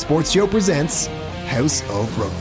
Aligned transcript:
Sports 0.00 0.30
Show 0.30 0.46
presents 0.46 1.08
House 1.48 1.82
of 1.90 2.18
Rugby. 2.18 2.34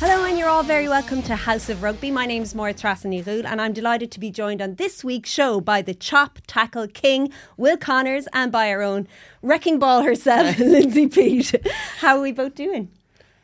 Hello, 0.00 0.24
and 0.24 0.36
you're 0.36 0.48
all 0.48 0.64
very 0.64 0.88
welcome 0.88 1.22
to 1.22 1.36
House 1.36 1.68
of 1.68 1.84
Rugby. 1.84 2.10
My 2.10 2.26
name 2.26 2.42
is 2.42 2.52
Maura 2.52 2.74
Trassany 2.74 3.24
and 3.44 3.60
I'm 3.60 3.72
delighted 3.72 4.10
to 4.10 4.18
be 4.18 4.32
joined 4.32 4.60
on 4.60 4.74
this 4.74 5.04
week's 5.04 5.30
show 5.30 5.60
by 5.60 5.80
the 5.80 5.94
chop 5.94 6.40
tackle 6.48 6.88
king, 6.88 7.30
Will 7.56 7.76
Connors, 7.76 8.26
and 8.32 8.50
by 8.50 8.72
our 8.72 8.82
own 8.82 9.06
wrecking 9.42 9.78
ball 9.78 10.02
herself, 10.02 10.58
Lindsay 10.58 11.06
Peat. 11.06 11.54
How 11.98 12.16
are 12.16 12.22
we 12.22 12.32
both 12.32 12.56
doing? 12.56 12.90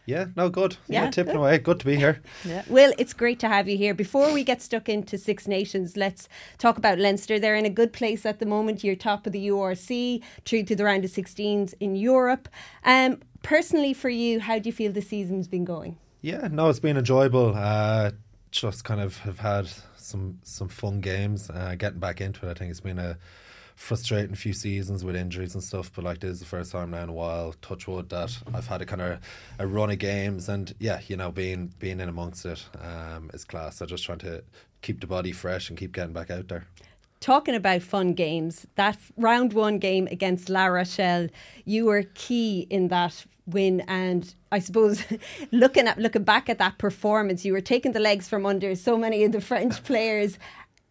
Yeah, 0.07 0.27
no, 0.37 0.49
good. 0.49 0.77
Yeah, 0.89 1.05
Yeah, 1.05 1.11
tipping 1.11 1.33
good. 1.35 1.39
away. 1.41 1.59
Good 1.59 1.81
to 1.81 1.87
be 1.87 1.97
here. 1.97 2.23
Yeah. 2.45 2.63
Will, 2.69 2.93
it's 2.97 3.13
great 3.13 3.41
to 3.41 3.49
have 3.49 3.69
you 3.69 3.77
here. 3.77 3.93
Before 3.93 4.33
we 4.33 4.45
get 4.45 4.63
stuck 4.63 4.89
into 4.89 5.19
Six 5.19 5.49
Nations, 5.49 5.97
let's 5.97 6.29
talk 6.59 6.79
about 6.79 6.99
Leinster. 6.99 7.39
They're 7.41 7.57
in 7.57 7.67
a 7.67 7.71
good 7.71 7.93
place 7.93 8.25
at 8.25 8.39
the 8.39 8.47
moment. 8.47 8.85
You're 8.85 8.95
top 8.95 9.27
of 9.27 9.33
the 9.33 9.49
URC, 9.49 10.23
through 10.45 10.63
to 10.63 10.77
the 10.77 10.85
round 10.85 11.05
of 11.05 11.11
16s 11.11 11.75
in 11.81 11.97
Europe. 11.97 12.49
Um, 12.85 13.19
personally, 13.43 13.93
for 13.95 14.09
you, 14.09 14.39
how 14.41 14.59
do 14.61 14.69
you 14.69 14.73
feel 14.73 14.93
the 14.93 15.03
season's 15.03 15.49
been 15.49 15.65
going? 15.65 15.99
Yeah, 16.23 16.49
no, 16.51 16.69
it's 16.69 16.79
been 16.81 16.97
enjoyable. 16.97 17.53
Uh, 17.57 18.13
just 18.53 18.85
kind 18.85 19.01
of 19.01 19.19
have 19.19 19.41
had 19.41 19.69
some 19.97 20.39
some 20.43 20.69
fun 20.69 21.01
games. 21.01 21.51
Uh, 21.51 21.75
getting 21.77 21.99
back 21.99 22.21
into 22.21 22.47
it, 22.47 22.51
I 22.51 22.55
think 22.55 22.71
it's 22.71 22.81
been 22.81 22.99
a 23.01 23.19
frustrating 23.77 24.35
few 24.35 24.53
seasons 24.53 25.05
with 25.05 25.15
injuries 25.15 25.55
and 25.55 25.63
stuff. 25.63 25.93
But 25.95 26.05
like 26.05 26.19
this 26.21 26.33
is 26.33 26.41
the 26.41 26.47
first 26.47 26.73
time 26.73 26.91
now 26.91 27.05
in 27.05 27.09
a 27.11 27.13
while, 27.13 27.55
touch 27.63 27.87
wood, 27.87 28.09
that 28.09 28.37
I've 28.53 28.67
had 28.67 28.83
a 28.83 28.87
kind 28.87 29.03
of 29.03 29.21
a 29.59 29.67
run 29.67 29.91
of 29.91 29.99
games, 29.99 30.49
and 30.49 30.75
yeah, 30.81 31.01
you 31.07 31.17
know, 31.17 31.31
being 31.31 31.73
being 31.79 32.01
in 32.01 32.09
amongst 32.09 32.45
it 32.45 32.65
um, 32.83 33.31
is 33.33 33.45
class. 33.45 33.77
So 33.77 33.87
just 33.87 34.05
trying 34.05 34.19
to 34.19 34.43
keep 34.83 35.01
the 35.01 35.07
body 35.07 35.33
fresh 35.33 35.69
and 35.69 35.79
keep 35.79 35.93
getting 35.93 36.13
back 36.13 36.31
out 36.31 36.49
there. 36.49 36.67
Talking 37.21 37.55
about 37.55 37.83
fun 37.83 38.13
games, 38.13 38.67
that 38.75 38.99
round 39.17 39.53
one 39.53 39.79
game 39.79 40.07
against 40.11 40.49
La 40.49 40.67
Rochelle, 40.67 41.29
you 41.65 41.87
were 41.87 42.03
key 42.15 42.67
in 42.69 42.89
that 42.89 43.25
win. 43.47 43.81
And 43.89 44.33
I 44.53 44.59
suppose 44.59 45.03
looking 45.53 45.87
at 45.87 45.99
looking 45.99 46.25
back 46.25 46.49
at 46.49 46.59
that 46.59 46.79
performance, 46.79 47.45
you 47.45 47.53
were 47.53 47.61
taking 47.61 47.93
the 47.93 48.01
legs 48.01 48.29
from 48.29 48.45
under 48.45 48.75
so 48.75 48.99
many 48.99 49.25
of 49.25 49.33
the 49.33 49.41
French 49.41 49.83
players. 49.85 50.39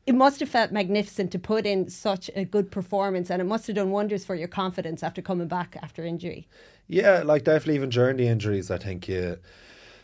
It 0.05 0.13
must 0.13 0.39
have 0.39 0.49
felt 0.49 0.71
magnificent 0.71 1.31
to 1.31 1.39
put 1.39 1.65
in 1.65 1.89
such 1.89 2.29
a 2.35 2.45
good 2.45 2.69
performance, 2.69 3.31
and 3.31 3.41
it 3.41 3.45
must 3.45 3.65
have 3.67 3.75
done 3.75 3.89
wonders 3.89 4.23
for 4.23 4.35
your 4.35 4.47
confidence 4.47 5.01
after 5.01 5.21
coming 5.21 5.47
back 5.47 5.77
after 5.81 6.05
injury. 6.05 6.47
Yeah, 6.87 7.23
like 7.25 7.43
definitely 7.43 7.75
even 7.75 7.89
during 7.89 8.17
the 8.17 8.27
injuries, 8.27 8.69
I 8.69 8.77
think 8.77 9.07
you 9.07 9.37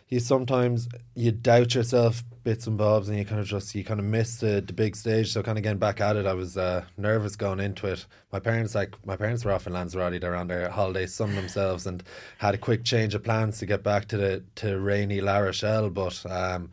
you 0.10 0.20
sometimes 0.20 0.90
you 1.16 1.32
doubt 1.32 1.76
yourself 1.76 2.24
bits 2.44 2.66
and 2.66 2.78
bobs, 2.78 3.10
and 3.10 3.18
you 3.18 3.26
kind 3.26 3.40
of 3.40 3.46
just 3.46 3.76
you 3.76 3.84
kind 3.84 4.00
of 4.00 4.06
miss 4.08 4.38
the, 4.38 4.62
the 4.66 4.74
big 4.74 4.96
stage. 4.96 5.32
So 5.32 5.44
kind 5.44 5.60
of 5.60 5.64
getting 5.64 5.78
back 5.78 6.02
at 6.02 6.16
it, 6.16 6.26
I 6.26 6.34
was 6.34 6.58
uh, 6.58 6.84
nervous 6.98 7.36
going 7.36 7.60
into 7.60 7.86
it. 7.86 8.08
My 8.32 8.40
parents 8.40 8.74
like 8.74 8.96
my 9.06 9.16
parents 9.16 9.46
were 9.46 9.52
off 9.52 9.68
in 9.68 9.74
Lanzarote, 9.74 10.20
they're 10.20 10.36
on 10.36 10.48
their 10.48 10.70
holiday, 10.70 11.06
sunning 11.06 11.36
themselves, 11.36 11.86
and 11.86 12.04
had 12.40 12.56
a 12.56 12.58
quick 12.58 12.84
change 12.84 13.14
of 13.14 13.24
plans 13.24 13.60
to 13.60 13.68
get 13.68 13.84
back 13.84 14.08
to 14.08 14.18
the 14.18 14.44
to 14.56 14.80
rainy 14.80 15.22
La 15.22 15.38
Rochelle, 15.38 15.92
but. 15.92 16.26
Um, 16.26 16.72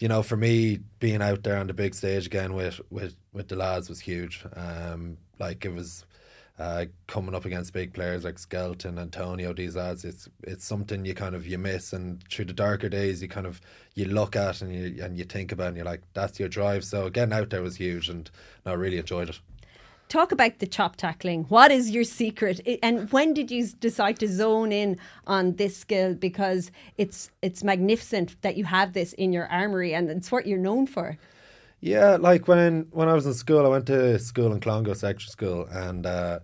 you 0.00 0.08
know, 0.08 0.22
for 0.22 0.36
me, 0.36 0.80
being 0.98 1.22
out 1.22 1.42
there 1.42 1.58
on 1.58 1.66
the 1.66 1.74
big 1.74 1.94
stage 1.94 2.26
again 2.26 2.54
with 2.54 2.80
with, 2.90 3.14
with 3.32 3.48
the 3.48 3.56
lads 3.56 3.88
was 3.88 4.00
huge. 4.00 4.44
Um, 4.54 5.18
like 5.38 5.64
it 5.64 5.72
was 5.72 6.04
uh, 6.58 6.86
coming 7.06 7.34
up 7.34 7.44
against 7.44 7.72
big 7.72 7.92
players 7.92 8.24
like 8.24 8.38
Skelton, 8.38 8.98
Antonio, 8.98 9.52
these 9.52 9.76
lads. 9.76 10.04
It's 10.04 10.28
it's 10.42 10.64
something 10.64 11.04
you 11.04 11.14
kind 11.14 11.34
of 11.34 11.46
you 11.46 11.58
miss, 11.58 11.92
and 11.92 12.22
through 12.28 12.46
the 12.46 12.54
darker 12.54 12.88
days, 12.88 13.20
you 13.20 13.28
kind 13.28 13.46
of 13.46 13.60
you 13.94 14.06
look 14.06 14.36
at 14.36 14.62
and 14.62 14.74
you 14.74 15.04
and 15.04 15.18
you 15.18 15.24
think 15.24 15.52
about, 15.52 15.68
and 15.68 15.76
you're 15.76 15.86
like, 15.86 16.02
that's 16.14 16.40
your 16.40 16.48
drive. 16.48 16.82
So 16.84 17.10
getting 17.10 17.34
out 17.34 17.50
there 17.50 17.62
was 17.62 17.76
huge, 17.76 18.08
and 18.08 18.30
I 18.64 18.72
really 18.72 18.98
enjoyed 18.98 19.28
it. 19.28 19.40
Talk 20.10 20.32
about 20.32 20.58
the 20.58 20.66
chop 20.66 20.96
tackling. 20.96 21.44
What 21.44 21.70
is 21.70 21.92
your 21.92 22.02
secret? 22.02 22.60
And 22.82 23.08
when 23.12 23.32
did 23.32 23.48
you 23.48 23.68
decide 23.68 24.18
to 24.18 24.26
zone 24.26 24.72
in 24.72 24.98
on 25.24 25.54
this 25.54 25.76
skill? 25.76 26.14
Because 26.14 26.72
it's 26.98 27.30
it's 27.42 27.62
magnificent 27.62 28.34
that 28.42 28.56
you 28.56 28.64
have 28.64 28.92
this 28.92 29.12
in 29.12 29.32
your 29.32 29.46
armory, 29.46 29.94
and 29.94 30.10
it's 30.10 30.32
what 30.32 30.48
you're 30.48 30.58
known 30.58 30.88
for. 30.88 31.16
Yeah, 31.80 32.16
like 32.16 32.48
when 32.48 32.88
when 32.90 33.08
I 33.08 33.14
was 33.14 33.24
in 33.24 33.34
school, 33.34 33.64
I 33.64 33.68
went 33.68 33.86
to 33.86 34.18
school 34.18 34.52
in 34.52 34.58
Clongowes 34.58 34.96
Secondary 34.96 35.30
School, 35.30 35.68
and 35.70 36.04
uh, 36.04 36.40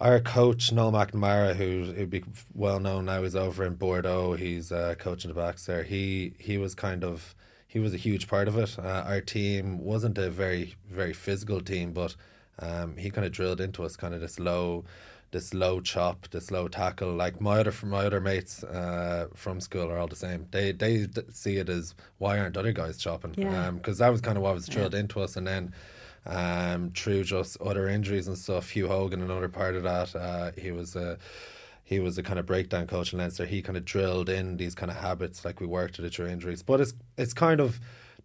our 0.00 0.18
coach 0.18 0.72
Noel 0.72 0.90
McNamara, 0.90 1.54
who 1.54 1.92
who'd 1.92 2.10
be 2.10 2.24
well 2.52 2.80
known 2.80 3.04
now, 3.04 3.22
is 3.22 3.36
over 3.36 3.64
in 3.64 3.76
Bordeaux. 3.76 4.32
He's 4.32 4.72
uh, 4.72 4.96
coaching 4.98 5.28
the 5.28 5.36
backs 5.36 5.66
there. 5.66 5.84
He 5.84 6.32
he 6.40 6.58
was 6.58 6.74
kind 6.74 7.04
of 7.04 7.36
he 7.68 7.78
was 7.78 7.94
a 7.94 7.96
huge 7.96 8.26
part 8.26 8.48
of 8.48 8.58
it. 8.58 8.76
Uh, 8.76 9.04
our 9.06 9.20
team 9.20 9.78
wasn't 9.78 10.18
a 10.18 10.30
very 10.30 10.74
very 10.90 11.12
physical 11.12 11.60
team, 11.60 11.92
but 11.92 12.16
um, 12.58 12.96
he 12.96 13.10
kind 13.10 13.26
of 13.26 13.32
drilled 13.32 13.60
into 13.60 13.84
us 13.84 13.96
kind 13.96 14.14
of 14.14 14.20
this 14.20 14.38
low. 14.38 14.84
This 15.30 15.52
low 15.52 15.82
chop, 15.82 16.26
this 16.30 16.50
low 16.50 16.68
tackle, 16.68 17.12
like 17.12 17.38
my 17.38 17.60
other 17.60 17.74
my 17.84 18.06
other 18.06 18.18
mates 18.18 18.64
uh, 18.64 19.26
from 19.34 19.60
school 19.60 19.90
are 19.90 19.98
all 19.98 20.06
the 20.06 20.16
same. 20.16 20.46
They 20.52 20.72
they 20.72 21.06
see 21.30 21.58
it 21.58 21.68
as 21.68 21.94
why 22.16 22.38
aren't 22.38 22.56
other 22.56 22.72
guys 22.72 22.96
chopping? 22.96 23.34
Yeah. 23.36 23.66
Um, 23.66 23.76
because 23.76 23.98
that 23.98 24.10
was 24.10 24.22
kind 24.22 24.38
of 24.38 24.42
what 24.42 24.54
was 24.54 24.66
drilled 24.66 24.94
into 24.94 25.20
us. 25.20 25.36
And 25.36 25.46
then 25.46 25.74
um, 26.24 26.92
through 26.94 27.24
just 27.24 27.60
other 27.60 27.88
injuries 27.88 28.26
and 28.26 28.38
stuff, 28.38 28.70
Hugh 28.70 28.88
Hogan, 28.88 29.22
another 29.22 29.50
part 29.50 29.74
of 29.74 29.82
that, 29.82 30.16
uh, 30.16 30.52
he 30.56 30.70
was 30.70 30.96
a 30.96 31.18
he 31.84 32.00
was 32.00 32.18
a 32.18 32.22
kind 32.22 32.38
of 32.38 32.44
breakdown 32.44 32.86
coach 32.86 33.12
in 33.12 33.18
Leinster. 33.18 33.46
He 33.46 33.62
kind 33.62 33.78
of 33.78 33.84
drilled 33.84 34.28
in 34.28 34.58
these 34.58 34.74
kind 34.74 34.90
of 34.90 34.98
habits, 34.98 35.44
like 35.44 35.58
we 35.58 35.66
worked 35.66 35.98
at 35.98 36.04
it 36.04 36.14
through 36.14 36.26
injuries. 36.26 36.62
But 36.62 36.80
it's 36.80 36.92
it's 37.16 37.32
kind 37.32 37.60
of 37.60 37.80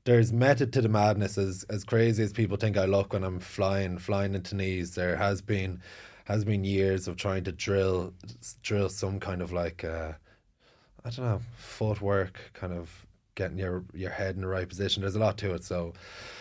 there's 0.05 0.33
method 0.33 0.73
to 0.73 0.81
the 0.81 0.89
madness. 0.89 1.37
As 1.37 1.65
as 1.69 1.83
crazy 1.83 2.23
as 2.23 2.33
people 2.33 2.57
think 2.57 2.77
I 2.77 2.85
look 2.85 3.13
when 3.13 3.23
I'm 3.23 3.39
flying 3.39 3.97
flying 3.97 4.35
into 4.35 4.55
knees, 4.55 4.95
there 4.95 5.15
has 5.17 5.41
been 5.41 5.81
has 6.25 6.45
been 6.45 6.63
years 6.63 7.07
of 7.07 7.17
trying 7.17 7.43
to 7.45 7.51
drill 7.51 8.13
drill 8.61 8.89
some 8.89 9.19
kind 9.19 9.41
of 9.41 9.51
like. 9.51 9.83
Uh, 9.83 10.13
I 11.05 11.09
don't 11.09 11.25
know, 11.25 11.41
footwork, 11.57 12.51
kind 12.53 12.71
of 12.73 13.05
getting 13.35 13.57
your 13.57 13.83
your 13.93 14.09
head 14.11 14.35
in 14.35 14.41
the 14.41 14.47
right 14.47 14.67
position. 14.67 15.01
There's 15.01 15.15
a 15.15 15.19
lot 15.19 15.37
to 15.39 15.53
it. 15.53 15.63
So 15.63 15.93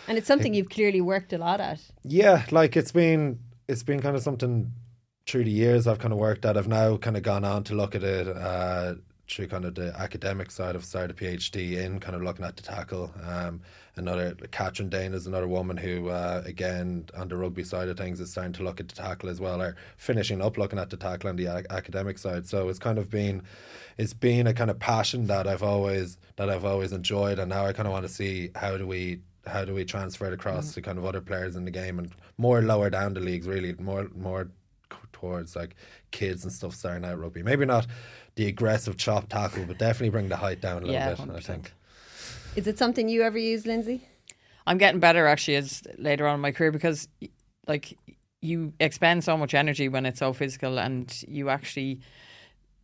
And 0.07 0.17
it's 0.17 0.27
something 0.27 0.53
you've 0.53 0.69
clearly 0.69 1.01
worked 1.01 1.33
a 1.33 1.37
lot 1.37 1.59
at. 1.59 1.81
yeah, 2.03 2.45
like 2.51 2.77
it's 2.77 2.91
been 2.91 3.39
it's 3.67 3.83
been 3.83 4.01
kind 4.01 4.15
of 4.15 4.23
something 4.23 4.71
through 5.27 5.45
the 5.45 5.51
years 5.51 5.87
I've 5.87 5.99
kind 5.99 6.13
of 6.13 6.19
worked 6.19 6.45
at. 6.45 6.57
I've 6.57 6.67
now 6.67 6.97
kind 6.97 7.17
of 7.17 7.23
gone 7.23 7.43
on 7.45 7.63
to 7.65 7.75
look 7.75 7.95
at 7.95 8.03
it 8.03 8.27
uh, 8.27 8.95
through 9.29 9.47
kind 9.47 9.65
of 9.65 9.75
the 9.75 9.95
academic 9.97 10.51
side. 10.51 10.75
I've 10.75 10.83
started 10.83 11.11
a 11.11 11.13
PhD 11.19 11.77
in 11.77 11.99
kind 11.99 12.15
of 12.15 12.21
looking 12.21 12.45
at 12.45 12.55
the 12.55 12.61
tackle. 12.61 13.11
Um, 13.25 13.61
another 13.95 14.35
Kathryn 14.35 14.89
Dane 14.89 15.13
is 15.13 15.27
another 15.27 15.47
woman 15.47 15.77
who, 15.77 16.09
uh, 16.09 16.43
again, 16.45 17.05
on 17.17 17.29
the 17.29 17.37
rugby 17.37 17.63
side 17.63 17.87
of 17.87 17.97
things, 17.97 18.19
is 18.19 18.31
starting 18.31 18.53
to 18.53 18.63
look 18.63 18.79
at 18.79 18.89
the 18.89 18.95
tackle 18.95 19.29
as 19.29 19.39
well, 19.39 19.61
or 19.61 19.75
finishing 19.97 20.41
up 20.41 20.57
looking 20.57 20.79
at 20.79 20.89
the 20.89 20.97
tackle 20.97 21.29
on 21.29 21.35
the 21.37 21.47
ac- 21.47 21.67
academic 21.69 22.17
side. 22.17 22.45
So 22.45 22.69
it's 22.69 22.79
kind 22.79 22.97
of 22.97 23.09
been, 23.09 23.43
it's 23.97 24.13
been 24.13 24.45
a 24.45 24.53
kind 24.53 24.69
of 24.69 24.79
passion 24.79 25.27
that 25.27 25.47
I've 25.47 25.63
always 25.63 26.17
that 26.35 26.49
I've 26.49 26.65
always 26.65 26.91
enjoyed, 26.91 27.39
and 27.39 27.49
now 27.49 27.65
I 27.65 27.73
kind 27.73 27.87
of 27.87 27.93
want 27.93 28.05
to 28.05 28.11
see 28.11 28.49
how 28.55 28.77
do 28.77 28.85
we 28.85 29.21
how 29.45 29.65
do 29.65 29.73
we 29.73 29.83
transfer 29.83 30.25
it 30.25 30.33
across 30.33 30.73
to 30.73 30.81
kind 30.81 30.97
of 30.97 31.05
other 31.05 31.19
players 31.21 31.55
in 31.55 31.65
the 31.65 31.71
game 31.71 31.99
and 31.99 32.11
more 32.37 32.61
lower 32.61 32.89
down 32.89 33.13
the 33.13 33.19
leagues, 33.19 33.47
really 33.47 33.73
more 33.79 34.09
more 34.15 34.49
towards 35.11 35.55
like 35.55 35.75
kids 36.11 36.43
and 36.43 36.51
stuff 36.51 36.75
starting 36.75 37.05
out 37.05 37.17
rugby. 37.19 37.43
Maybe 37.43 37.65
not 37.65 37.87
the 38.35 38.47
aggressive 38.47 38.97
chop 38.97 39.29
tackle, 39.29 39.65
but 39.65 39.77
definitely 39.77 40.09
bring 40.09 40.29
the 40.29 40.37
height 40.37 40.61
down 40.61 40.77
a 40.77 40.85
little 40.85 40.93
Yeah, 40.93 41.09
bit. 41.09 41.19
I 41.19 41.25
100%. 41.25 41.43
think. 41.43 41.73
Is 42.55 42.67
it 42.67 42.77
something 42.77 43.09
you 43.09 43.23
ever 43.23 43.37
use, 43.37 43.65
Lindsay? 43.65 44.07
I'm 44.65 44.77
getting 44.77 44.99
better 44.99 45.27
actually 45.27 45.55
as 45.55 45.83
later 45.97 46.27
on 46.27 46.35
in 46.35 46.41
my 46.41 46.51
career 46.51 46.71
because 46.71 47.07
like 47.67 47.97
you 48.41 48.73
expend 48.79 49.23
so 49.23 49.37
much 49.37 49.53
energy 49.53 49.89
when 49.89 50.05
it's 50.05 50.19
so 50.19 50.33
physical 50.33 50.79
and 50.79 51.23
you 51.27 51.49
actually 51.49 51.99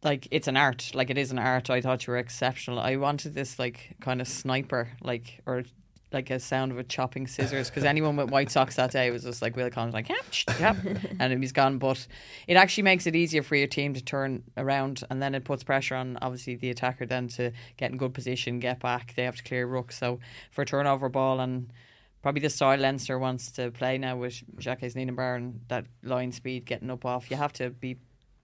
like 0.04 0.28
it's 0.32 0.48
an 0.48 0.58
art 0.58 0.92
like 0.94 1.10
it 1.10 1.18
is 1.18 1.32
an 1.32 1.40
art 1.40 1.70
I 1.70 1.82
thought 1.82 2.06
you 2.08 2.12
were 2.12 2.18
exceptional 2.18 2.80
I 2.80 2.96
wanted 2.96 3.34
this 3.34 3.60
like 3.60 3.96
kind 4.02 4.22
of 4.22 4.28
sniper 4.28 4.90
like 5.02 5.42
or 5.46 5.64
like 6.12 6.30
a 6.30 6.40
sound 6.40 6.72
of 6.72 6.78
a 6.78 6.84
chopping 6.84 7.28
scissors 7.28 7.70
because 7.70 7.84
anyone 7.84 8.16
with 8.16 8.32
white 8.32 8.50
socks 8.50 8.76
that 8.78 8.92
day 8.92 9.12
was 9.12 9.24
just 9.24 9.42
like 9.42 9.56
Will 9.56 9.70
Connors 9.70 9.94
like 9.94 10.10
yep 10.10 10.24
yep 10.60 10.78
and 11.20 11.42
he's 11.42 11.52
gone. 11.52 11.78
But 11.78 12.08
it 12.48 12.56
actually 12.56 12.84
makes 12.84 13.06
it 13.08 13.16
easier 13.16 13.44
for 13.44 13.56
your 13.56 13.68
team 13.68 13.94
to 13.94 14.02
turn 14.02 14.44
around 14.58 15.04
and 15.10 15.22
then 15.22 15.36
it 15.36 15.44
puts 15.44 15.64
pressure 15.64 15.96
on 15.96 16.18
obviously 16.22 16.56
the 16.56 16.70
attacker 16.70 17.06
then 17.06 17.28
to 17.30 17.52
get 17.78 17.92
in 17.92 17.98
good 17.98 18.14
position 18.14 18.60
get 18.60 18.80
back. 18.80 19.14
They 19.16 19.24
have 19.24 19.36
to 19.36 19.44
clear 19.44 19.68
ruck 19.68 19.92
so 19.92 20.20
for 20.52 20.64
a 20.64 20.66
turnover 20.66 21.10
ball 21.10 21.40
and 21.40 21.72
probably 22.22 22.42
the 22.42 22.50
style 22.50 22.78
Leinster 22.78 23.18
wants 23.18 23.52
to 23.52 23.72
play 23.72 23.98
now 23.98 24.18
with 24.18 24.42
Jacques 24.60 24.82
Nienaber 24.82 25.38
and 25.38 25.62
that 25.68 25.86
line 26.04 26.32
speed 26.32 26.66
getting 26.66 26.90
up 26.90 27.06
off 27.06 27.30
you 27.30 27.38
have 27.38 27.54
to 27.54 27.70
be 27.70 27.98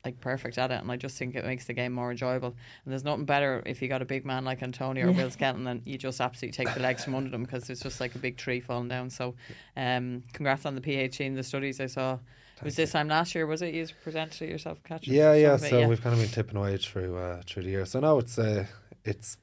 like 0.05 0.21
perfect 0.21 0.57
at 0.57 0.71
it, 0.71 0.81
and 0.81 0.91
I 0.91 0.95
just 0.95 1.17
think 1.17 1.35
it 1.35 1.43
makes 1.43 1.65
the 1.65 1.73
game 1.73 1.91
more 1.91 2.11
enjoyable. 2.11 2.55
And 2.83 2.91
there's 2.91 3.03
nothing 3.03 3.25
better 3.25 3.63
if 3.65 3.81
you 3.81 3.87
got 3.87 4.01
a 4.01 4.05
big 4.05 4.25
man 4.25 4.45
like 4.45 4.61
Antonio 4.61 5.07
or 5.07 5.11
Will 5.11 5.31
Skelton, 5.31 5.63
than 5.63 5.81
you 5.85 5.97
just 5.97 6.21
absolutely 6.21 6.55
take 6.55 6.73
the 6.73 6.81
legs 6.81 7.03
from 7.03 7.15
under 7.15 7.29
them 7.29 7.43
because 7.43 7.69
it's 7.69 7.81
just 7.81 7.99
like 7.99 8.15
a 8.15 8.19
big 8.19 8.37
tree 8.37 8.59
falling 8.59 8.87
down. 8.87 9.09
So, 9.09 9.35
um, 9.75 10.23
congrats 10.33 10.65
on 10.65 10.75
the 10.75 10.81
PhD 10.81 11.25
and 11.25 11.35
the 11.35 11.43
studies 11.43 11.81
I 11.81 11.87
saw. 11.87 12.19
It 12.57 12.63
was 12.63 12.75
this 12.75 12.91
time 12.93 13.09
last 13.09 13.35
year, 13.35 13.45
was 13.45 13.61
it? 13.61 13.73
You 13.73 13.85
presented 14.01 14.43
it 14.43 14.49
yourself, 14.49 14.81
Kathryn? 14.83 15.07
Yeah, 15.07 15.33
yeah. 15.33 15.57
Some 15.57 15.65
of 15.67 15.73
it, 15.73 15.83
So 15.83 15.89
we've 15.89 16.01
kind 16.01 16.13
of 16.13 16.21
been 16.21 16.29
tipping 16.29 16.55
away 16.55 16.77
through 16.77 17.17
uh, 17.17 17.41
through 17.45 17.63
the 17.63 17.69
year. 17.69 17.85
So 17.85 17.99
now 17.99 18.17
it's 18.19 18.39
uh, 18.39 18.65
it's 19.03 19.37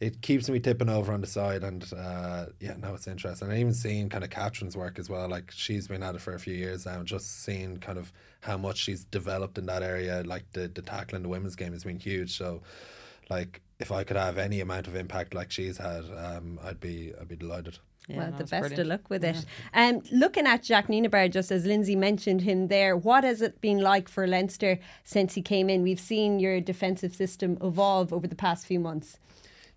it 0.00 0.20
keeps 0.22 0.48
me 0.48 0.60
tipping 0.60 0.88
over 0.88 1.12
on 1.12 1.20
the 1.20 1.26
side, 1.26 1.62
and 1.62 1.84
uh, 1.96 2.46
yeah, 2.60 2.74
no, 2.78 2.94
it's 2.94 3.06
interesting. 3.06 3.48
And 3.48 3.58
even 3.58 3.74
seeing 3.74 4.08
kind 4.08 4.24
of 4.24 4.30
Kathryn's 4.30 4.76
work 4.76 4.98
as 4.98 5.08
well. 5.08 5.28
Like 5.28 5.50
she's 5.50 5.88
been 5.88 6.02
at 6.02 6.14
it 6.14 6.20
for 6.20 6.34
a 6.34 6.40
few 6.40 6.54
years 6.54 6.86
now, 6.86 6.98
and 6.98 7.06
just 7.06 7.44
seeing 7.44 7.78
kind 7.78 7.98
of 7.98 8.12
how 8.40 8.56
much 8.56 8.78
she's 8.78 9.04
developed 9.04 9.58
in 9.58 9.66
that 9.66 9.82
area. 9.82 10.22
Like 10.24 10.44
the 10.52 10.68
the 10.68 10.82
tackling 10.82 11.22
the 11.22 11.28
women's 11.28 11.56
game 11.56 11.72
has 11.72 11.84
been 11.84 11.98
huge. 11.98 12.36
So, 12.36 12.62
like 13.30 13.62
if 13.78 13.92
I 13.92 14.04
could 14.04 14.16
have 14.16 14.38
any 14.38 14.60
amount 14.60 14.86
of 14.86 14.96
impact 14.96 15.34
like 15.34 15.50
she's 15.50 15.78
had, 15.78 16.04
um, 16.16 16.58
I'd 16.62 16.80
be 16.80 17.12
I'd 17.20 17.28
be 17.28 17.36
delighted. 17.36 17.78
Yeah, 18.08 18.18
well, 18.18 18.30
no, 18.32 18.36
the 18.36 18.44
best 18.44 18.50
brilliant. 18.50 18.78
of 18.80 18.86
luck 18.86 19.08
with 19.08 19.24
it. 19.24 19.46
Um, 19.72 20.02
looking 20.12 20.46
at 20.46 20.64
Jacques 20.64 20.88
Nienaber, 20.88 21.30
just 21.30 21.50
as 21.50 21.64
Lindsay 21.64 21.96
mentioned 21.96 22.42
him 22.42 22.68
there, 22.68 22.96
what 22.96 23.24
has 23.24 23.40
it 23.40 23.62
been 23.62 23.80
like 23.80 24.08
for 24.08 24.26
Leinster 24.26 24.78
since 25.04 25.34
he 25.34 25.40
came 25.40 25.70
in? 25.70 25.82
We've 25.82 26.00
seen 26.00 26.38
your 26.38 26.60
defensive 26.60 27.14
system 27.14 27.56
evolve 27.62 28.12
over 28.12 28.26
the 28.26 28.34
past 28.34 28.66
few 28.66 28.78
months. 28.78 29.18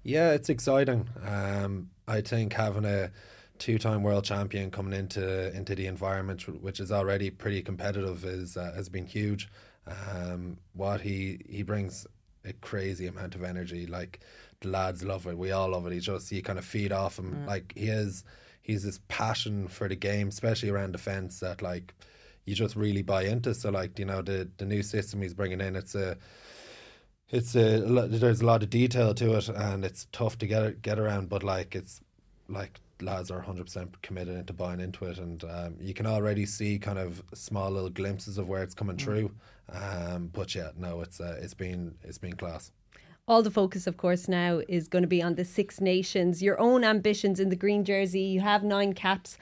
Yeah, 0.08 0.32
it's 0.32 0.48
exciting. 0.48 1.10
Um, 1.26 1.90
I 2.08 2.22
think 2.22 2.54
having 2.54 2.86
a 2.86 3.12
two-time 3.60 4.04
world 4.04 4.24
champion 4.24 4.72
coming 4.72 4.98
into 4.98 5.54
into 5.54 5.76
the 5.76 5.86
environment, 5.86 6.48
which 6.64 6.80
is 6.80 6.94
already 6.94 7.30
pretty 7.30 7.62
competitive, 7.62 8.24
is 8.24 8.56
uh, 8.56 8.72
has 8.74 8.88
been 8.88 9.06
huge. 9.06 9.50
Um, 9.86 10.60
what 10.72 11.02
he 11.02 11.42
he 11.50 11.62
brings 11.62 12.08
a 12.46 12.54
crazy 12.54 13.08
amount 13.08 13.36
of 13.36 13.44
energy. 13.44 13.86
Like 13.86 14.22
the 14.62 14.70
lads 14.70 15.04
love 15.04 15.28
it. 15.28 15.38
We 15.38 15.52
all 15.52 15.72
love 15.72 15.86
it. 15.88 15.92
He 15.92 16.00
just 16.00 16.32
you 16.32 16.42
kind 16.42 16.58
of 16.58 16.64
feed 16.64 16.94
off 16.94 17.20
him. 17.20 17.46
Like 17.46 17.74
he 17.76 17.90
is 17.90 18.24
he's 18.62 18.84
this 18.84 19.02
passion 19.10 19.68
for 19.68 19.90
the 19.90 19.98
game, 19.98 20.30
especially 20.30 20.70
around 20.70 20.94
defence 20.94 21.42
that 21.42 21.62
like 21.62 21.94
you 22.46 22.56
just 22.56 22.78
really 22.78 23.02
buy 23.02 23.24
into. 23.24 23.54
So 23.54 23.72
like 23.72 24.00
you 24.00 24.06
know 24.06 24.22
the 24.22 24.50
the 24.58 24.66
new 24.66 24.84
system 24.84 25.22
he's 25.22 25.34
bringing 25.34 25.60
in, 25.60 25.76
it's 25.76 25.96
a 25.96 26.16
it's 27.30 27.56
a 27.56 27.80
there's 27.80 28.42
a 28.42 28.46
lot 28.46 28.64
of 28.64 28.70
detail 28.70 29.14
to 29.16 29.34
it 29.38 29.50
and 29.50 29.84
it's 29.84 30.08
tough 30.12 30.38
to 30.40 30.48
get 30.48 30.82
get 30.82 31.00
around. 31.00 31.30
But 31.30 31.44
like 31.44 31.76
it's 31.76 32.02
like 32.48 32.80
lads 33.02 33.30
are 33.30 33.44
100% 33.44 33.90
committed 34.02 34.36
into 34.36 34.54
buying 34.54 34.80
into 34.80 35.06
it 35.06 35.18
and 35.18 35.44
um, 35.44 35.76
you 35.80 35.94
can 35.94 36.06
already 36.06 36.46
see 36.46 36.80
kind 36.80 36.98
of 36.98 37.22
small 37.34 37.70
little 37.70 37.90
glimpses 37.90 38.38
of 38.38 38.48
where 38.48 38.64
it's 38.64 38.74
coming 38.74 38.98
through 38.98 39.32
um, 39.70 40.30
but 40.34 40.56
yeah 40.56 40.70
no 40.78 41.02
it's 41.02 41.20
uh, 41.20 41.38
it's 41.42 41.54
been 41.54 41.94
it's 42.04 42.18
been 42.18 42.36
class 42.36 42.72
All 43.30 43.44
the 43.44 43.52
focus, 43.52 43.88
of 43.88 43.98
course, 43.98 44.30
now 44.30 44.62
is 44.70 44.88
going 44.88 45.02
to 45.02 45.08
be 45.08 45.22
on 45.22 45.36
the 45.36 45.44
Six 45.44 45.82
Nations. 45.82 46.42
Your 46.42 46.58
own 46.62 46.86
ambitions 46.86 47.42
in 47.42 47.50
the 47.50 47.58
green 47.58 47.84
jersey. 47.84 48.22
You 48.22 48.40
have 48.40 48.64
nine 48.64 48.94
caps 48.94 49.38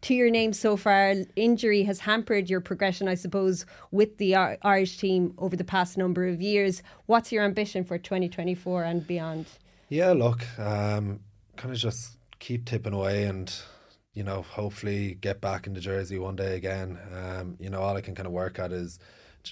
to 0.00 0.14
your 0.14 0.30
name 0.30 0.54
so 0.54 0.74
far. 0.74 1.12
Injury 1.36 1.82
has 1.82 2.00
hampered 2.00 2.48
your 2.48 2.62
progression, 2.62 3.08
I 3.08 3.14
suppose, 3.14 3.66
with 3.90 4.16
the 4.16 4.32
Ir- 4.32 4.56
Irish 4.62 4.96
team 4.96 5.34
over 5.36 5.54
the 5.54 5.64
past 5.64 5.98
number 5.98 6.26
of 6.26 6.40
years. 6.40 6.82
What's 7.04 7.30
your 7.30 7.44
ambition 7.44 7.84
for 7.84 7.98
2024 7.98 8.84
and 8.84 9.06
beyond? 9.06 9.44
Yeah, 9.90 10.12
look, 10.12 10.46
um, 10.58 11.20
kind 11.56 11.74
of 11.74 11.78
just 11.78 12.16
keep 12.38 12.64
tipping 12.64 12.94
away 12.94 13.24
and, 13.24 13.54
you 14.14 14.24
know, 14.24 14.40
hopefully 14.48 15.18
get 15.20 15.42
back 15.42 15.66
into 15.66 15.82
Jersey 15.82 16.18
one 16.18 16.36
day 16.36 16.56
again. 16.56 16.98
Um, 17.14 17.56
you 17.60 17.68
know, 17.68 17.82
all 17.82 17.98
I 17.98 18.00
can 18.00 18.14
kind 18.14 18.26
of 18.26 18.32
work 18.32 18.58
at 18.58 18.72
is, 18.72 18.98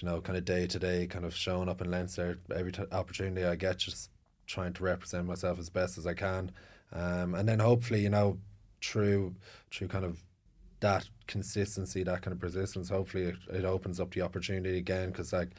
you 0.01 0.07
know, 0.07 0.21
kind 0.21 0.37
of 0.37 0.45
day 0.45 0.67
to 0.67 0.79
day, 0.79 1.07
kind 1.07 1.25
of 1.25 1.35
showing 1.35 1.69
up 1.69 1.81
in 1.81 1.91
Leinster 1.91 2.39
every 2.55 2.71
t- 2.71 2.83
opportunity 2.91 3.45
I 3.45 3.55
get, 3.55 3.77
just 3.77 4.09
trying 4.47 4.73
to 4.73 4.83
represent 4.83 5.25
myself 5.25 5.59
as 5.59 5.69
best 5.69 5.97
as 5.97 6.05
I 6.05 6.13
can. 6.13 6.51
Um, 6.93 7.35
and 7.35 7.47
then 7.47 7.59
hopefully, 7.59 8.01
you 8.01 8.09
know, 8.09 8.37
through, 8.83 9.35
through 9.71 9.87
kind 9.87 10.05
of 10.05 10.23
that 10.79 11.07
consistency, 11.27 12.03
that 12.03 12.21
kind 12.21 12.33
of 12.33 12.39
persistence, 12.39 12.89
hopefully 12.89 13.25
it, 13.25 13.35
it 13.49 13.65
opens 13.65 13.99
up 13.99 14.13
the 14.13 14.21
opportunity 14.21 14.77
again 14.77 15.09
because, 15.09 15.33
like, 15.33 15.49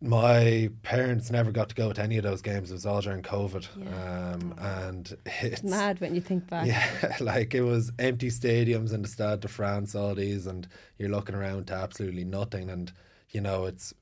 my 0.00 0.70
parents 0.82 1.30
never 1.30 1.50
got 1.50 1.68
to 1.70 1.74
go 1.74 1.92
to 1.92 2.02
any 2.02 2.18
of 2.18 2.24
those 2.24 2.42
games. 2.42 2.70
It 2.70 2.74
was 2.74 2.86
all 2.86 3.00
during 3.00 3.22
COVID, 3.22 3.66
um, 3.94 4.54
and 4.58 5.16
it's 5.26 5.62
Mad 5.62 6.00
when 6.00 6.14
you 6.14 6.20
think 6.20 6.48
back. 6.48 6.66
yeah, 6.66 7.16
like 7.20 7.54
it 7.54 7.62
was 7.62 7.90
empty 7.98 8.28
stadiums 8.28 8.92
in 8.92 9.02
the 9.02 9.08
Stade 9.08 9.40
de 9.40 9.48
France, 9.48 9.94
all 9.94 10.14
these, 10.14 10.46
and 10.46 10.68
you're 10.98 11.08
looking 11.08 11.34
around 11.34 11.68
to 11.68 11.74
absolutely 11.74 12.24
nothing. 12.24 12.70
And 12.70 12.92
you 13.30 13.40
know, 13.40 13.64
it's 13.64 13.94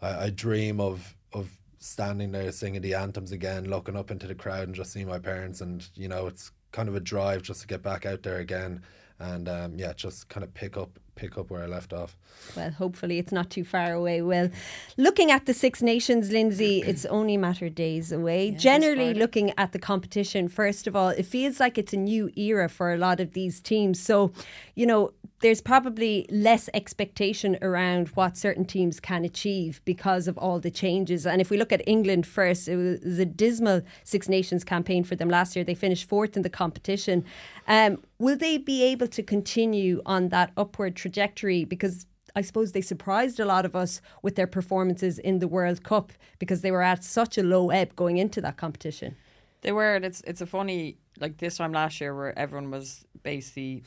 I, 0.00 0.26
I 0.26 0.30
dream 0.30 0.80
of 0.80 1.16
of 1.32 1.50
standing 1.78 2.32
there 2.32 2.52
singing 2.52 2.82
the 2.82 2.94
anthems 2.94 3.32
again, 3.32 3.64
looking 3.68 3.96
up 3.96 4.10
into 4.10 4.26
the 4.26 4.34
crowd, 4.34 4.64
and 4.68 4.74
just 4.74 4.92
seeing 4.92 5.08
my 5.08 5.18
parents. 5.18 5.60
And 5.60 5.88
you 5.94 6.08
know, 6.08 6.26
it's 6.26 6.52
kind 6.72 6.88
of 6.88 6.94
a 6.94 7.00
drive 7.00 7.42
just 7.42 7.62
to 7.62 7.66
get 7.66 7.82
back 7.82 8.06
out 8.06 8.22
there 8.22 8.38
again, 8.38 8.82
and 9.18 9.48
um, 9.48 9.78
yeah, 9.78 9.92
just 9.92 10.28
kind 10.28 10.44
of 10.44 10.54
pick 10.54 10.76
up 10.76 10.98
pick 11.18 11.36
up 11.36 11.50
where 11.50 11.62
I 11.62 11.66
left 11.66 11.92
off. 11.92 12.16
Well, 12.56 12.70
hopefully 12.70 13.18
it's 13.18 13.32
not 13.32 13.50
too 13.50 13.64
far 13.64 13.92
away. 13.92 14.22
Well, 14.22 14.48
looking 14.96 15.30
at 15.30 15.46
the 15.46 15.52
Six 15.52 15.82
Nations, 15.82 16.30
Lindsay, 16.30 16.80
it's 16.86 17.04
only 17.06 17.34
a 17.34 17.38
matter 17.38 17.66
of 17.66 17.74
days 17.74 18.12
away. 18.12 18.52
Generally, 18.52 19.14
looking 19.14 19.52
at 19.58 19.72
the 19.72 19.78
competition, 19.80 20.48
first 20.48 20.86
of 20.86 20.94
all, 20.94 21.08
it 21.08 21.26
feels 21.26 21.58
like 21.58 21.76
it's 21.76 21.92
a 21.92 21.96
new 21.96 22.30
era 22.36 22.68
for 22.68 22.94
a 22.94 22.96
lot 22.96 23.18
of 23.18 23.32
these 23.32 23.60
teams. 23.60 24.00
So, 24.00 24.32
you 24.76 24.86
know, 24.86 25.12
there's 25.40 25.60
probably 25.60 26.26
less 26.30 26.68
expectation 26.74 27.56
around 27.62 28.08
what 28.08 28.36
certain 28.36 28.64
teams 28.64 28.98
can 28.98 29.24
achieve 29.24 29.80
because 29.84 30.26
of 30.26 30.36
all 30.36 30.58
the 30.58 30.70
changes. 30.70 31.26
And 31.26 31.40
if 31.40 31.50
we 31.50 31.56
look 31.56 31.72
at 31.72 31.82
England 31.86 32.26
first, 32.26 32.66
it 32.68 32.76
was 32.76 33.18
a 33.18 33.24
dismal 33.24 33.82
Six 34.04 34.28
Nations 34.28 34.64
campaign 34.64 35.04
for 35.04 35.14
them 35.14 35.28
last 35.28 35.54
year. 35.54 35.64
They 35.64 35.74
finished 35.74 36.08
fourth 36.08 36.36
in 36.36 36.42
the 36.42 36.50
competition. 36.50 37.24
Um, 37.66 38.02
will 38.18 38.36
they 38.36 38.58
be 38.58 38.82
able 38.84 39.06
to 39.08 39.22
continue 39.22 40.02
on 40.04 40.30
that 40.30 40.52
upward 40.56 40.96
trajectory? 40.96 41.64
Because 41.64 42.06
I 42.34 42.42
suppose 42.42 42.72
they 42.72 42.80
surprised 42.80 43.40
a 43.40 43.44
lot 43.44 43.64
of 43.64 43.74
us 43.74 44.00
with 44.22 44.36
their 44.36 44.46
performances 44.46 45.18
in 45.18 45.38
the 45.38 45.48
World 45.48 45.82
Cup 45.82 46.12
because 46.38 46.60
they 46.60 46.70
were 46.70 46.82
at 46.82 47.04
such 47.04 47.38
a 47.38 47.42
low 47.42 47.70
ebb 47.70 47.94
going 47.96 48.18
into 48.18 48.40
that 48.40 48.56
competition. 48.56 49.16
They 49.62 49.72
were. 49.72 49.96
and 49.96 50.04
It's 50.04 50.20
it's 50.26 50.40
a 50.40 50.46
funny 50.46 50.98
like 51.20 51.38
this 51.38 51.56
time 51.56 51.72
last 51.72 52.00
year 52.00 52.14
where 52.14 52.38
everyone 52.38 52.70
was 52.70 53.04
basically, 53.22 53.82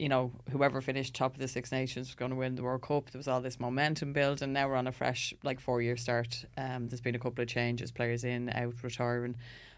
you 0.00 0.08
know, 0.08 0.32
whoever 0.50 0.80
finished 0.80 1.14
top 1.14 1.34
of 1.34 1.40
the 1.40 1.46
Six 1.46 1.70
Nations 1.70 2.08
was 2.08 2.14
going 2.14 2.30
to 2.30 2.36
win 2.36 2.54
the 2.54 2.62
World 2.62 2.80
Cup. 2.80 3.10
There 3.10 3.18
was 3.18 3.28
all 3.28 3.42
this 3.42 3.60
momentum 3.60 4.14
built, 4.14 4.40
and 4.40 4.54
now 4.54 4.66
we're 4.66 4.76
on 4.76 4.86
a 4.86 4.92
fresh 4.92 5.34
like 5.44 5.60
four 5.60 5.82
year 5.82 5.98
start. 5.98 6.46
Um, 6.56 6.88
there's 6.88 7.02
been 7.02 7.14
a 7.14 7.18
couple 7.18 7.42
of 7.42 7.48
changes, 7.48 7.90
players 7.92 8.24
in, 8.24 8.48
out, 8.48 8.82
retiring. 8.82 9.36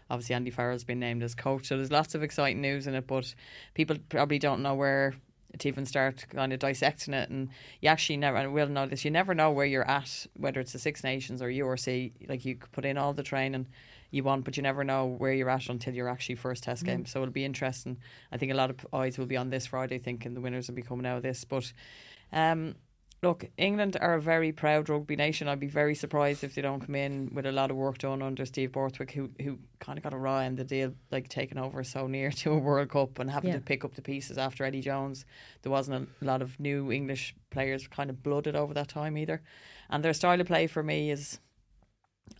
Obviously, 0.09 0.35
Andy 0.35 0.49
Farrell's 0.49 0.85
been 0.85 0.99
named 0.99 1.23
as 1.23 1.35
coach, 1.35 1.67
so 1.67 1.75
there's 1.75 1.91
lots 1.91 2.15
of 2.15 2.23
exciting 2.23 2.61
news 2.61 2.87
in 2.87 2.95
it. 2.95 3.05
But 3.05 3.35
people 3.73 3.97
probably 4.07 4.39
don't 4.39 4.63
know 4.63 4.75
where 4.75 5.13
to 5.59 5.67
even 5.67 5.85
start 5.85 6.25
kind 6.29 6.53
of 6.53 6.59
dissecting 6.59 7.13
it. 7.13 7.29
And 7.29 7.49
you 7.81 7.89
actually 7.89 8.17
never, 8.17 8.37
and 8.37 8.53
we'll 8.53 8.69
know 8.69 8.85
this, 8.85 9.03
you 9.03 9.11
never 9.11 9.35
know 9.35 9.51
where 9.51 9.65
you're 9.65 9.87
at, 9.89 10.25
whether 10.37 10.61
it's 10.61 10.71
the 10.71 10.79
Six 10.79 11.03
Nations 11.03 11.41
or 11.41 11.49
URC. 11.49 12.29
Like 12.29 12.45
you 12.45 12.55
could 12.55 12.71
put 12.71 12.85
in 12.85 12.97
all 12.97 13.11
the 13.11 13.23
training 13.23 13.67
you 14.13 14.23
want, 14.23 14.45
but 14.45 14.55
you 14.57 14.63
never 14.63 14.83
know 14.83 15.05
where 15.05 15.33
you're 15.33 15.49
at 15.49 15.69
until 15.69 15.93
your 15.93 16.07
actually 16.07 16.35
first 16.35 16.63
test 16.63 16.85
game. 16.85 17.05
So 17.05 17.21
it'll 17.21 17.33
be 17.33 17.45
interesting. 17.45 17.97
I 18.31 18.37
think 18.37 18.51
a 18.51 18.55
lot 18.55 18.69
of 18.69 18.85
eyes 18.93 19.17
will 19.17 19.25
be 19.25 19.37
on 19.37 19.49
this 19.49 19.65
Friday, 19.67 19.97
thinking 19.99 20.33
the 20.33 20.41
winners 20.41 20.67
will 20.67 20.75
be 20.75 20.81
coming 20.81 21.05
out 21.05 21.17
of 21.17 21.23
this. 21.23 21.43
But 21.43 21.73
um, 22.31 22.75
look, 23.23 23.45
England 23.57 23.97
are 23.99 24.13
a 24.13 24.21
very 24.21 24.51
proud 24.51 24.89
rugby 24.89 25.15
nation. 25.15 25.47
I'd 25.47 25.59
be 25.59 25.67
very 25.67 25.95
surprised 25.95 26.43
if 26.43 26.53
they 26.53 26.61
don't 26.61 26.79
come 26.85 26.93
in 26.95 27.31
with 27.33 27.45
a 27.45 27.51
lot 27.51 27.71
of 27.71 27.77
work 27.77 27.97
done 27.97 28.21
under 28.21 28.45
Steve 28.45 28.71
Borthwick, 28.71 29.11
who 29.11 29.31
who 29.41 29.57
kind 29.79 29.97
of 29.97 30.03
got 30.03 30.13
a 30.13 30.17
raw 30.17 30.39
end 30.39 30.57
the 30.57 30.63
deal, 30.63 30.93
like 31.11 31.27
taking 31.29 31.57
over 31.57 31.83
so 31.83 32.05
near 32.07 32.29
to 32.31 32.51
a 32.51 32.57
World 32.57 32.89
Cup 32.89 33.17
and 33.19 33.31
having 33.31 33.49
Yeah. 33.51 33.57
to 33.57 33.61
pick 33.63 33.83
up 33.83 33.95
the 33.95 34.01
pieces 34.01 34.37
after 34.37 34.63
Eddie 34.63 34.81
Jones. 34.81 35.25
There 35.61 35.71
wasn't 35.71 36.09
a 36.21 36.25
lot 36.25 36.41
of 36.41 36.59
new 36.59 36.91
English 36.91 37.33
players 37.49 37.87
kind 37.87 38.09
of 38.09 38.21
blooded 38.21 38.55
over 38.55 38.73
that 38.75 38.89
time 38.89 39.17
either. 39.17 39.41
And 39.89 40.03
their 40.03 40.13
style 40.13 40.39
of 40.39 40.47
play 40.47 40.67
for 40.67 40.83
me 40.83 41.09
is, 41.11 41.39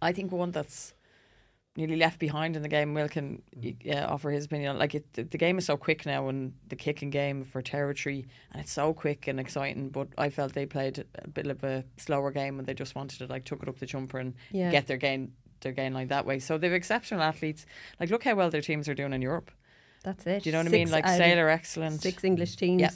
I 0.02 0.12
think, 0.12 0.32
one 0.32 0.52
that's 0.52 0.94
nearly 1.76 1.96
left 1.96 2.20
behind 2.20 2.56
in 2.56 2.62
the 2.62 2.68
game. 2.70 2.94
Will 2.94 3.10
can 3.10 3.42
uh, 3.90 4.06
offer 4.08 4.30
his 4.32 4.46
opinion. 4.46 4.72
on- 4.72 4.80
Like 4.80 4.94
it, 4.96 5.12
the, 5.14 5.24
the 5.24 5.38
game 5.38 5.58
is 5.58 5.66
so 5.66 5.76
quick 5.78 6.06
now, 6.06 6.28
and 6.30 6.54
the 6.70 6.76
kicking 6.76 7.10
game 7.10 7.44
for 7.44 7.62
territory, 7.62 8.26
and 8.52 8.62
it's 8.62 8.72
so 8.72 8.94
quick 8.94 9.28
and 9.28 9.40
exciting. 9.40 9.90
But 9.90 10.10
I 10.18 10.30
felt 10.30 10.54
they 10.54 10.66
played 10.66 11.04
a 11.16 11.28
bit 11.28 11.48
of 11.48 11.64
a 11.64 11.84
slower 11.98 12.32
game, 12.32 12.60
and 12.60 12.68
they 12.68 12.74
just 12.74 12.96
wanted 12.96 13.20
to 13.20 13.28
like 13.28 13.44
took 13.46 13.64
it 13.64 13.70
up 13.70 13.80
the 13.80 13.86
jumper 13.86 14.20
and 14.20 14.34
Yeah. 14.52 14.72
get 14.72 14.88
their 14.88 14.98
game 14.98 15.34
their 15.62 15.72
game 15.72 15.94
like 15.94 16.10
that 16.10 16.26
way. 16.26 16.40
So 16.40 16.58
they've 16.58 16.74
exceptional 16.74 17.22
athletes. 17.24 17.66
Like 18.00 18.10
look 18.10 18.24
how 18.24 18.36
well 18.36 18.50
their 18.50 18.62
teams 18.62 18.90
are 18.90 18.94
doing 18.94 19.14
in 19.14 19.22
Europe. 19.22 19.50
That's 20.04 20.28
it. 20.28 20.44
Do 20.44 20.50
you 20.50 20.52
know 20.52 20.60
what 20.60 20.68
I 20.68 20.72
mean? 20.72 20.92
Like 20.92 21.06
out 21.06 21.18
Sailor, 21.18 21.48
excellent. 21.48 22.02
Six 22.02 22.26
English 22.26 22.58
teams 22.58 22.82
Yeah. 22.82 22.90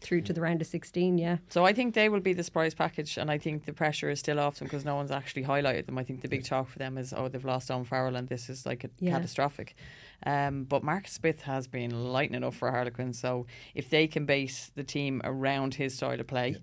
Through 0.00 0.22
to 0.22 0.32
the 0.32 0.40
round 0.40 0.60
of 0.60 0.66
16, 0.66 1.18
yeah. 1.18 1.38
So 1.48 1.64
I 1.64 1.72
think 1.72 1.94
they 1.94 2.08
will 2.08 2.20
be 2.20 2.32
the 2.32 2.42
surprise 2.42 2.74
package, 2.74 3.16
and 3.18 3.30
I 3.30 3.38
think 3.38 3.64
the 3.64 3.72
pressure 3.72 4.10
is 4.10 4.18
still 4.20 4.38
off 4.40 4.58
them 4.58 4.66
because 4.66 4.84
no 4.84 4.94
one's 4.96 5.10
actually 5.10 5.44
highlighted 5.44 5.86
them. 5.86 5.98
I 5.98 6.04
think 6.04 6.22
the 6.22 6.28
big 6.28 6.44
talk 6.44 6.68
for 6.68 6.78
them 6.78 6.98
is, 6.98 7.12
oh, 7.16 7.28
they've 7.28 7.44
lost 7.44 7.70
on 7.70 7.84
Farrell, 7.84 8.16
and 8.16 8.28
this 8.28 8.48
is 8.48 8.64
like 8.66 8.84
a 8.84 8.90
Yeah. 9.00 9.12
catastrophic. 9.12 9.74
Um, 10.26 10.64
but 10.64 10.82
Marcus 10.82 11.12
Smith 11.12 11.42
has 11.42 11.66
been 11.68 12.12
lightning 12.12 12.42
up 12.44 12.54
for 12.54 12.70
Harlequin, 12.70 13.12
so 13.12 13.46
if 13.74 13.88
they 13.90 14.06
can 14.06 14.26
base 14.26 14.70
the 14.74 14.84
team 14.84 15.20
around 15.24 15.74
his 15.74 15.94
style 15.94 16.18
of 16.20 16.26
play, 16.26 16.56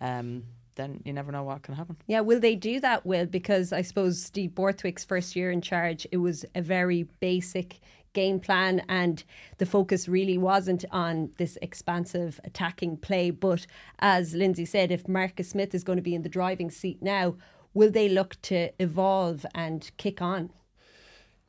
um, 0.00 0.44
then 0.76 1.00
you 1.04 1.12
never 1.12 1.30
know 1.30 1.44
what 1.44 1.62
can 1.62 1.74
happen. 1.74 1.96
Yeah, 2.06 2.20
will 2.20 2.40
they 2.40 2.56
do 2.56 2.80
that, 2.80 3.06
Will? 3.06 3.26
Because 3.26 3.72
I 3.72 3.82
suppose 3.82 4.22
Steve 4.24 4.54
Borthwick's 4.54 5.04
first 5.04 5.36
year 5.36 5.50
in 5.52 5.60
charge, 5.60 6.06
it 6.10 6.16
was 6.16 6.44
a 6.54 6.62
very 6.62 7.04
basic 7.20 7.78
game 8.14 8.40
plan, 8.40 8.82
and 8.88 9.22
the 9.58 9.66
focus 9.66 10.08
really 10.08 10.38
wasn't 10.38 10.84
on 10.90 11.30
this 11.36 11.58
expansive 11.60 12.40
attacking 12.44 12.96
play. 12.96 13.30
But 13.30 13.66
as 13.98 14.34
Lindsay 14.34 14.64
said, 14.64 14.90
if 14.90 15.06
Marcus 15.06 15.50
Smith 15.50 15.74
is 15.74 15.84
going 15.84 15.98
to 15.98 16.02
be 16.02 16.14
in 16.14 16.22
the 16.22 16.28
driving 16.28 16.70
seat 16.70 17.02
now, 17.02 17.36
will 17.74 17.90
they 17.90 18.08
look 18.08 18.40
to 18.42 18.70
evolve 18.82 19.44
and 19.54 19.90
kick 19.98 20.22
on? 20.22 20.50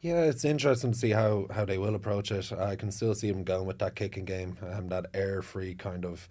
Yeah, 0.01 0.25
it's 0.25 0.45
interesting 0.45 0.91
to 0.91 0.98
see 0.98 1.12
how, 1.12 1.48
how 1.51 1.65
they 1.65 1.79
will 1.79 1.95
approach 1.95 2.31
it. 2.31 2.51
I 2.51 2.75
can 2.75 2.91
still 2.91 3.15
see 3.15 3.31
them 3.31 3.43
going 3.43 3.65
with 3.65 3.79
that 3.79 3.95
kicking 3.95 4.25
game, 4.25 4.57
um, 4.72 4.89
that 4.89 5.07
air 5.13 5.41
free 5.41 5.74
kind 5.74 6.05
of 6.05 6.29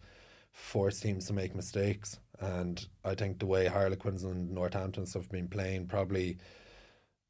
force 0.52 1.00
teams 1.00 1.26
to 1.26 1.32
make 1.32 1.56
mistakes. 1.56 2.20
And 2.40 2.86
I 3.04 3.14
think 3.14 3.38
the 3.38 3.46
way 3.46 3.66
Harlequins 3.66 4.22
and 4.22 4.52
Northampton 4.52 5.06
have 5.12 5.28
been 5.28 5.48
playing 5.48 5.86
probably 5.86 6.38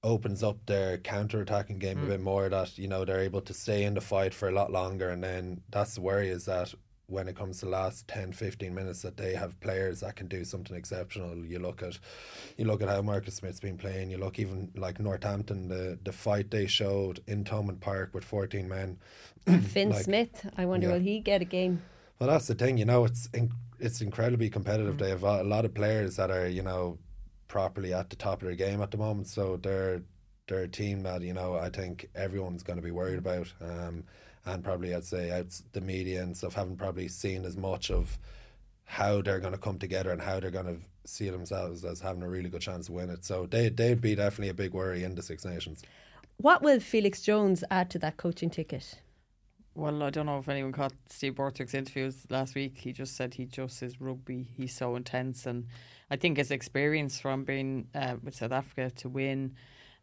opens 0.05 0.43
up 0.45 0.59
their 0.67 0.99
counter 0.99 1.41
attacking 1.41 1.81
game 1.81 1.99
mm. 1.99 2.05
a 2.05 2.07
bit 2.07 2.21
more. 2.21 2.49
That 2.49 2.79
you 2.79 2.87
know 2.87 3.05
they're 3.05 3.21
able 3.21 3.41
to 3.41 3.55
stay 3.55 3.83
in 3.83 3.95
the 3.95 4.01
fight 4.01 4.33
for 4.33 4.49
a 4.49 4.53
lot 4.53 4.71
longer, 4.71 5.11
and 5.11 5.25
then 5.25 5.63
that's 5.71 5.97
the 5.97 6.01
worry 6.03 6.29
is 6.29 6.45
that 6.45 6.75
when 7.07 7.29
it 7.29 7.37
comes 7.37 7.59
to 7.59 7.67
the 7.67 7.71
last 7.71 8.09
10 8.09 8.33
15 8.33 8.75
minutes 8.75 9.03
that 9.03 9.17
they 9.17 9.35
have 9.35 9.59
players 9.61 10.01
that 10.01 10.17
can 10.17 10.27
do 10.27 10.45
something 10.45 10.77
exceptional 10.77 11.37
you 11.45 11.59
look 11.59 11.83
at 11.83 11.99
you 12.57 12.65
look 12.65 12.81
at 12.83 12.89
how 12.89 13.03
Marcus 13.03 13.35
Smith's 13.35 13.61
been 13.61 13.77
playing 13.77 14.11
you 14.11 14.17
look 14.17 14.39
even 14.39 14.71
like 14.75 14.99
Northampton 14.99 15.69
the 15.69 15.99
the 16.03 16.13
fight 16.13 16.51
they 16.51 16.67
showed 16.67 17.21
in 17.27 17.45
Thomond 17.45 17.81
Park 17.81 18.15
with 18.15 18.25
14 18.25 18.69
men 18.69 18.99
Finn 19.63 19.91
like, 19.91 20.03
Smith 20.03 20.51
I 20.57 20.65
wonder 20.65 20.87
yeah. 20.87 20.95
will 20.95 21.01
he 21.01 21.21
get 21.21 21.43
a 21.43 21.45
game 21.45 21.83
well 22.19 22.31
that's 22.31 22.47
the 22.47 22.55
thing 22.55 22.79
you 22.79 22.87
know 22.87 23.05
it's 23.05 23.29
in, 23.35 23.53
it's 23.79 24.01
incredibly 24.01 24.49
competitive 24.49 24.97
mm. 24.97 24.99
they 24.99 25.11
have 25.11 25.25
a 25.25 25.43
lot 25.43 25.67
of 25.67 25.75
players 25.75 26.17
that 26.17 26.31
are 26.31 26.49
you 26.49 26.63
know 26.63 26.99
properly 27.49 27.93
at 27.93 28.11
the 28.11 28.17
top 28.17 28.43
of 28.43 28.49
their 28.49 28.57
game 28.57 28.81
at 28.81 28.91
the 28.91 28.97
moment 28.97 29.27
so 29.27 29.57
they're 29.57 30.03
they're 30.47 30.65
a 30.65 30.69
team 30.69 31.03
that 31.03 31.23
you 31.23 31.33
know 31.33 31.55
I 31.55 31.71
think 31.71 32.09
everyone's 32.15 32.63
going 32.63 32.77
to 32.77 32.83
be 32.83 32.91
worried 32.91 33.19
about 33.19 33.53
um, 33.61 34.05
and 34.45 34.63
probably 34.63 34.95
I'd 34.95 35.05
say 35.05 35.31
out 35.31 35.47
the 35.73 35.81
media 35.81 36.23
and 36.23 36.37
stuff 36.37 36.55
haven't 36.55 36.77
probably 36.77 37.09
seen 37.09 37.45
as 37.45 37.57
much 37.57 37.91
of 37.91 38.19
how 38.85 39.23
they're 39.23 39.41
going 39.41 39.53
to 39.53 39.59
come 39.59 39.79
together 39.79 40.11
and 40.11 40.21
how 40.21 40.41
they're 40.41 40.51
going 40.51 40.67
to 40.67 40.77
see 41.05 41.29
themselves 41.31 41.85
as 41.85 42.01
having 42.01 42.23
a 42.23 42.29
really 42.29 42.49
good 42.49 42.61
chance 42.61 42.87
to 42.87 42.93
win 42.93 43.11
it. 43.11 43.25
So 43.25 43.47
they 43.47 43.69
they'd 43.69 44.01
be 44.01 44.15
definitely 44.15 44.51
a 44.51 44.55
big 44.55 44.73
worry 44.73 45.05
in 45.05 45.15
the 45.15 45.23
Six 45.23 45.45
Nations. 45.45 45.83
What 46.37 46.63
will 46.63 46.81
Felix 46.81 47.23
Jones 47.23 47.65
add 47.71 47.91
to 47.91 47.99
that 48.01 48.17
coaching 48.17 48.51
ticket? 48.51 49.01
Well, 49.77 50.03
I 50.03 50.11
don't 50.11 50.27
know 50.27 50.39
if 50.39 50.49
anyone 50.49 50.73
caught 50.73 50.93
Steve 51.09 51.35
Borthwick's 51.35 51.75
interviews 51.75 52.27
last 52.31 52.55
week. 52.55 52.79
He 52.79 52.93
just 52.93 53.17
said 53.17 53.35
he 53.35 53.45
just 53.45 53.81
his 53.81 54.01
rugby. 54.01 54.47
He's 54.57 54.75
so 54.75 54.95
intense, 54.95 55.47
and 55.47 55.67
I 56.15 56.17
think 56.17 56.37
his 56.37 56.53
experience 56.53 57.19
from 57.19 57.43
being 57.43 57.89
uh, 57.93 58.15
with 58.23 58.37
South 58.37 58.53
Africa 58.53 58.93
to 58.99 59.09
win 59.09 59.57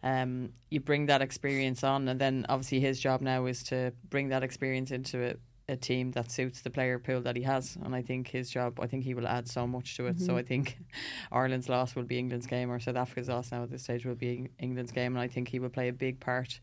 um, 0.03 0.50
you 0.70 0.82
bring 0.82 1.06
that 1.06 1.22
experience 1.22 1.86
on, 1.86 2.10
and 2.10 2.20
then 2.20 2.46
obviously 2.50 2.82
his 2.82 3.00
job 3.00 3.22
now 3.22 3.46
is 3.46 3.63
to 3.63 3.94
bring 4.10 4.27
that 4.27 4.44
experience 4.44 4.91
into 4.91 5.24
a, 5.24 5.74
a 5.74 5.77
team 5.77 6.12
that 6.12 6.30
suits 6.32 6.60
the 6.62 6.70
player 6.70 7.00
pool 7.00 7.22
that 7.22 7.38
he 7.38 7.44
has. 7.44 7.77
And 7.82 7.96
I 7.96 8.01
think 8.01 8.27
his 8.27 8.50
job, 8.50 8.77
I 8.82 8.88
think 8.88 9.06
he 9.06 9.13
will 9.13 9.27
add 9.38 9.48
so 9.48 9.65
much 9.65 9.96
to 9.96 10.08
it. 10.08 10.18
Mm-hmm. 10.18 10.25
So 10.25 10.36
I 10.36 10.44
think 10.44 10.80
Ireland's 11.32 11.70
loss 11.70 11.96
will 11.96 12.03
be 12.03 12.20
England's 12.20 12.48
game, 12.48 12.70
or 12.70 12.80
South 12.82 12.98
Africa's 12.98 13.30
loss 13.30 13.53
now 13.53 13.63
at 13.63 13.72
this 13.72 13.84
stage 13.84 14.06
will 14.06 14.15
be 14.15 14.50
England's 14.60 14.91
game, 14.91 15.15
and 15.15 15.22
I 15.22 15.30
think 15.30 15.48
he 15.48 15.60
will 15.60 15.70
play 15.70 15.88
a 15.88 15.94
big 15.94 16.20
part. 16.20 16.60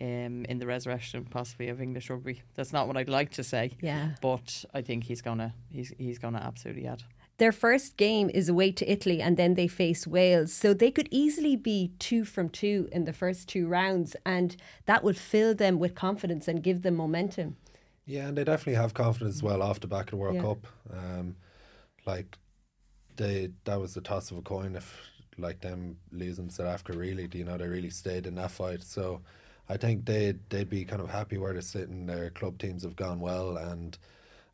Um, 0.00 0.46
in 0.48 0.58
the 0.58 0.66
resurrection, 0.66 1.26
possibly 1.26 1.68
of 1.68 1.78
English 1.78 2.08
rugby. 2.08 2.40
That's 2.54 2.72
not 2.72 2.86
what 2.86 2.96
I'd 2.96 3.10
like 3.10 3.32
to 3.32 3.44
say. 3.44 3.72
Yeah. 3.82 4.12
But 4.22 4.64
I 4.72 4.80
think 4.80 5.04
he's 5.04 5.20
gonna 5.20 5.52
he's 5.70 5.92
he's 5.98 6.18
gonna 6.18 6.38
absolutely 6.38 6.86
add. 6.86 7.02
Their 7.42 7.50
first 7.50 7.96
game 7.96 8.30
is 8.32 8.48
away 8.48 8.70
to 8.70 8.88
Italy 8.88 9.20
and 9.20 9.36
then 9.36 9.54
they 9.54 9.66
face 9.66 10.06
Wales. 10.06 10.52
So 10.52 10.72
they 10.72 10.92
could 10.92 11.08
easily 11.10 11.56
be 11.56 11.90
two 11.98 12.24
from 12.24 12.48
two 12.48 12.88
in 12.92 13.04
the 13.04 13.12
first 13.12 13.48
two 13.48 13.66
rounds, 13.66 14.14
and 14.24 14.54
that 14.86 15.02
would 15.02 15.16
fill 15.16 15.52
them 15.52 15.80
with 15.80 15.96
confidence 15.96 16.46
and 16.46 16.62
give 16.62 16.82
them 16.82 16.94
momentum. 16.94 17.56
Yeah, 18.06 18.28
and 18.28 18.38
they 18.38 18.44
definitely 18.44 18.80
have 18.80 18.94
confidence 18.94 19.34
as 19.34 19.42
well 19.42 19.60
after 19.60 19.88
back 19.88 20.04
of 20.04 20.10
the 20.10 20.16
World 20.18 20.36
yeah. 20.36 20.42
Cup. 20.42 20.68
Um, 20.92 21.34
like 22.06 22.38
they 23.16 23.50
that 23.64 23.80
was 23.80 23.94
the 23.94 24.02
toss 24.02 24.30
of 24.30 24.38
a 24.38 24.42
coin 24.42 24.76
if 24.76 24.96
like 25.36 25.62
them 25.62 25.96
losing 26.12 26.48
South 26.48 26.68
Africa 26.68 26.96
really, 26.96 27.28
you 27.32 27.42
know, 27.42 27.58
they 27.58 27.66
really 27.66 27.90
stayed 27.90 28.28
in 28.28 28.36
that 28.36 28.52
fight. 28.52 28.84
So 28.84 29.20
I 29.68 29.78
think 29.78 30.04
they 30.04 30.34
they'd 30.48 30.70
be 30.70 30.84
kind 30.84 31.02
of 31.02 31.10
happy 31.10 31.38
where 31.38 31.54
they're 31.54 31.62
sitting. 31.62 32.06
Their 32.06 32.30
club 32.30 32.58
teams 32.58 32.84
have 32.84 32.94
gone 32.94 33.18
well 33.18 33.56
and 33.56 33.98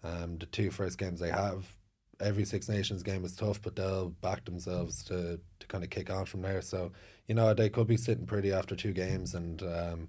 um, 0.02 0.38
the 0.38 0.46
two 0.46 0.70
first 0.70 0.96
games 0.96 1.20
they 1.20 1.28
have 1.28 1.76
every 2.20 2.44
Six 2.44 2.68
Nations 2.68 3.02
game 3.02 3.24
is 3.24 3.34
tough, 3.34 3.60
but 3.62 3.76
they'll 3.76 4.10
back 4.20 4.44
themselves 4.44 5.02
to, 5.04 5.38
to 5.60 5.66
kind 5.66 5.84
of 5.84 5.90
kick 5.90 6.10
on 6.10 6.26
from 6.26 6.42
there. 6.42 6.62
So 6.62 6.92
you 7.26 7.34
know 7.34 7.54
they 7.54 7.68
could 7.68 7.86
be 7.86 7.96
sitting 7.96 8.26
pretty 8.26 8.52
after 8.52 8.74
two 8.74 8.92
games, 8.92 9.34
and 9.34 9.62
um, 9.62 10.08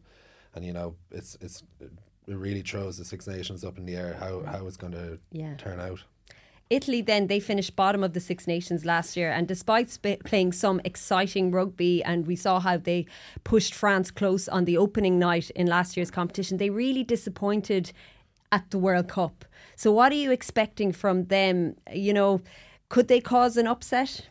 and 0.56 0.66
you 0.66 0.74
know 0.74 0.96
it's 1.12 1.38
it's 1.42 1.64
it 1.80 1.92
really 2.28 2.62
throws 2.62 2.98
the 2.98 3.06
Six 3.06 3.28
Nations 3.28 3.64
up 3.64 3.78
in 3.78 3.86
the 3.86 3.96
air 3.96 4.16
how 4.20 4.44
how 4.44 4.68
it's 4.68 4.78
going 4.78 4.94
to 4.94 5.20
yeah. 5.32 5.56
turn 5.56 5.80
out. 5.80 6.04
Italy 6.70 7.02
then 7.02 7.26
they 7.26 7.40
finished 7.40 7.76
bottom 7.76 8.04
of 8.04 8.14
the 8.14 8.20
Six 8.20 8.46
Nations 8.46 8.86
last 8.86 9.18
year, 9.18 9.32
and 9.32 9.48
despite 9.48 9.90
sp- 9.90 10.22
playing 10.24 10.52
some 10.52 10.80
exciting 10.86 11.52
rugby, 11.52 12.04
and 12.04 12.28
we 12.28 12.36
saw 12.36 12.60
how 12.60 12.78
they 12.78 13.08
pushed 13.44 13.74
France 13.74 14.12
close 14.12 14.48
on 14.48 14.66
the 14.66 14.78
opening 14.78 15.18
night 15.18 15.50
in 15.52 15.66
last 15.66 15.98
year's 15.98 16.12
competition, 16.12 16.58
they 16.58 16.70
really 16.70 17.04
disappointed 17.04 17.92
at 18.52 18.70
the 18.72 18.78
World 18.78 19.08
Cup. 19.08 19.46
So, 19.76 19.92
what 19.92 20.12
are 20.12 20.16
you 20.16 20.32
expecting 20.32 20.92
from 20.92 21.26
them? 21.26 21.76
You 21.92 22.14
know, 22.14 22.42
could 22.90 23.08
they 23.08 23.22
cause 23.22 23.58
an 23.58 23.68
upset? 23.68 24.28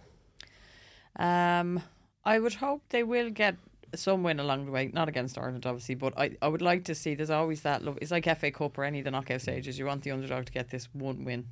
Um, 1.16 1.82
I 2.24 2.38
would 2.38 2.54
hope 2.54 2.82
they 2.90 3.02
will 3.02 3.30
get 3.30 3.56
some 3.94 4.22
win 4.22 4.38
along 4.38 4.66
the 4.66 4.72
way, 4.72 4.90
not 4.92 5.08
against 5.08 5.38
Ireland, 5.38 5.64
obviously, 5.64 5.94
but 5.94 6.12
I, 6.18 6.36
I 6.42 6.48
would 6.48 6.62
like 6.62 6.84
to 6.84 6.94
see 6.94 7.14
there's 7.14 7.30
always 7.30 7.62
that 7.62 7.82
love. 7.82 7.98
It's 8.02 8.10
like 8.10 8.24
FA 8.38 8.50
Cup 8.50 8.76
or 8.76 8.84
any 8.84 8.98
of 8.98 9.04
the 9.04 9.10
knockout 9.10 9.40
stages. 9.40 9.78
You 9.78 9.86
want 9.86 10.02
the 10.02 10.10
underdog 10.10 10.46
to 10.46 10.52
get 10.52 10.70
this 10.70 10.88
one 10.92 11.24
win, 11.24 11.46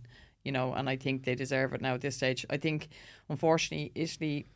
you 0.44 0.52
know, 0.52 0.74
and 0.74 0.88
I 0.88 0.96
think 0.96 1.24
they 1.24 1.34
deserve 1.34 1.72
it 1.72 1.80
now 1.80 1.94
at 1.94 2.02
this 2.02 2.16
stage. 2.16 2.44
I 2.50 2.58
think, 2.58 2.88
unfortunately, 3.28 3.92
Italy, 3.94 4.46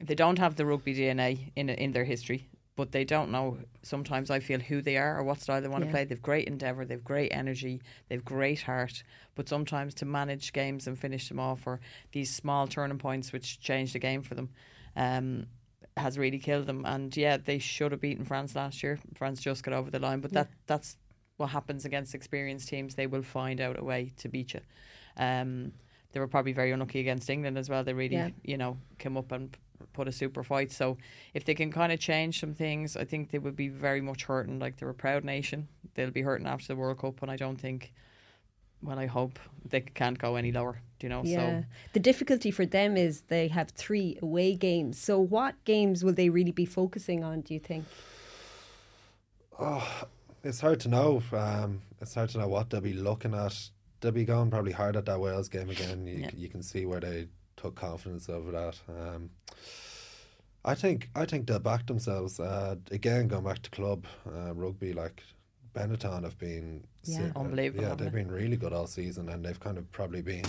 they 0.00 0.14
don't 0.14 0.38
have 0.38 0.56
the 0.56 0.66
rugby 0.66 0.94
DNA 0.94 1.52
in 1.56 1.68
in 1.68 1.92
their 1.92 2.04
history 2.04 2.48
but 2.76 2.92
they 2.92 3.04
don't 3.04 3.30
know 3.30 3.58
sometimes 3.82 4.30
I 4.30 4.38
feel 4.38 4.60
who 4.60 4.82
they 4.82 4.98
are 4.98 5.18
or 5.18 5.24
what 5.24 5.40
style 5.40 5.60
they 5.60 5.68
want 5.68 5.84
yeah. 5.84 5.90
to 5.90 5.94
play. 5.94 6.04
They've 6.04 6.22
great 6.22 6.46
endeavour, 6.46 6.84
they've 6.84 7.02
great 7.02 7.32
energy, 7.32 7.80
they've 8.08 8.24
great 8.24 8.60
heart, 8.62 9.02
but 9.34 9.48
sometimes 9.48 9.94
to 9.94 10.04
manage 10.04 10.52
games 10.52 10.86
and 10.86 10.98
finish 10.98 11.28
them 11.28 11.40
off 11.40 11.66
or 11.66 11.80
these 12.12 12.32
small 12.32 12.66
turning 12.66 12.98
points 12.98 13.32
which 13.32 13.60
change 13.60 13.94
the 13.94 13.98
game 13.98 14.22
for 14.22 14.34
them 14.34 14.50
um, 14.94 15.46
has 15.96 16.18
really 16.18 16.38
killed 16.38 16.66
them. 16.66 16.84
And 16.84 17.16
yeah, 17.16 17.38
they 17.38 17.58
should 17.58 17.92
have 17.92 18.00
beaten 18.00 18.26
France 18.26 18.54
last 18.54 18.82
year. 18.82 18.98
France 19.14 19.40
just 19.40 19.64
got 19.64 19.74
over 19.74 19.90
the 19.90 19.98
line, 19.98 20.20
but 20.20 20.32
yeah. 20.32 20.42
that 20.42 20.50
that's 20.66 20.98
what 21.38 21.48
happens 21.48 21.84
against 21.84 22.14
experienced 22.14 22.68
teams. 22.68 22.94
They 22.94 23.06
will 23.06 23.22
find 23.22 23.60
out 23.60 23.78
a 23.78 23.84
way 23.84 24.12
to 24.18 24.28
beat 24.28 24.54
you. 24.54 24.60
Um, 25.16 25.72
they 26.12 26.20
were 26.20 26.28
probably 26.28 26.52
very 26.52 26.72
unlucky 26.72 27.00
against 27.00 27.28
England 27.28 27.58
as 27.58 27.68
well. 27.68 27.84
They 27.84 27.92
really, 27.92 28.16
yeah. 28.16 28.30
you 28.42 28.56
know, 28.56 28.78
came 28.98 29.16
up 29.16 29.32
and 29.32 29.56
put 29.92 30.08
a 30.08 30.12
super 30.12 30.42
fight. 30.42 30.70
So 30.72 30.98
if 31.34 31.44
they 31.44 31.54
can 31.54 31.72
kind 31.72 31.92
of 31.92 31.98
change 31.98 32.40
some 32.40 32.54
things, 32.54 32.96
I 32.96 33.04
think 33.04 33.30
they 33.30 33.38
would 33.38 33.56
be 33.56 33.68
very 33.68 34.00
much 34.00 34.24
hurting. 34.24 34.58
Like 34.58 34.76
they're 34.76 34.88
a 34.90 34.94
proud 34.94 35.24
nation, 35.24 35.68
they'll 35.94 36.10
be 36.10 36.22
hurting 36.22 36.46
after 36.46 36.68
the 36.68 36.76
World 36.76 36.98
Cup, 36.98 37.22
and 37.22 37.30
I 37.30 37.36
don't 37.36 37.60
think. 37.60 37.92
Well, 38.82 38.98
I 38.98 39.06
hope 39.06 39.38
they 39.64 39.80
can't 39.80 40.18
go 40.18 40.36
any 40.36 40.52
lower. 40.52 40.82
Do 40.98 41.06
you 41.06 41.08
know? 41.08 41.22
Yeah. 41.24 41.60
So 41.60 41.66
the 41.94 42.00
difficulty 42.00 42.50
for 42.50 42.66
them 42.66 42.96
is 42.96 43.22
they 43.22 43.48
have 43.48 43.70
three 43.70 44.18
away 44.20 44.54
games. 44.54 44.98
So 44.98 45.18
what 45.18 45.54
games 45.64 46.04
will 46.04 46.12
they 46.12 46.28
really 46.28 46.52
be 46.52 46.66
focusing 46.66 47.24
on? 47.24 47.40
Do 47.40 47.54
you 47.54 47.60
think? 47.60 47.86
Oh, 49.58 50.04
it's 50.44 50.60
hard 50.60 50.80
to 50.80 50.88
know. 50.88 51.22
Um, 51.32 51.80
it's 52.00 52.14
hard 52.14 52.28
to 52.30 52.38
know 52.38 52.48
what 52.48 52.70
they'll 52.70 52.82
be 52.82 52.92
looking 52.92 53.34
at. 53.34 53.58
They'll 54.00 54.12
be 54.12 54.26
going 54.26 54.50
probably 54.50 54.72
hard 54.72 54.94
at 54.96 55.06
that 55.06 55.20
Wales 55.20 55.48
game 55.48 55.70
again. 55.70 56.06
You, 56.06 56.18
yeah. 56.18 56.30
you 56.34 56.48
can 56.48 56.62
see 56.62 56.84
where 56.84 57.00
they 57.00 57.28
took 57.56 57.74
confidence 57.74 58.28
over 58.28 58.50
that. 58.52 58.76
Um, 58.88 59.30
I 60.64 60.74
think 60.74 61.08
I 61.14 61.24
think 61.24 61.46
they'll 61.46 61.58
back 61.60 61.86
themselves. 61.86 62.40
Uh, 62.40 62.76
again, 62.90 63.28
going 63.28 63.44
back 63.44 63.62
to 63.62 63.70
club 63.70 64.04
uh, 64.26 64.52
rugby, 64.52 64.92
like 64.92 65.22
Benetton 65.74 66.24
have 66.24 66.38
been 66.38 66.84
yeah, 67.04 67.30
unbelievable. 67.36 67.84
Yeah, 67.84 67.94
they've 67.94 68.12
been 68.12 68.30
really 68.30 68.56
good 68.56 68.72
all 68.72 68.86
season, 68.88 69.28
and 69.28 69.44
they've 69.44 69.60
kind 69.60 69.78
of 69.78 69.90
probably 69.92 70.22
been 70.22 70.44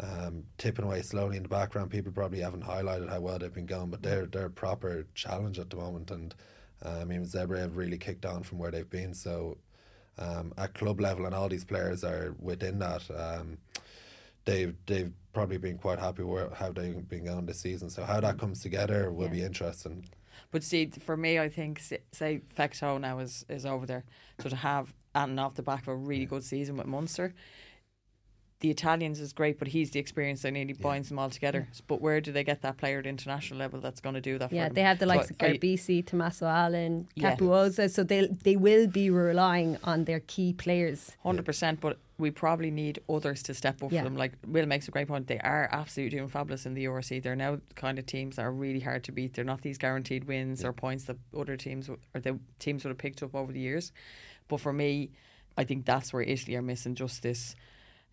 um, 0.00 0.42
tipping 0.58 0.84
away 0.84 1.02
slowly 1.02 1.36
in 1.36 1.44
the 1.44 1.48
background. 1.48 1.90
People 1.90 2.10
probably 2.10 2.40
haven't 2.40 2.64
highlighted 2.64 3.08
how 3.08 3.20
well 3.20 3.38
they've 3.38 3.52
been 3.52 3.66
going, 3.66 3.90
but 3.90 4.02
they're 4.02 4.26
they're 4.26 4.46
a 4.46 4.50
proper 4.50 5.06
challenge 5.14 5.58
at 5.58 5.70
the 5.70 5.76
moment. 5.76 6.10
And 6.10 6.34
uh, 6.84 6.98
I 7.00 7.04
mean, 7.04 7.24
Zebre 7.24 7.58
have 7.58 7.76
really 7.76 7.98
kicked 7.98 8.26
on 8.26 8.42
from 8.42 8.58
where 8.58 8.72
they've 8.72 8.90
been. 8.90 9.14
So 9.14 9.58
um, 10.18 10.52
at 10.58 10.74
club 10.74 11.00
level, 11.00 11.26
and 11.26 11.34
all 11.34 11.48
these 11.48 11.64
players 11.64 12.02
are 12.02 12.34
within 12.40 12.80
that. 12.80 13.02
Um, 13.10 13.58
they've 14.44 14.74
they've 14.86 15.12
probably 15.32 15.58
been 15.58 15.78
quite 15.78 15.98
happy 15.98 16.22
with 16.22 16.52
how 16.52 16.72
they've 16.72 17.08
been 17.08 17.24
going 17.24 17.46
this 17.46 17.60
season. 17.60 17.90
So 17.90 18.04
how 18.04 18.20
that 18.20 18.36
mm. 18.36 18.40
comes 18.40 18.60
together 18.60 19.10
will 19.12 19.26
yeah. 19.26 19.32
be 19.32 19.42
interesting. 19.42 20.06
But 20.50 20.62
see, 20.62 20.86
for 20.86 21.16
me, 21.16 21.38
I 21.38 21.48
think 21.48 21.80
say 21.80 22.40
Fecteau 22.56 23.00
now 23.00 23.18
is 23.18 23.44
is 23.48 23.66
over 23.66 23.86
there, 23.86 24.04
so 24.40 24.48
to 24.48 24.56
have 24.56 24.94
and 25.14 25.38
off 25.38 25.54
the 25.54 25.62
back 25.62 25.82
of 25.82 25.88
a 25.88 25.96
really 25.96 26.26
good 26.26 26.42
season 26.42 26.76
with 26.76 26.86
Munster, 26.86 27.34
the 28.64 28.70
Italians 28.70 29.20
is 29.20 29.34
great, 29.34 29.58
but 29.58 29.68
he's 29.68 29.90
the 29.90 30.00
experience 30.00 30.40
that 30.40 30.52
nearly 30.52 30.72
binds 30.72 31.10
them 31.10 31.18
all 31.18 31.28
together. 31.28 31.68
But 31.86 32.00
where 32.00 32.22
do 32.22 32.32
they 32.32 32.44
get 32.44 32.62
that 32.62 32.78
player 32.78 32.98
at 32.98 33.04
international 33.06 33.58
level 33.58 33.78
that's 33.78 34.00
going 34.00 34.14
to 34.14 34.22
do 34.22 34.38
that? 34.38 34.50
Yeah, 34.54 34.68
for 34.68 34.74
they 34.74 34.80
have 34.80 34.98
the 34.98 35.04
So 35.04 35.08
likes 35.14 35.28
of 35.30 35.36
I- 35.38 35.52
Garbisi, 35.52 36.06
Tommaso 36.06 36.46
Allan, 36.46 37.06
Yeah. 37.14 37.36
Capuozzo, 37.36 37.90
so 37.90 38.02
they 38.02 38.26
they 38.26 38.56
will 38.56 38.86
be 38.86 39.10
relying 39.10 39.76
on 39.84 40.04
their 40.04 40.20
key 40.20 40.54
players. 40.54 41.12
Hundred 41.22 41.44
percent, 41.44 41.82
but 41.82 41.98
we 42.16 42.30
probably 42.30 42.70
need 42.70 43.00
others 43.06 43.42
to 43.42 43.52
step 43.52 43.82
up 43.82 43.92
Yeah. 43.92 44.00
for 44.00 44.04
them. 44.04 44.16
Like 44.16 44.32
Will 44.46 44.64
makes 44.64 44.88
a 44.88 44.90
great 44.92 45.08
point. 45.08 45.26
They 45.26 45.40
are 45.40 45.68
absolutely 45.70 46.16
doing 46.16 46.30
fabulous 46.30 46.64
in 46.64 46.72
the 46.72 46.84
URC. 46.86 47.20
They're 47.22 47.36
now 47.36 47.56
the 47.56 47.74
kind 47.74 47.98
of 47.98 48.06
teams 48.06 48.36
that 48.36 48.46
are 48.46 48.52
really 48.52 48.80
hard 48.80 49.04
to 49.04 49.12
beat. 49.12 49.34
They're 49.34 49.44
not 49.44 49.60
these 49.60 49.76
guaranteed 49.76 50.24
wins 50.24 50.64
or 50.64 50.72
points 50.72 51.04
that 51.04 51.18
other 51.36 51.58
teams 51.58 51.88
w- 51.88 52.00
or 52.14 52.20
the 52.22 52.38
teams 52.58 52.82
would 52.84 52.92
have 52.92 52.98
picked 52.98 53.22
up 53.22 53.34
over 53.34 53.52
the 53.52 53.60
years. 53.60 53.92
But 54.48 54.60
for 54.62 54.72
me, 54.72 55.10
I 55.58 55.64
think 55.64 55.84
that's 55.84 56.14
where 56.14 56.22
Italy 56.22 56.56
are 56.56 56.62
missing 56.62 56.94
just 56.94 57.22
this. 57.22 57.54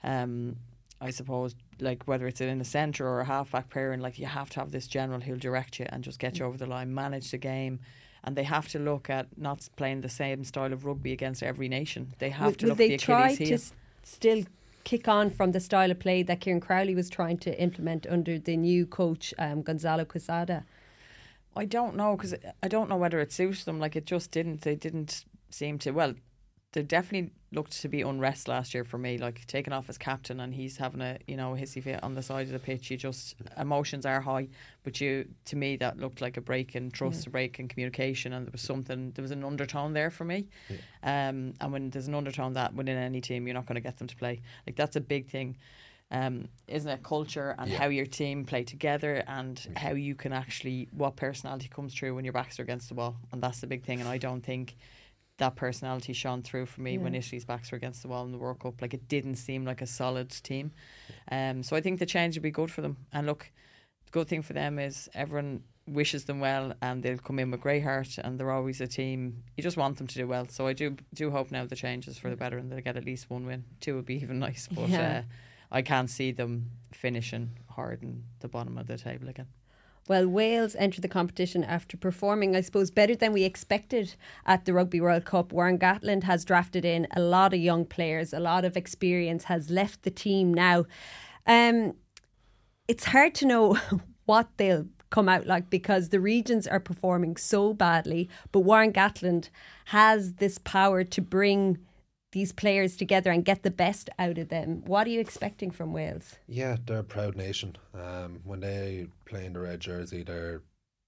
Um, 0.03 0.57
I 0.99 1.09
suppose, 1.09 1.55
like 1.79 2.03
whether 2.05 2.27
it's 2.27 2.41
in 2.41 2.61
a 2.61 2.65
centre 2.65 3.07
or 3.07 3.21
a 3.21 3.25
halfback 3.25 3.69
pair, 3.69 3.91
and 3.91 4.03
like 4.03 4.19
you 4.19 4.27
have 4.27 4.49
to 4.51 4.59
have 4.59 4.71
this 4.71 4.87
general 4.87 5.19
who'll 5.19 5.37
direct 5.37 5.79
you 5.79 5.87
and 5.89 6.03
just 6.03 6.19
get 6.19 6.37
you 6.37 6.45
over 6.45 6.57
the 6.57 6.67
line, 6.67 6.93
manage 6.93 7.31
the 7.31 7.37
game, 7.37 7.79
and 8.23 8.35
they 8.35 8.43
have 8.43 8.67
to 8.69 8.79
look 8.79 9.09
at 9.09 9.27
not 9.37 9.67
playing 9.75 10.01
the 10.01 10.09
same 10.09 10.43
style 10.43 10.71
of 10.71 10.85
rugby 10.85 11.11
against 11.11 11.41
every 11.41 11.67
nation. 11.67 12.13
They 12.19 12.29
have 12.29 12.45
will, 12.45 12.53
to 12.53 12.65
will 12.65 12.69
look 12.69 12.77
they 12.77 12.93
at 12.93 12.99
the 12.99 13.05
try 13.05 13.35
to 13.35 13.53
s- 13.53 13.73
still 14.03 14.43
kick 14.83 15.07
on 15.07 15.29
from 15.29 15.51
the 15.51 15.59
style 15.59 15.91
of 15.91 15.99
play 15.99 16.23
that 16.23 16.39
Kieran 16.39 16.61
Crowley 16.61 16.95
was 16.95 17.09
trying 17.09 17.37
to 17.39 17.61
implement 17.61 18.05
under 18.07 18.37
the 18.37 18.57
new 18.57 18.85
coach 18.85 19.33
um, 19.39 19.63
Gonzalo 19.63 20.05
Quesada? 20.05 20.65
I 21.55 21.65
don't 21.65 21.95
know 21.95 22.15
because 22.15 22.35
I 22.63 22.67
don't 22.67 22.89
know 22.89 22.97
whether 22.97 23.19
it 23.19 23.31
suits 23.31 23.63
them. 23.63 23.79
Like 23.79 23.95
it 23.95 24.05
just 24.05 24.31
didn't. 24.31 24.61
They 24.61 24.75
didn't 24.75 25.25
seem 25.49 25.79
to. 25.79 25.91
Well, 25.91 26.13
they 26.73 26.83
definitely 26.83 27.31
looked 27.51 27.81
to 27.81 27.89
be 27.89 28.01
unrest 28.01 28.47
last 28.47 28.73
year 28.73 28.85
for 28.85 28.97
me. 28.97 29.17
Like 29.17 29.45
taking 29.45 29.73
off 29.73 29.89
as 29.89 29.97
captain 29.97 30.39
and 30.39 30.53
he's 30.53 30.77
having 30.77 31.01
a 31.01 31.17
you 31.27 31.35
know 31.35 31.53
a 31.53 31.57
hissy 31.57 31.83
fit 31.83 32.01
on 32.01 32.15
the 32.15 32.21
side 32.23 32.47
of 32.47 32.53
the 32.53 32.59
pitch. 32.59 32.89
You 32.89 32.97
just 32.97 33.35
emotions 33.57 34.05
are 34.05 34.21
high, 34.21 34.47
but 34.83 35.01
you 35.01 35.27
to 35.45 35.55
me 35.57 35.75
that 35.77 35.97
looked 35.97 36.21
like 36.21 36.37
a 36.37 36.41
break 36.41 36.75
in 36.75 36.89
trust, 36.91 37.27
a 37.27 37.29
break 37.29 37.59
in 37.59 37.67
communication, 37.67 38.31
and 38.33 38.45
there 38.47 38.51
was 38.51 38.61
something. 38.61 39.11
There 39.11 39.21
was 39.23 39.31
an 39.31 39.43
undertone 39.43 39.93
there 39.93 40.09
for 40.11 40.23
me. 40.23 40.47
Um, 41.03 41.53
and 41.59 41.71
when 41.73 41.89
there's 41.89 42.07
an 42.07 42.15
undertone 42.15 42.53
that 42.53 42.73
within 42.73 42.97
any 42.97 43.21
team, 43.21 43.47
you're 43.47 43.53
not 43.53 43.65
going 43.65 43.75
to 43.75 43.81
get 43.81 43.97
them 43.97 44.07
to 44.07 44.15
play. 44.15 44.41
Like 44.65 44.75
that's 44.75 44.95
a 44.95 45.01
big 45.01 45.29
thing. 45.29 45.57
Um, 46.13 46.49
isn't 46.67 46.89
it 46.89 47.03
culture 47.03 47.55
and 47.57 47.71
Yeah. 47.71 47.79
how 47.79 47.87
your 47.87 48.05
team 48.05 48.43
play 48.45 48.63
together 48.65 49.23
and 49.27 49.65
how 49.77 49.91
you 49.93 50.13
can 50.13 50.33
actually 50.33 50.89
what 50.91 51.15
personality 51.15 51.69
comes 51.69 51.93
through 51.93 52.15
when 52.15 52.25
your 52.25 52.33
backs 52.33 52.59
are 52.59 52.63
against 52.63 52.89
the 52.89 52.95
wall 52.95 53.15
and 53.31 53.41
that's 53.41 53.61
the 53.61 53.67
big 53.67 53.85
thing 53.85 54.01
and 54.01 54.09
I 54.09 54.17
don't 54.17 54.41
think 54.41 54.75
that 55.41 55.55
personality 55.55 56.13
shone 56.13 56.41
through 56.43 56.67
for 56.67 56.81
me 56.81 56.97
when 56.97 57.13
Italy's 57.15 57.45
backs 57.45 57.71
were 57.71 57.75
against 57.75 58.01
the 58.03 58.07
wall 58.07 58.23
in 58.25 58.31
the 58.31 58.37
World 58.37 58.59
Cup. 58.59 58.81
Like 58.81 58.93
it 58.93 59.07
didn't 59.07 59.35
seem 59.35 59.65
like 59.65 59.81
a 59.81 59.87
solid 59.87 60.29
team. 60.29 60.71
Um, 61.31 61.63
so 61.63 61.75
I 61.75 61.81
think 61.81 61.99
the 61.99 62.05
change 62.05 62.35
would 62.35 62.43
be 62.43 62.51
good 62.51 62.71
for 62.71 62.81
them. 62.81 62.97
And 63.11 63.25
look 63.27 63.51
the 64.05 64.11
good 64.11 64.27
thing 64.27 64.43
for 64.43 64.53
them 64.53 64.77
is 64.79 65.09
everyone 65.13 65.63
wishes 65.87 66.25
them 66.25 66.39
well 66.39 66.73
and 66.81 67.01
they'll 67.01 67.17
come 67.17 67.39
in 67.39 67.49
with 67.51 67.59
great 67.61 67.81
heart 67.83 68.17
and 68.19 68.39
they're 68.39 68.51
always 68.51 68.81
a 68.81 68.87
team. 68.87 69.43
You 69.57 69.63
just 69.63 69.77
want 69.77 69.97
them 69.97 70.07
to 70.07 70.15
do 70.15 70.27
well. 70.27 70.47
So 70.47 70.67
I 70.67 70.73
do 70.73 70.95
do 71.13 71.31
hope 71.31 71.51
now 71.51 71.65
the 71.65 71.75
changes 71.75 72.17
for 72.19 72.29
the 72.29 72.35
better 72.35 72.57
and 72.59 72.71
they 72.71 72.81
get 72.81 72.95
at 72.97 73.05
least 73.05 73.29
one 73.29 73.45
win. 73.47 73.63
Two 73.79 73.95
would 73.95 74.05
be 74.05 74.15
even 74.23 74.37
nice 74.39 74.67
but 74.71 74.89
Yeah. 74.89 75.17
uh, 75.19 75.21
I 75.71 75.81
can't 75.81 76.09
see 76.09 76.31
them 76.31 76.69
finishing 76.93 77.51
hard 77.69 78.03
in 78.03 78.23
the 78.41 78.47
bottom 78.47 78.77
of 78.77 78.85
the 78.87 78.97
table 78.97 79.27
again. 79.29 79.47
Well, 80.11 80.27
Wales 80.27 80.75
entered 80.77 81.03
the 81.03 81.07
competition 81.07 81.63
after 81.63 81.95
performing, 81.95 82.53
I 82.53 82.59
suppose, 82.59 82.91
better 82.91 83.15
than 83.15 83.31
we 83.31 83.45
expected 83.45 84.15
at 84.45 84.65
the 84.65 84.73
Rugby 84.73 84.99
World 84.99 85.23
Cup. 85.23 85.53
Warren 85.53 85.79
Gatland 85.79 86.23
has 86.23 86.43
drafted 86.43 86.83
in 86.83 87.07
a 87.15 87.21
lot 87.21 87.53
of 87.53 87.61
young 87.61 87.85
players, 87.85 88.33
a 88.33 88.41
lot 88.41 88.65
of 88.65 88.75
experience, 88.75 89.45
has 89.45 89.69
left 89.69 90.03
the 90.03 90.11
team 90.11 90.53
now. 90.53 90.83
Um, 91.47 91.93
it's 92.89 93.05
hard 93.05 93.33
to 93.35 93.45
know 93.45 93.77
what 94.25 94.49
they'll 94.57 94.87
come 95.11 95.29
out 95.29 95.47
like 95.47 95.69
because 95.69 96.09
the 96.09 96.19
regions 96.19 96.67
are 96.67 96.81
performing 96.81 97.37
so 97.37 97.73
badly, 97.73 98.29
but 98.51 98.65
Warren 98.65 98.91
Gatland 98.91 99.47
has 99.85 100.33
this 100.33 100.57
power 100.57 101.05
to 101.05 101.21
bring 101.21 101.77
these 102.31 102.51
players 102.51 102.95
together 102.95 103.31
and 103.31 103.43
get 103.45 103.63
the 103.63 103.71
best 103.71 104.09
out 104.17 104.37
of 104.37 104.49
them. 104.49 104.83
What 104.85 105.07
are 105.07 105.09
you 105.09 105.19
expecting 105.19 105.71
from 105.71 105.93
Wales? 105.93 106.35
Yeah, 106.47 106.77
they're 106.85 106.99
a 106.99 107.03
proud 107.03 107.35
nation. 107.35 107.77
Um, 107.93 108.39
when 108.43 108.61
they 108.61 109.07
play 109.25 109.45
in 109.45 109.53
the 109.53 109.59
red 109.59 109.79
jersey, 109.79 110.23
they're 110.23 110.61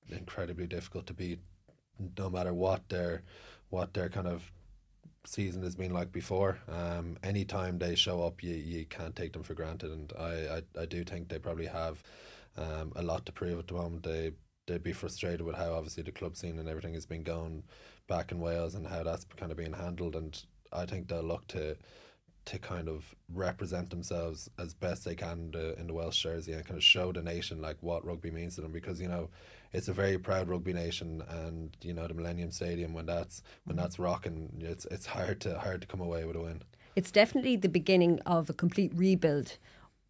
incredibly 0.09 0.67
difficult 0.67 1.07
to 1.07 1.13
beat, 1.13 1.39
no 2.17 2.29
matter 2.29 2.53
what 2.53 2.89
their 2.89 3.23
what 3.69 3.93
their 3.93 4.09
kind 4.09 4.27
of 4.27 4.51
season 5.25 5.63
has 5.63 5.75
been 5.75 5.93
like 5.93 6.11
before. 6.11 6.59
Um, 6.67 7.17
anytime 7.23 7.79
they 7.79 7.95
show 7.95 8.23
up, 8.23 8.43
you 8.43 8.53
you 8.53 8.85
can't 8.85 9.15
take 9.15 9.33
them 9.33 9.43
for 9.43 9.53
granted, 9.53 9.91
and 9.91 10.11
I 10.19 10.61
I, 10.77 10.81
I 10.81 10.85
do 10.85 11.03
think 11.03 11.29
they 11.29 11.39
probably 11.39 11.67
have 11.67 12.03
um, 12.57 12.91
a 12.95 13.01
lot 13.01 13.25
to 13.25 13.31
prove 13.31 13.59
at 13.59 13.67
the 13.67 13.73
moment. 13.75 14.03
They 14.03 14.33
they'd 14.67 14.83
be 14.83 14.93
frustrated 14.93 15.41
with 15.41 15.55
how 15.55 15.73
obviously 15.73 16.03
the 16.03 16.11
club 16.11 16.35
scene 16.37 16.59
and 16.59 16.69
everything 16.69 16.93
has 16.93 17.05
been 17.05 17.23
going 17.23 17.63
back 18.07 18.31
in 18.31 18.39
Wales 18.39 18.75
and 18.75 18.87
how 18.87 19.03
that's 19.03 19.25
kind 19.37 19.51
of 19.51 19.57
being 19.57 19.73
handled, 19.73 20.15
and 20.15 20.43
I 20.73 20.85
think 20.85 21.07
they'll 21.07 21.23
look 21.23 21.47
to 21.49 21.77
to 22.45 22.59
kind 22.59 22.89
of 22.89 23.15
represent 23.33 23.89
themselves 23.89 24.49
as 24.59 24.73
best 24.73 25.05
they 25.05 25.15
can 25.15 25.31
in 25.39 25.51
the, 25.51 25.79
in 25.79 25.87
the 25.87 25.93
Welsh 25.93 26.21
jersey 26.21 26.51
and 26.51 26.65
kind 26.65 26.77
of 26.77 26.83
show 26.83 27.13
the 27.13 27.21
nation 27.21 27.61
like 27.61 27.77
what 27.79 28.05
rugby 28.05 28.31
means 28.31 28.55
to 28.55 28.61
them 28.61 28.73
because 28.73 28.99
you 28.99 29.07
know 29.07 29.29
it's 29.71 29.87
a 29.87 29.93
very 29.93 30.17
proud 30.17 30.49
rugby 30.49 30.73
nation 30.73 31.23
and 31.29 31.77
you 31.81 31.93
know 31.93 32.05
the 32.05 32.13
Millennium 32.13 32.51
Stadium 32.51 32.93
when 32.93 33.05
that's 33.05 33.43
when 33.63 33.77
that's 33.77 33.97
rocking 33.97 34.49
it's 34.59 34.85
it's 34.91 35.05
hard 35.05 35.39
to 35.41 35.57
hard 35.57 35.81
to 35.81 35.87
come 35.87 36.01
away 36.01 36.25
with 36.25 36.35
a 36.35 36.41
win. 36.41 36.61
it's 36.95 37.11
definitely 37.11 37.55
the 37.55 37.69
beginning 37.69 38.19
of 38.25 38.49
a 38.49 38.53
complete 38.53 38.91
rebuild 38.93 39.57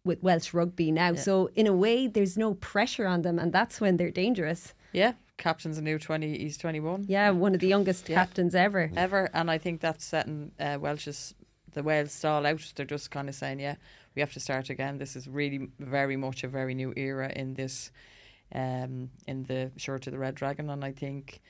with 0.04 0.22
Welsh 0.22 0.52
rugby 0.52 0.90
now. 0.90 1.14
So 1.14 1.50
in 1.54 1.66
a 1.66 1.72
way, 1.72 2.06
there's 2.06 2.36
no 2.36 2.54
pressure 2.54 3.06
on 3.06 3.22
them, 3.22 3.38
and 3.38 3.52
that's 3.52 3.80
when 3.80 3.96
they're 3.96 4.10
dangerous. 4.10 4.74
Yeah, 4.92 5.14
captain's 5.36 5.78
a 5.78 5.82
new 5.82 5.98
twenty. 5.98 6.38
He's 6.38 6.56
twenty 6.58 6.80
one. 6.80 7.04
Yeah, 7.08 7.30
one 7.30 7.54
of 7.54 7.60
the 7.60 7.68
youngest 7.68 8.08
Yeah. 8.08 8.16
captains 8.16 8.54
ever. 8.54 8.90
ever, 8.96 9.30
and 9.34 9.50
I 9.50 9.58
think 9.58 9.80
that's 9.80 10.04
setting 10.04 10.52
uh, 10.58 10.78
Welsh's 10.80 11.34
the 11.72 11.82
Wales 11.82 12.12
stall 12.12 12.46
out. 12.46 12.72
They're 12.76 12.86
just 12.86 13.10
kind 13.10 13.28
of 13.28 13.34
saying, 13.34 13.58
yeah, 13.60 13.74
we 14.14 14.20
have 14.20 14.32
to 14.34 14.40
start 14.40 14.70
again. 14.70 14.98
This 14.98 15.16
is 15.16 15.26
really 15.28 15.68
very 15.80 16.16
much 16.16 16.44
a 16.44 16.48
very 16.48 16.74
new 16.74 16.92
era 16.96 17.32
in 17.34 17.54
this, 17.54 17.90
um, 18.54 19.10
in 19.26 19.42
the 19.44 19.72
shirt 19.76 20.06
of 20.06 20.12
the 20.12 20.18
Red 20.20 20.36
Dragon, 20.36 20.70
and 20.70 20.84
I 20.84 20.92
think 20.92 21.40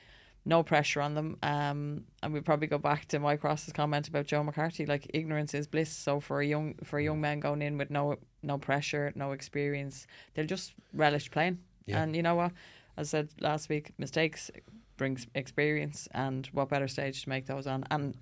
no 0.47 0.63
pressure 0.63 1.01
on 1.01 1.13
them. 1.13 1.37
Um, 1.43 2.05
and 2.23 2.33
we 2.33 2.39
probably 2.41 2.67
go 2.67 2.77
back 2.79 3.05
to 3.09 3.19
Mike 3.19 3.43
Ross's 3.43 3.73
comment 3.73 4.07
about 4.07 4.25
Joe 4.25 4.43
McCarthy, 4.43 4.85
like 4.87 5.09
ignorance 5.13 5.53
is 5.53 5.67
bliss. 5.67 5.91
So 5.91 6.19
for 6.19 6.41
a 6.41 6.45
young 6.45 6.75
for 6.83 6.97
a 6.99 7.03
young 7.03 7.21
man 7.21 7.39
going 7.39 7.61
in 7.61 7.77
with 7.77 7.91
no 7.91 8.15
no 8.41 8.57
pressure, 8.57 9.11
no 9.15 9.31
experience, 9.31 10.07
they'll 10.33 10.45
just 10.47 10.73
relish 10.93 11.29
playing. 11.29 11.59
Yeah. 11.85 12.01
And 12.01 12.15
you 12.15 12.23
know 12.23 12.33
what? 12.35 12.51
As 12.97 13.13
I 13.13 13.19
said 13.19 13.29
last 13.39 13.69
week, 13.69 13.91
mistakes 13.97 14.51
brings 14.97 15.27
experience, 15.35 16.07
and 16.11 16.47
what 16.53 16.69
better 16.69 16.87
stage 16.87 17.23
to 17.23 17.29
make 17.29 17.45
those 17.47 17.67
on? 17.67 17.83
And 17.91 18.15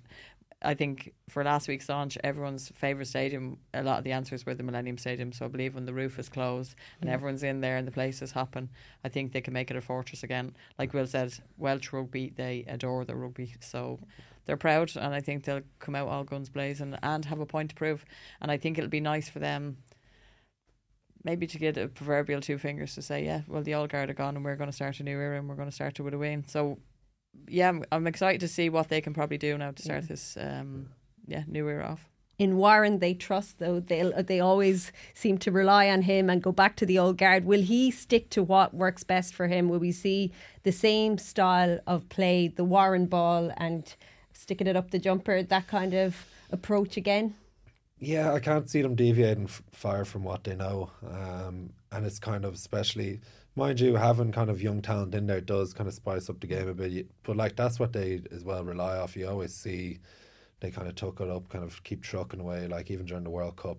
I 0.64 0.74
think 0.74 1.12
for 1.28 1.44
last 1.44 1.68
week's 1.68 1.88
launch, 1.88 2.16
everyone's 2.24 2.70
favourite 2.74 3.06
stadium, 3.06 3.58
a 3.74 3.82
lot 3.82 3.98
of 3.98 4.04
the 4.04 4.12
answers 4.12 4.46
were 4.46 4.54
the 4.54 4.62
Millennium 4.62 4.96
Stadium. 4.96 5.30
So 5.30 5.44
I 5.44 5.48
believe 5.48 5.74
when 5.74 5.84
the 5.84 5.92
roof 5.92 6.18
is 6.18 6.28
closed 6.28 6.74
and 7.00 7.10
mm. 7.10 7.12
everyone's 7.12 7.42
in 7.42 7.60
there 7.60 7.76
and 7.76 7.86
the 7.86 7.92
place 7.92 8.22
is 8.22 8.32
hopping, 8.32 8.70
I 9.04 9.08
think 9.08 9.32
they 9.32 9.42
can 9.42 9.52
make 9.52 9.70
it 9.70 9.76
a 9.76 9.82
fortress 9.82 10.22
again. 10.22 10.54
Like 10.78 10.94
Will 10.94 11.06
said, 11.06 11.34
Welsh 11.58 11.92
rugby, 11.92 12.32
they 12.34 12.64
adore 12.66 13.04
the 13.04 13.14
rugby. 13.14 13.54
So 13.60 14.00
they're 14.46 14.56
proud 14.56 14.96
and 14.96 15.14
I 15.14 15.20
think 15.20 15.44
they'll 15.44 15.62
come 15.78 15.94
out 15.94 16.08
all 16.08 16.24
guns 16.24 16.48
blazing 16.48 16.96
and 17.02 17.24
have 17.26 17.40
a 17.40 17.46
point 17.46 17.70
to 17.70 17.76
prove. 17.76 18.04
And 18.40 18.50
I 18.50 18.56
think 18.56 18.78
it'll 18.78 18.90
be 18.90 19.00
nice 19.00 19.28
for 19.28 19.40
them 19.40 19.76
maybe 21.24 21.46
to 21.46 21.58
get 21.58 21.76
a 21.76 21.88
proverbial 21.88 22.40
two 22.40 22.58
fingers 22.58 22.94
to 22.94 23.02
say, 23.02 23.24
yeah, 23.24 23.40
well, 23.48 23.62
the 23.62 23.74
old 23.74 23.90
guard 23.90 24.10
are 24.10 24.14
gone 24.14 24.36
and 24.36 24.44
we're 24.44 24.56
going 24.56 24.70
to 24.70 24.76
start 24.76 25.00
a 25.00 25.02
new 25.02 25.18
era 25.18 25.38
and 25.38 25.48
we're 25.48 25.56
going 25.56 25.68
to 25.68 25.74
start 25.74 25.98
it 25.98 26.02
with 26.02 26.14
a 26.14 26.18
win. 26.18 26.44
So, 26.46 26.78
yeah, 27.48 27.68
I'm, 27.68 27.84
I'm 27.90 28.06
excited 28.06 28.40
to 28.40 28.48
see 28.48 28.68
what 28.68 28.88
they 28.88 29.00
can 29.00 29.14
probably 29.14 29.38
do 29.38 29.58
now 29.58 29.72
to 29.72 29.82
start 29.82 30.06
this, 30.06 30.36
um, 30.38 30.90
yeah, 31.26 31.42
new 31.46 31.68
era 31.68 31.86
off. 31.86 32.08
In 32.36 32.56
Warren, 32.56 32.98
they 32.98 33.14
trust 33.14 33.60
though. 33.60 33.78
They 33.78 34.02
they 34.26 34.40
always 34.40 34.90
seem 35.14 35.38
to 35.38 35.52
rely 35.52 35.88
on 35.88 36.02
him 36.02 36.28
and 36.28 36.42
go 36.42 36.50
back 36.50 36.74
to 36.76 36.86
the 36.86 36.98
old 36.98 37.16
guard. 37.16 37.44
Will 37.44 37.62
he 37.62 37.92
stick 37.92 38.28
to 38.30 38.42
what 38.42 38.74
works 38.74 39.04
best 39.04 39.34
for 39.34 39.46
him? 39.46 39.68
Will 39.68 39.78
we 39.78 39.92
see 39.92 40.32
the 40.64 40.72
same 40.72 41.16
style 41.16 41.78
of 41.86 42.08
play, 42.08 42.48
the 42.48 42.64
Warren 42.64 43.06
ball 43.06 43.52
and 43.56 43.94
sticking 44.32 44.66
it 44.66 44.74
up 44.74 44.90
the 44.90 44.98
jumper, 44.98 45.44
that 45.44 45.68
kind 45.68 45.94
of 45.94 46.26
approach 46.50 46.96
again? 46.96 47.36
Yeah, 47.98 48.32
I 48.32 48.40
can't 48.40 48.68
see 48.68 48.82
them 48.82 48.96
deviating 48.96 49.44
f- 49.44 49.62
far 49.72 50.04
from 50.04 50.24
what 50.24 50.44
they 50.44 50.54
know, 50.56 50.90
um, 51.06 51.70
and 51.92 52.04
it's 52.04 52.18
kind 52.18 52.44
of 52.44 52.54
especially, 52.54 53.20
mind 53.56 53.80
you, 53.80 53.94
having 53.94 54.32
kind 54.32 54.50
of 54.50 54.60
young 54.60 54.82
talent 54.82 55.14
in 55.14 55.26
there 55.26 55.40
does 55.40 55.72
kind 55.72 55.88
of 55.88 55.94
spice 55.94 56.28
up 56.28 56.40
the 56.40 56.46
game 56.46 56.68
a 56.68 56.74
bit. 56.74 57.06
But 57.22 57.36
like 57.36 57.56
that's 57.56 57.78
what 57.78 57.92
they 57.92 58.20
as 58.32 58.44
well 58.44 58.64
rely 58.64 58.98
off. 58.98 59.16
You 59.16 59.28
always 59.28 59.54
see 59.54 60.00
they 60.60 60.70
kind 60.70 60.88
of 60.88 60.96
tuck 60.96 61.20
it 61.20 61.30
up, 61.30 61.48
kind 61.48 61.64
of 61.64 61.82
keep 61.84 62.02
trucking 62.02 62.40
away. 62.40 62.66
Like 62.68 62.90
even 62.90 63.06
during 63.06 63.24
the 63.24 63.30
World 63.30 63.56
Cup, 63.56 63.78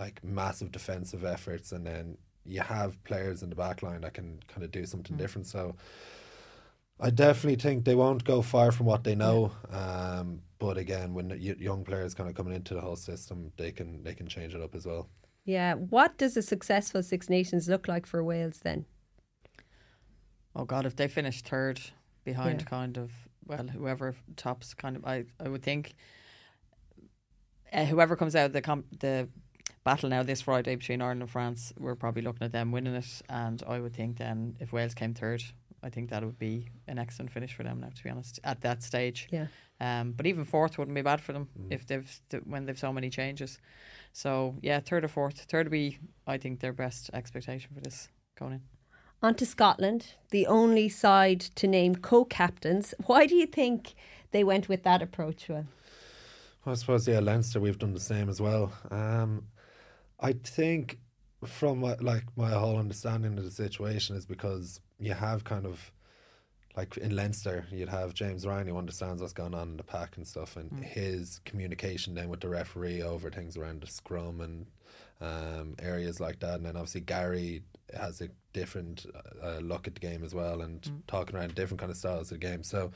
like 0.00 0.22
massive 0.24 0.72
defensive 0.72 1.24
efforts, 1.24 1.72
and 1.72 1.86
then 1.86 2.18
you 2.44 2.60
have 2.60 3.02
players 3.04 3.42
in 3.42 3.50
the 3.50 3.56
back 3.56 3.82
line 3.82 4.02
that 4.02 4.14
can 4.14 4.40
kind 4.48 4.64
of 4.64 4.70
do 4.72 4.86
something 4.86 5.16
different. 5.16 5.46
So 5.46 5.76
I 6.98 7.10
definitely 7.10 7.56
think 7.56 7.84
they 7.84 7.94
won't 7.94 8.24
go 8.24 8.40
far 8.42 8.72
from 8.72 8.86
what 8.86 9.04
they 9.04 9.14
know. 9.14 9.52
Um, 9.70 10.40
but 10.58 10.78
again, 10.78 11.12
when 11.12 11.30
young 11.40 11.84
players 11.84 12.14
kind 12.14 12.28
of 12.30 12.34
coming 12.34 12.54
into 12.54 12.74
the 12.74 12.80
whole 12.80 12.96
system, 12.96 13.52
they 13.58 13.70
can 13.72 14.02
they 14.02 14.14
can 14.14 14.26
change 14.26 14.54
it 14.54 14.62
up 14.62 14.74
as 14.74 14.86
well. 14.86 15.08
Yeah. 15.44 15.74
What 15.74 16.16
does 16.16 16.36
a 16.36 16.42
successful 16.42 17.02
Six 17.02 17.28
Nations 17.28 17.68
look 17.68 17.86
like 17.86 18.06
for 18.06 18.24
Wales 18.24 18.60
then? 18.62 18.86
Oh 20.54 20.64
God, 20.64 20.86
if 20.86 20.96
they 20.96 21.06
finish 21.08 21.42
third 21.42 21.80
behind 22.24 22.62
Yeah. 22.62 22.66
kind 22.66 22.96
of 22.96 23.12
well, 23.44 23.66
whoever 23.68 24.14
tops 24.36 24.74
kind 24.74 24.96
of 24.96 25.04
I, 25.04 25.24
I 25.38 25.48
would 25.48 25.62
think 25.62 25.94
uh, 27.72 27.84
whoever 27.84 28.16
comes 28.16 28.34
out 28.34 28.46
of 28.46 28.52
the 28.52 28.62
comp- 28.62 28.98
the 29.00 29.28
battle 29.84 30.08
now 30.08 30.22
this 30.22 30.40
Friday 30.40 30.74
between 30.76 31.02
Ireland 31.02 31.22
and 31.22 31.30
France, 31.30 31.72
we're 31.78 31.94
probably 31.94 32.22
looking 32.22 32.44
at 32.44 32.52
them 32.52 32.72
winning 32.72 32.94
it 32.94 33.22
and 33.28 33.62
I 33.68 33.80
would 33.80 33.94
think 33.94 34.16
then 34.16 34.56
if 34.60 34.72
Wales 34.72 34.94
came 34.94 35.14
third, 35.14 35.44
I 35.86 35.88
think 35.88 36.10
that 36.10 36.24
would 36.24 36.38
be 36.38 36.68
an 36.88 36.98
excellent 36.98 37.30
finish 37.30 37.54
for 37.54 37.62
them 37.62 37.80
now 37.80 37.90
to 37.94 38.02
be 38.02 38.10
honest 38.10 38.40
at 38.42 38.60
that 38.62 38.82
stage. 38.82 39.28
Yeah. 39.30 39.46
Um, 39.80 40.12
but 40.12 40.26
even 40.26 40.44
fourth 40.44 40.78
wouldn't 40.78 40.96
be 40.96 41.02
bad 41.02 41.20
for 41.20 41.32
them 41.32 41.48
if 41.70 41.86
they've 41.86 42.20
when 42.44 42.66
they've 42.66 42.78
so 42.78 42.92
many 42.92 43.08
changes. 43.08 43.60
So 44.12 44.56
yeah, 44.62 44.80
third 44.80 45.04
or 45.04 45.08
fourth, 45.08 45.38
third 45.48 45.66
would 45.66 45.72
be 45.72 45.98
I 46.26 46.38
think 46.38 46.58
their 46.58 46.72
best 46.72 47.08
expectation 47.14 47.70
for 47.72 47.80
this 47.80 48.08
going 48.36 48.54
in. 48.54 48.62
On 49.22 49.34
to 49.36 49.46
Scotland, 49.46 50.14
the 50.30 50.46
only 50.48 50.88
side 50.88 51.40
to 51.40 51.68
name 51.68 51.94
co-captains. 51.94 52.92
Why 53.06 53.26
do 53.26 53.36
you 53.36 53.46
think 53.46 53.94
they 54.32 54.42
went 54.42 54.68
with 54.68 54.82
that 54.82 55.02
approach? 55.02 55.48
Will? 55.48 55.66
Well 56.64 56.72
I 56.72 56.74
suppose 56.74 57.06
yeah, 57.06 57.20
Leinster 57.20 57.60
we've 57.60 57.78
done 57.78 57.94
the 57.94 58.00
same 58.00 58.28
as 58.28 58.40
well. 58.40 58.72
Um, 58.90 59.44
I 60.18 60.32
think 60.32 60.98
from 61.44 61.78
my, 61.78 61.94
like 62.00 62.24
my 62.36 62.50
whole 62.50 62.76
understanding 62.76 63.38
of 63.38 63.44
the 63.44 63.52
situation 63.52 64.16
is 64.16 64.26
because 64.26 64.80
you 64.98 65.14
have 65.14 65.44
kind 65.44 65.66
of 65.66 65.92
like 66.76 66.96
in 66.98 67.16
Leinster, 67.16 67.66
you'd 67.72 67.88
have 67.88 68.12
James 68.12 68.46
Ryan 68.46 68.66
who 68.66 68.76
understands 68.76 69.22
what's 69.22 69.32
going 69.32 69.54
on 69.54 69.70
in 69.70 69.76
the 69.78 69.82
pack 69.82 70.16
and 70.18 70.26
stuff, 70.26 70.56
and 70.56 70.84
his 70.84 71.40
communication 71.46 72.14
then 72.14 72.28
with 72.28 72.40
the 72.40 72.48
referee 72.48 73.02
over 73.02 73.30
things 73.30 73.56
around 73.56 73.80
the 73.80 73.86
scrum 73.86 74.42
and 74.42 74.66
um, 75.20 75.74
areas 75.78 76.20
like 76.20 76.40
that. 76.40 76.56
And 76.56 76.66
then 76.66 76.76
obviously 76.76 77.00
Garry 77.00 77.62
has 77.98 78.20
a 78.20 78.28
different 78.52 79.06
uh, 79.42 79.58
look 79.58 79.86
at 79.86 79.94
the 79.94 80.00
game 80.00 80.22
as 80.22 80.34
well, 80.34 80.60
and 80.60 80.86
talking 81.06 81.34
around 81.34 81.54
different 81.54 81.80
kind 81.80 81.90
of 81.90 81.96
styles 81.96 82.30
of 82.30 82.40
the 82.40 82.46
game. 82.46 82.62
So 82.62 82.90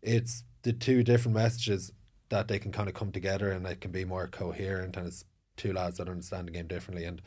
it's 0.00 0.44
the 0.62 0.72
two 0.72 1.02
different 1.02 1.36
messages 1.36 1.92
that 2.30 2.48
they 2.48 2.58
can 2.58 2.72
kind 2.72 2.88
of 2.88 2.94
come 2.94 3.12
together 3.12 3.50
and 3.50 3.66
it 3.66 3.80
can 3.82 3.90
be 3.90 4.06
more 4.06 4.26
coherent, 4.26 4.96
and 4.96 5.06
it's 5.06 5.24
two 5.58 5.74
lads 5.74 5.98
that 5.98 6.08
understand 6.08 6.48
the 6.48 6.52
game 6.52 6.66
differently. 6.66 7.04
And 7.04 7.20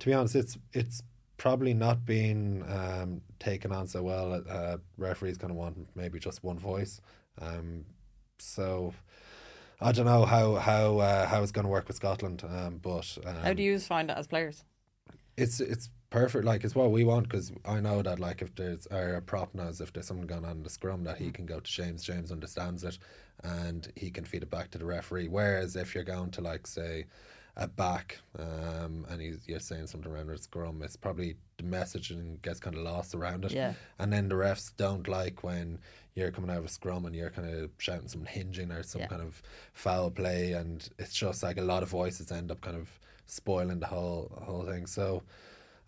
to 0.00 0.06
be 0.06 0.12
honest, 0.12 0.34
it's 0.34 0.58
it's 0.74 1.02
probably 1.38 1.72
not 1.72 2.04
being 2.04 2.64
um, 2.68 3.22
taken 3.38 3.72
on 3.72 3.86
so 3.86 4.02
well. 4.02 4.42
Uh, 4.48 4.76
referees 4.98 5.38
kind 5.38 5.50
of 5.50 5.56
want 5.56 5.88
maybe 5.94 6.18
just 6.18 6.44
one 6.44 6.58
voice. 6.58 7.00
Um, 7.40 7.86
so 8.38 8.92
I 9.80 9.92
don't 9.92 10.06
know 10.06 10.24
how 10.24 10.56
how 10.56 10.98
uh, 10.98 11.26
how 11.26 11.42
it's 11.42 11.52
going 11.52 11.64
to 11.64 11.70
work 11.70 11.88
with 11.88 11.96
Scotland, 11.96 12.44
um, 12.46 12.78
but 12.82 13.16
um, 13.24 13.36
How 13.36 13.52
do 13.54 13.62
you 13.62 13.78
find 13.78 14.10
it 14.10 14.18
as 14.18 14.26
players? 14.26 14.64
it's 15.36 15.60
it's 15.60 15.88
perfect. 16.10 16.44
Like 16.44 16.64
it's 16.64 16.74
what 16.74 16.90
we 16.90 17.04
want 17.04 17.28
because 17.28 17.52
I 17.64 17.80
know 17.80 18.02
that 18.02 18.18
like 18.18 18.42
if 18.42 18.54
there's 18.56 18.86
a 18.90 19.22
prop 19.24 19.54
knows 19.54 19.80
if 19.80 19.92
there's 19.92 20.06
something 20.06 20.26
going 20.26 20.44
on 20.44 20.58
in 20.58 20.62
the 20.64 20.70
scrum 20.70 21.04
that 21.04 21.18
he 21.18 21.30
can 21.30 21.46
go 21.46 21.60
to 21.60 21.70
James. 21.70 22.02
James 22.02 22.32
understands 22.32 22.82
it, 22.82 22.98
and 23.44 23.90
he 23.94 24.10
can 24.10 24.24
feed 24.24 24.42
it 24.42 24.50
back 24.50 24.70
to 24.72 24.78
the 24.78 24.84
referee. 24.84 25.28
Whereas 25.28 25.76
if 25.76 25.94
you're 25.94 26.04
going 26.04 26.32
to 26.32 26.40
like 26.40 26.66
say 26.66 27.06
a 27.60 27.66
back, 27.66 28.18
um, 28.38 29.04
and 29.10 29.20
he's 29.20 29.42
you're 29.48 29.58
saying 29.58 29.88
something 29.88 30.10
around 30.12 30.28
the 30.28 30.38
scrum, 30.38 30.80
it's 30.82 30.96
probably 30.96 31.36
the 31.56 31.64
messaging 31.64 32.40
gets 32.40 32.60
kind 32.60 32.76
of 32.76 32.82
lost 32.82 33.14
around 33.14 33.44
it. 33.44 33.50
Yeah. 33.52 33.74
And 33.98 34.12
then 34.12 34.28
the 34.28 34.36
refs 34.36 34.70
don't 34.76 35.08
like 35.08 35.42
when 35.42 35.78
you're 36.14 36.30
coming 36.30 36.50
out 36.50 36.58
of 36.58 36.64
a 36.64 36.68
scrum 36.68 37.04
and 37.04 37.14
you're 37.16 37.30
kind 37.30 37.52
of 37.52 37.70
shouting 37.78 38.08
some 38.08 38.24
hinging 38.24 38.70
or 38.70 38.82
some 38.84 39.00
Yeah. 39.00 39.08
kind 39.08 39.22
of 39.22 39.42
foul 39.72 40.10
play, 40.10 40.52
and 40.52 40.88
it's 40.98 41.14
just 41.14 41.42
like 41.42 41.58
a 41.58 41.62
lot 41.62 41.82
of 41.82 41.88
voices 41.90 42.30
end 42.30 42.50
up 42.52 42.60
kind 42.60 42.76
of 42.76 42.88
spoiling 43.26 43.80
the 43.80 43.86
whole 43.86 44.30
whole 44.46 44.64
thing. 44.64 44.86
So 44.86 45.24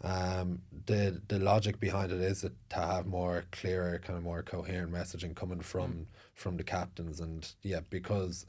um, 0.02 0.62
the 0.86 1.20
the 1.28 1.38
logic 1.38 1.78
behind 1.78 2.10
it 2.10 2.20
is 2.20 2.40
that 2.40 2.52
to 2.70 2.76
have 2.76 3.06
more 3.06 3.44
clearer, 3.52 3.98
kind 3.98 4.16
of 4.16 4.24
more 4.24 4.42
coherent 4.42 4.92
messaging 4.92 5.36
coming 5.36 5.60
from 5.60 6.06
from 6.34 6.56
the 6.56 6.64
captains, 6.64 7.20
and 7.20 7.48
yeah, 7.62 7.80
because 7.90 8.46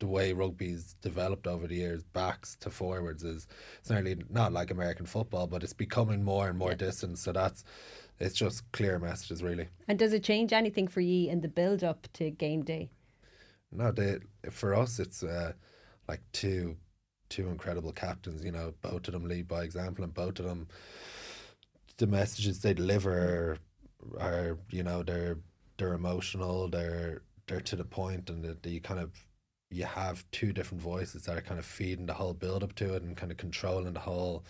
the 0.00 0.06
way 0.06 0.32
rugby's 0.32 0.94
developed 1.02 1.46
over 1.46 1.66
the 1.66 1.76
years, 1.76 2.02
backs 2.02 2.56
to 2.60 2.70
forwards 2.70 3.22
is 3.22 3.46
it's 3.78 3.90
nearly 3.90 4.16
not 4.28 4.52
like 4.52 4.70
American 4.70 5.06
football, 5.06 5.46
but 5.46 5.62
it's 5.62 5.72
becoming 5.72 6.22
more 6.22 6.48
and 6.48 6.58
more 6.58 6.74
distant. 6.74 7.18
So 7.18 7.32
that's 7.32 7.64
it's 8.18 8.34
just 8.34 8.70
clear 8.72 8.98
messages, 8.98 9.42
really. 9.42 9.68
And 9.88 9.98
does 9.98 10.12
it 10.12 10.22
change 10.22 10.52
anything 10.52 10.88
for 10.88 11.00
you 11.00 11.30
in 11.30 11.40
the 11.40 11.48
build 11.48 11.82
up 11.82 12.08
to 12.14 12.30
game 12.30 12.62
day? 12.62 12.90
No, 13.72 13.92
they 13.92 14.18
for 14.50 14.74
us 14.74 14.98
it's 14.98 15.22
uh, 15.22 15.52
like 16.08 16.20
two 16.32 16.76
two 17.28 17.48
incredible 17.48 17.92
captains. 17.92 18.44
You 18.44 18.52
know, 18.52 18.74
both 18.82 19.08
of 19.08 19.14
them 19.14 19.26
lead 19.26 19.48
by 19.48 19.62
example, 19.62 20.04
and 20.04 20.14
both 20.14 20.38
of 20.38 20.44
them 20.44 20.68
the 21.96 22.06
messages 22.06 22.60
they 22.60 22.74
deliver 22.74 23.58
are, 24.18 24.20
are 24.20 24.58
you 24.70 24.82
know 24.82 25.02
they're 25.02 25.38
they're 25.78 25.94
emotional. 25.94 26.68
They're 26.68 27.22
they're 27.46 27.60
to 27.60 27.76
the 27.76 27.84
point, 27.84 28.30
and 28.30 28.44
that 28.44 28.68
you 28.68 28.80
kind 28.80 29.00
of 29.00 29.12
you 29.74 29.84
have 29.84 30.24
two 30.30 30.52
different 30.52 30.80
voices 30.80 31.24
that 31.24 31.36
are 31.36 31.40
kind 31.40 31.58
of 31.58 31.66
feeding 31.66 32.06
the 32.06 32.14
whole 32.14 32.32
build 32.32 32.62
up 32.62 32.74
to 32.76 32.94
it 32.94 33.02
and 33.02 33.16
kind 33.16 33.32
of 33.32 33.38
controlling 33.38 33.92
the 33.92 34.00
whole 34.00 34.44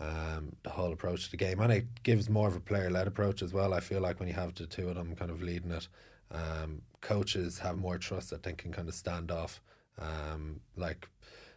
um, 0.00 0.52
the 0.62 0.70
whole 0.70 0.92
approach 0.92 1.24
to 1.24 1.30
the 1.32 1.36
game, 1.36 1.58
and 1.58 1.72
it 1.72 1.86
gives 2.04 2.30
more 2.30 2.46
of 2.46 2.54
a 2.54 2.60
player 2.60 2.88
led 2.88 3.08
approach 3.08 3.42
as 3.42 3.52
well. 3.52 3.74
I 3.74 3.80
feel 3.80 4.00
like 4.00 4.20
when 4.20 4.28
you 4.28 4.34
have 4.34 4.54
the 4.54 4.66
two 4.66 4.88
of 4.88 4.94
them 4.94 5.16
kind 5.16 5.32
of 5.32 5.42
leading 5.42 5.72
it, 5.72 5.88
um, 6.30 6.82
coaches 7.00 7.58
have 7.58 7.78
more 7.78 7.98
trust 7.98 8.30
that 8.30 8.44
they 8.44 8.52
can 8.52 8.70
kind 8.70 8.88
of 8.88 8.94
stand 8.94 9.32
off. 9.32 9.60
Um, 9.98 10.60
like 10.76 11.08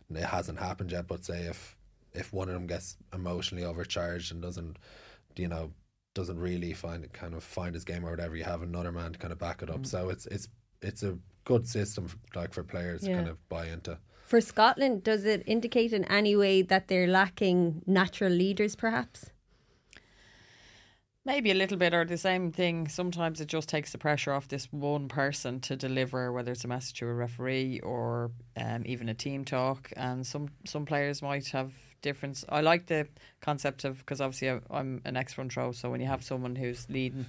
it 0.10 0.24
hasn't 0.24 0.58
happened 0.58 0.92
yet, 0.92 1.08
but 1.08 1.24
say 1.24 1.42
if 1.44 1.78
if 2.14 2.34
one 2.34 2.48
of 2.48 2.56
them 2.56 2.66
gets 2.66 2.98
emotionally 3.14 3.64
overcharged 3.64 4.32
and 4.32 4.42
doesn't, 4.42 4.78
you 5.36 5.48
know, 5.48 5.72
doesn't 6.16 6.40
really 6.40 6.74
find 6.74 7.04
it 7.04 7.14
kind 7.14 7.36
of 7.36 7.44
find 7.44 7.76
his 7.76 7.86
game 7.86 8.04
or 8.04 8.10
whatever, 8.10 8.36
you 8.36 8.44
have 8.44 8.64
another 8.64 8.92
man 8.92 9.14
to 9.14 9.20
kind 9.20 9.32
of 9.32 9.38
back 9.38 9.62
it 9.62 9.70
up. 9.70 9.86
So 9.86 10.10
it's 10.10 10.26
it's 10.26 10.48
it's 10.82 11.04
a 11.04 11.18
good 11.44 11.68
system 11.68 12.08
like 12.36 12.54
for 12.54 12.64
players 12.64 13.02
to 13.02 13.10
Yeah. 13.10 13.16
kind 13.18 13.30
of 13.30 13.50
buy 13.50 13.68
into. 13.68 13.98
For 14.26 14.40
Scotland, 14.42 15.04
does 15.04 15.26
it 15.26 15.44
indicate 15.46 15.92
in 15.92 16.06
any 16.06 16.36
way 16.36 16.62
that 16.62 16.88
they're 16.88 17.08
lacking 17.08 17.82
natural 17.86 18.32
leaders, 18.32 18.76
perhaps? 18.76 19.32
Maybe 21.24 21.52
a 21.52 21.54
little 21.54 21.78
bit, 21.78 21.94
or 21.94 22.04
the 22.04 22.18
same 22.18 22.52
thing. 22.52 22.88
Sometimes 22.88 23.40
it 23.40 23.48
just 23.48 23.70
takes 23.70 23.92
the 23.92 24.00
pressure 24.00 24.32
off 24.34 24.48
this 24.48 24.66
one 24.74 25.08
person 25.08 25.60
to 25.62 25.76
deliver, 25.76 26.32
whether 26.32 26.52
it's 26.52 26.64
a 26.64 26.68
message 26.68 26.98
to 27.00 27.08
a 27.08 27.14
referee 27.14 27.80
or 27.82 28.32
um, 28.58 28.84
even 28.88 29.08
a 29.08 29.14
team 29.14 29.46
talk. 29.46 29.92
And 29.96 30.26
some 30.26 30.50
some 30.66 30.84
players 30.86 31.22
might 31.22 31.48
have 31.50 31.74
difference. 32.02 32.44
I 32.50 32.62
like 32.62 32.88
the 32.88 33.08
concept 33.40 33.84
of 33.84 34.00
because 34.00 34.20
obviously 34.20 34.60
I'm 34.72 35.02
an 35.06 35.16
ex 35.16 35.34
front 35.34 35.56
row, 35.56 35.72
so 35.74 35.92
when 35.92 36.02
you 36.02 36.08
have 36.08 36.24
someone 36.24 36.56
who's 36.56 36.90
leading, 36.90 37.28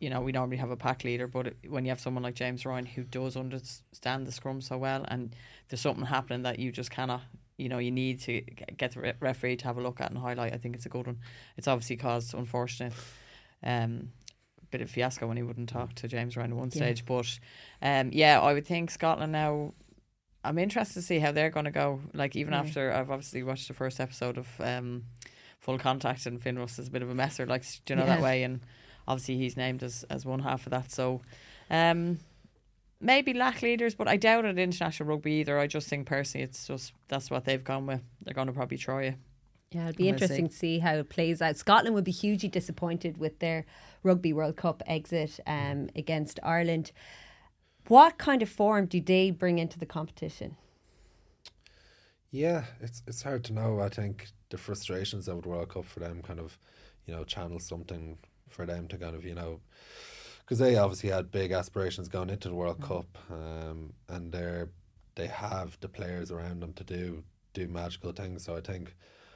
you 0.00 0.10
know, 0.10 0.20
we 0.20 0.32
normally 0.32 0.56
have 0.58 0.70
a 0.70 0.76
pack 0.76 1.04
leader, 1.04 1.26
but 1.26 1.46
it- 1.48 1.56
when 1.68 1.84
you 1.84 1.90
have 1.90 2.00
someone 2.00 2.22
like 2.22 2.34
James 2.34 2.64
Ryan 2.66 2.86
who 2.86 3.02
does 3.04 3.36
understand 3.36 4.26
the 4.26 4.32
scrum 4.32 4.60
so 4.60 4.78
well, 4.78 5.04
and 5.08 5.34
there's 5.68 5.80
something 5.80 6.04
happening 6.06 6.42
that 6.42 6.58
you 6.58 6.72
just 6.72 6.90
cannot. 6.90 7.22
You 7.58 7.68
know, 7.68 7.78
you 7.78 7.90
need 7.90 8.20
to 8.20 8.40
get 8.76 8.92
the 8.92 9.00
re- 9.00 9.12
referee 9.20 9.56
to 9.58 9.64
have 9.66 9.78
a 9.78 9.82
look 9.82 10.00
at 10.00 10.10
and 10.10 10.18
highlight. 10.18 10.52
I 10.52 10.56
think 10.56 10.74
it's 10.74 10.86
a 10.86 10.88
good 10.88 11.06
one. 11.06 11.18
It's 11.56 11.68
obviously 11.68 11.96
caused 11.96 12.34
unfortunate 12.34 12.92
um, 13.62 14.10
bit 14.70 14.80
of 14.80 14.90
fiasco 14.90 15.26
when 15.28 15.36
he 15.36 15.42
wouldn't 15.42 15.68
talk 15.68 15.94
to 15.96 16.08
James 16.08 16.36
Ryan 16.36 16.52
at 16.52 16.56
one 16.56 16.70
Yeah. 16.72 16.76
stage. 16.76 17.04
But 17.04 17.38
um, 17.82 18.10
yeah, 18.12 18.40
I 18.40 18.52
would 18.52 18.66
think 18.66 18.90
Scotland 18.90 19.32
now. 19.32 19.74
I'm 20.44 20.58
interested 20.58 20.94
to 20.94 21.02
see 21.02 21.20
how 21.20 21.30
they're 21.30 21.50
going 21.50 21.66
to 21.66 21.70
go. 21.70 22.00
Like 22.14 22.34
even 22.34 22.52
Yeah. 22.52 22.60
after 22.60 22.92
I've 22.92 23.10
obviously 23.10 23.42
watched 23.44 23.68
the 23.68 23.74
first 23.74 24.00
episode 24.00 24.38
of 24.38 24.48
um, 24.60 25.04
Full 25.60 25.78
Contact, 25.78 26.26
and 26.26 26.42
Finn 26.42 26.58
Russell 26.58 26.82
is 26.82 26.88
a 26.88 26.90
bit 26.90 27.02
of 27.02 27.10
a 27.10 27.14
messer, 27.14 27.46
like 27.46 27.62
do 27.84 27.94
you 27.94 28.00
know 28.00 28.06
that 28.06 28.20
way, 28.20 28.42
and 28.42 28.60
obviously 29.06 29.38
he's 29.38 29.56
named 29.56 29.82
as 29.82 30.04
as 30.10 30.24
one 30.24 30.40
half 30.40 30.66
of 30.66 30.70
that. 30.70 30.90
So. 30.90 31.20
Um, 31.70 32.18
Maybe 33.04 33.34
lack 33.34 33.62
leaders, 33.62 33.96
but 33.96 34.06
I 34.06 34.16
doubt 34.16 34.44
it 34.44 34.60
international 34.60 35.08
rugby 35.08 35.32
either. 35.32 35.58
I 35.58 35.66
just 35.66 35.88
think 35.88 36.06
personally, 36.06 36.44
it's 36.44 36.68
just 36.68 36.92
that's 37.08 37.32
what 37.32 37.44
they've 37.44 37.64
gone 37.64 37.84
with. 37.84 38.00
They're 38.22 38.32
going 38.32 38.46
to 38.46 38.52
probably 38.52 38.78
try 38.78 39.02
it. 39.06 39.16
Yeah, 39.72 39.88
it'll 39.88 39.96
be 39.96 40.04
We'll 40.04 40.12
see. 40.18 40.22
interesting 40.24 40.48
to 40.48 40.54
see 40.54 40.78
how 40.78 40.94
it 40.94 41.08
plays 41.08 41.42
out. 41.42 41.56
Scotland 41.56 41.96
would 41.96 42.04
be 42.04 42.12
hugely 42.12 42.48
disappointed 42.48 43.18
with 43.18 43.40
their 43.40 43.66
Rugby 44.04 44.32
World 44.32 44.56
Cup 44.56 44.84
exit 44.86 45.40
um, 45.48 45.88
against 45.96 46.38
Ireland. 46.44 46.92
What 47.88 48.18
kind 48.18 48.40
of 48.40 48.48
form 48.48 48.86
do 48.86 49.00
they 49.00 49.32
bring 49.32 49.58
into 49.58 49.80
the 49.80 49.86
competition? 49.86 50.56
Yeah, 52.30 52.64
it's 52.80 53.02
it's 53.08 53.22
hard 53.22 53.42
to 53.44 53.52
know. 53.52 53.80
I 53.80 53.88
think 53.88 54.28
the 54.50 54.58
frustrations 54.58 55.26
of 55.26 55.42
the 55.42 55.48
World 55.48 55.70
Cup 55.70 55.86
for 55.86 55.98
them 55.98 56.22
kind 56.22 56.38
of, 56.38 56.56
you 57.06 57.14
know, 57.14 57.24
channel 57.24 57.58
something 57.58 58.18
for 58.52 58.66
them 58.66 58.88
to 58.88 58.98
kind 58.98 59.16
of, 59.16 59.24
you 59.24 59.34
know, 59.34 59.60
because 60.40 60.58
they 60.58 60.76
obviously 60.76 61.10
had 61.10 61.30
big 61.30 61.52
aspirations 61.52 62.08
going 62.08 62.30
into 62.30 62.48
the 62.48 62.54
World 62.54 62.80
Cup, 62.80 63.18
um, 63.30 63.92
and 64.08 64.32
they're 64.32 64.70
they 65.14 65.26
have 65.26 65.78
the 65.80 65.88
players 65.88 66.30
around 66.30 66.60
them 66.60 66.72
to 66.74 66.84
do 66.84 67.24
do 67.54 67.68
magical 67.68 68.12
things. 68.12 68.44
So 68.44 68.56
I 68.56 68.60
think 68.60 68.94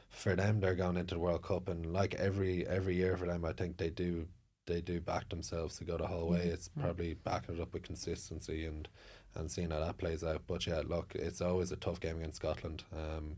for 0.08 0.34
them, 0.34 0.60
they're 0.60 0.74
going 0.74 0.96
into 0.96 1.14
the 1.14 1.20
World 1.20 1.42
Cup, 1.42 1.68
and 1.68 1.92
like 1.92 2.14
every 2.14 2.66
every 2.66 2.96
year 2.96 3.16
for 3.16 3.26
them, 3.26 3.44
I 3.44 3.52
think 3.52 3.76
they 3.76 3.90
do 3.90 4.28
they 4.66 4.80
do 4.80 5.00
back 5.00 5.28
themselves 5.28 5.78
to 5.78 5.84
go 5.84 5.96
the 5.96 6.06
whole 6.06 6.28
way. 6.28 6.40
It's 6.46 6.68
probably 6.68 7.14
backing 7.14 7.56
it 7.56 7.60
up 7.60 7.72
with 7.72 7.84
consistency 7.84 8.66
and 8.66 8.88
and 9.34 9.50
seeing 9.50 9.70
how 9.70 9.80
that 9.80 9.98
plays 9.98 10.24
out. 10.24 10.42
But 10.46 10.66
yeah, 10.66 10.82
look, 10.86 11.12
it's 11.14 11.40
always 11.40 11.72
a 11.72 11.76
tough 11.76 12.00
game 12.00 12.16
against 12.16 12.36
Scotland. 12.36 12.84
Um, 12.92 13.36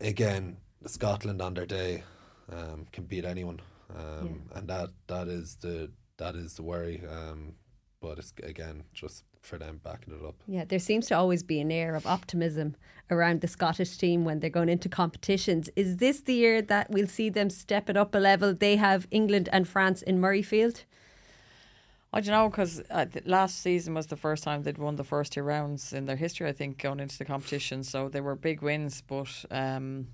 again, 0.00 0.58
Scotland 0.86 1.40
on 1.40 1.54
their 1.54 1.66
day 1.66 2.04
um, 2.50 2.86
can 2.92 3.04
beat 3.04 3.24
anyone, 3.24 3.60
um, 3.96 4.42
and 4.54 4.68
that 4.68 4.90
that 5.06 5.28
is 5.28 5.56
the 5.56 5.90
that 6.18 6.34
is 6.34 6.54
the 6.54 6.62
worry. 6.62 7.02
Um, 7.08 7.54
but 8.00 8.18
it's 8.18 8.32
again 8.42 8.84
just 8.92 9.24
for 9.40 9.58
them 9.58 9.80
backing 9.82 10.14
it 10.14 10.24
up. 10.24 10.36
Yeah, 10.46 10.64
there 10.64 10.78
seems 10.78 11.06
to 11.08 11.16
always 11.16 11.42
be 11.42 11.60
an 11.60 11.72
air 11.72 11.94
of 11.94 12.06
optimism 12.06 12.76
around 13.10 13.40
the 13.40 13.48
Scottish 13.48 13.96
team 13.96 14.24
when 14.24 14.40
they're 14.40 14.50
going 14.50 14.68
into 14.68 14.88
competitions. 14.88 15.68
Is 15.76 15.96
this 15.96 16.20
the 16.20 16.34
year 16.34 16.62
that 16.62 16.90
we'll 16.90 17.08
see 17.08 17.28
them 17.28 17.50
step 17.50 17.90
it 17.90 17.96
up 17.96 18.14
a 18.14 18.18
level? 18.18 18.54
They 18.54 18.76
have 18.76 19.06
England 19.10 19.48
and 19.52 19.66
France 19.66 20.02
in 20.02 20.20
Murrayfield. 20.20 20.84
I 22.12 22.20
don't 22.20 22.32
know 22.32 22.50
because 22.50 22.82
uh, 22.90 23.06
last 23.24 23.62
season 23.62 23.94
was 23.94 24.08
the 24.08 24.16
first 24.16 24.44
time 24.44 24.62
they'd 24.62 24.76
won 24.76 24.96
the 24.96 25.04
first 25.04 25.32
two 25.32 25.42
rounds 25.42 25.92
in 25.92 26.04
their 26.04 26.16
history. 26.16 26.46
I 26.46 26.52
think 26.52 26.78
going 26.78 27.00
into 27.00 27.16
the 27.16 27.24
competition, 27.24 27.82
so 27.82 28.08
they 28.08 28.20
were 28.20 28.36
big 28.36 28.60
wins. 28.60 29.00
But 29.00 29.44
um, 29.50 30.08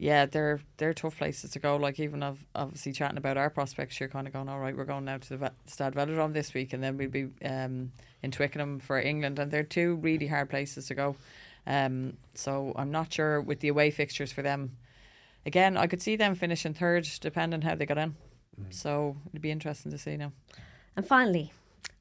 yeah, 0.00 0.26
they're 0.26 0.60
they're 0.76 0.94
tough 0.94 1.18
places 1.18 1.50
to 1.50 1.58
go. 1.58 1.76
Like 1.76 1.98
even 1.98 2.22
of 2.22 2.38
obviously 2.54 2.92
chatting 2.92 3.18
about 3.18 3.36
our 3.36 3.50
prospects, 3.50 3.98
you're 3.98 4.08
kind 4.08 4.28
of 4.28 4.32
going, 4.32 4.48
all 4.48 4.60
right, 4.60 4.76
we're 4.76 4.84
going 4.84 5.04
now 5.04 5.18
to 5.18 5.28
the 5.28 5.36
Ve- 5.36 5.56
Stade 5.66 5.94
Velodrome 5.94 6.32
this 6.32 6.54
week, 6.54 6.72
and 6.72 6.82
then 6.82 6.96
we'll 6.96 7.08
be 7.08 7.28
um, 7.44 7.90
in 8.22 8.30
Twickenham 8.30 8.78
for 8.78 9.00
England, 9.00 9.40
and 9.40 9.50
they're 9.50 9.64
two 9.64 9.96
really 9.96 10.28
hard 10.28 10.50
places 10.50 10.86
to 10.86 10.94
go. 10.94 11.16
Um, 11.66 12.16
so 12.34 12.72
I'm 12.76 12.92
not 12.92 13.12
sure 13.12 13.40
with 13.40 13.58
the 13.58 13.68
away 13.68 13.90
fixtures 13.90 14.30
for 14.30 14.42
them. 14.42 14.76
Again, 15.44 15.76
I 15.76 15.88
could 15.88 16.00
see 16.00 16.14
them 16.14 16.36
finishing 16.36 16.74
third, 16.74 17.08
depending 17.20 17.62
how 17.62 17.74
they 17.74 17.86
got 17.86 17.98
in. 17.98 18.14
So 18.70 19.16
it'd 19.30 19.42
be 19.42 19.50
interesting 19.50 19.92
to 19.92 19.98
see 19.98 20.16
now. 20.16 20.32
And 20.96 21.06
finally, 21.06 21.52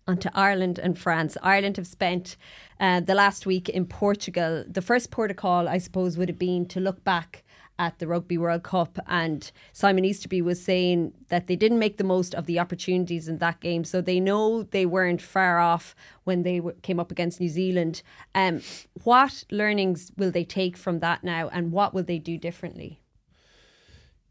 onto 0.07 0.29
Ireland 0.33 0.79
and 0.79 0.97
France. 0.97 1.37
Ireland 1.43 1.77
have 1.77 1.87
spent 1.87 2.37
uh, 2.79 2.99
the 3.01 3.13
last 3.13 3.45
week 3.45 3.69
in 3.69 3.85
Portugal. 3.85 4.63
The 4.67 4.81
first 4.81 5.11
protocol, 5.11 5.67
I 5.67 5.77
suppose, 5.77 6.17
would 6.17 6.29
have 6.29 6.39
been 6.39 6.65
to 6.67 6.79
look 6.79 7.03
back 7.03 7.43
at 7.79 7.99
the 7.99 8.07
Rugby 8.07 8.37
World 8.37 8.63
Cup. 8.63 8.97
And 9.07 9.49
Simon 9.73 10.05
Easterby 10.05 10.41
was 10.41 10.63
saying 10.63 11.13
that 11.29 11.47
they 11.47 11.55
didn't 11.55 11.79
make 11.79 11.97
the 11.97 12.03
most 12.03 12.33
of 12.35 12.45
the 12.45 12.59
opportunities 12.59 13.27
in 13.27 13.37
that 13.37 13.59
game. 13.59 13.83
So 13.83 14.01
they 14.01 14.19
know 14.19 14.63
they 14.63 14.85
weren't 14.85 15.21
far 15.21 15.59
off 15.59 15.95
when 16.23 16.43
they 16.43 16.61
came 16.81 16.99
up 16.99 17.11
against 17.11 17.39
New 17.39 17.49
Zealand. 17.49 18.01
Um, 18.35 18.61
what 19.03 19.43
learnings 19.51 20.11
will 20.17 20.31
they 20.31 20.43
take 20.43 20.77
from 20.77 20.99
that 20.99 21.23
now, 21.23 21.49
and 21.49 21.71
what 21.71 21.93
will 21.93 22.03
they 22.03 22.19
do 22.19 22.37
differently? 22.37 23.01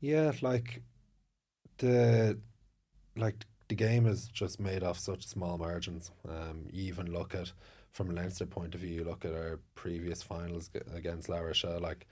Yeah, 0.01 0.33
like 0.43 0.83
the 1.79 2.39
like 3.17 3.47
the 3.69 3.75
game 3.75 4.07
is 4.07 4.29
just 4.29 4.61
made 4.61 4.83
off 4.83 4.99
such 4.99 5.27
small 5.27 5.59
margins. 5.59 6.11
Um, 6.29 6.67
you 6.71 6.85
even 6.85 7.13
look 7.13 7.35
at 7.35 7.53
from 7.93 8.11
a 8.11 8.13
Leinster 8.13 8.47
point 8.47 8.75
of 8.75 8.83
view, 8.83 8.97
you 8.97 9.05
look 9.05 9.25
at 9.25 9.33
our 9.33 9.59
previous 9.75 10.23
finals 10.23 10.71
against 10.95 11.29
La 11.29 11.39
Rochelle, 11.39 11.81
like 11.81 12.07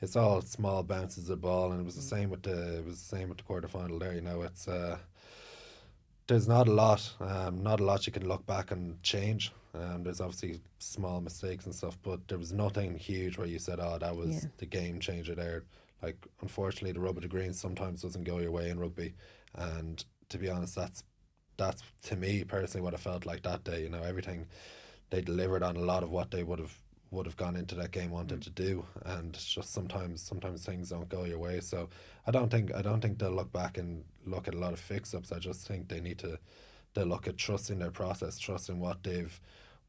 it's 0.00 0.16
all 0.16 0.40
small 0.42 0.82
bounces 0.82 1.28
of 1.30 1.40
ball, 1.40 1.72
and 1.72 1.80
it 1.80 1.84
was 1.84 1.96
the 1.96 2.02
same 2.02 2.30
with 2.30 2.42
the 2.42 2.78
it 2.78 2.84
was 2.84 3.00
the 3.00 3.16
same 3.16 3.28
with 3.28 3.38
the 3.38 3.44
quarter 3.44 3.68
final 3.68 3.98
there. 3.98 4.14
You 4.14 4.22
know, 4.22 4.42
it's 4.42 4.66
uh, 4.68 4.98
there's 6.26 6.48
not 6.48 6.68
a 6.68 6.72
lot, 6.72 7.12
um, 7.20 7.62
not 7.62 7.80
a 7.80 7.84
lot 7.84 8.06
you 8.06 8.12
can 8.12 8.26
look 8.28 8.46
back 8.46 8.70
and 8.70 9.02
change. 9.02 9.52
Um, 9.74 10.02
there's 10.02 10.20
obviously 10.20 10.60
small 10.78 11.20
mistakes 11.20 11.66
and 11.66 11.74
stuff, 11.74 11.98
but 12.02 12.26
there 12.28 12.38
was 12.38 12.52
nothing 12.52 12.96
huge 12.96 13.36
where 13.38 13.46
you 13.46 13.58
said, 13.58 13.78
"Oh, 13.80 13.98
that 13.98 14.16
was 14.16 14.44
Yeah. 14.44 14.50
the 14.58 14.66
game 14.66 15.00
changer 15.00 15.34
there." 15.34 15.64
Like, 16.02 16.16
unfortunately, 16.40 16.92
the 16.92 17.00
rub 17.00 17.16
of 17.16 17.22
the 17.22 17.28
green 17.28 17.52
sometimes 17.52 18.02
doesn't 18.02 18.24
go 18.24 18.38
your 18.38 18.52
way 18.52 18.70
in 18.70 18.78
rugby, 18.78 19.14
and 19.54 20.04
to 20.30 20.38
be 20.38 20.48
honest, 20.48 20.74
that's 20.74 21.04
that's 21.56 21.82
to 22.04 22.16
me 22.16 22.42
personally 22.44 22.82
what 22.82 22.94
it 22.94 23.00
felt 23.00 23.26
like 23.26 23.42
that 23.42 23.64
day. 23.64 23.82
You 23.82 23.90
know, 23.90 24.02
everything 24.02 24.46
they 25.10 25.20
delivered 25.20 25.62
on 25.62 25.76
a 25.76 25.80
lot 25.80 26.02
of 26.02 26.10
what 26.10 26.30
they 26.30 26.42
would 26.42 26.58
have 26.58 26.76
would 27.10 27.26
have 27.26 27.36
gone 27.36 27.56
into 27.56 27.74
that 27.74 27.90
game 27.90 28.10
wanted 28.10 28.40
to 28.42 28.50
do, 28.50 28.84
and 29.04 29.32
just 29.34 29.72
sometimes 29.72 30.22
sometimes 30.22 30.64
things 30.64 30.90
don't 30.90 31.08
go 31.08 31.24
your 31.24 31.38
way. 31.38 31.60
So 31.60 31.88
I 32.26 32.30
don't 32.30 32.50
think 32.50 32.74
I 32.74 32.82
don't 32.82 33.00
think 33.00 33.18
they'll 33.18 33.32
look 33.32 33.52
back 33.52 33.78
and 33.78 34.04
look 34.24 34.46
at 34.48 34.54
a 34.54 34.58
lot 34.58 34.72
of 34.72 34.80
fix 34.80 35.14
ups. 35.14 35.32
I 35.32 35.38
just 35.38 35.66
think 35.66 35.88
they 35.88 36.00
need 36.00 36.18
to 36.18 36.38
they 36.94 37.04
look 37.04 37.26
at 37.28 37.36
trusting 37.36 37.78
their 37.78 37.90
process, 37.90 38.38
trusting 38.38 38.78
what 38.78 39.02
they've 39.02 39.40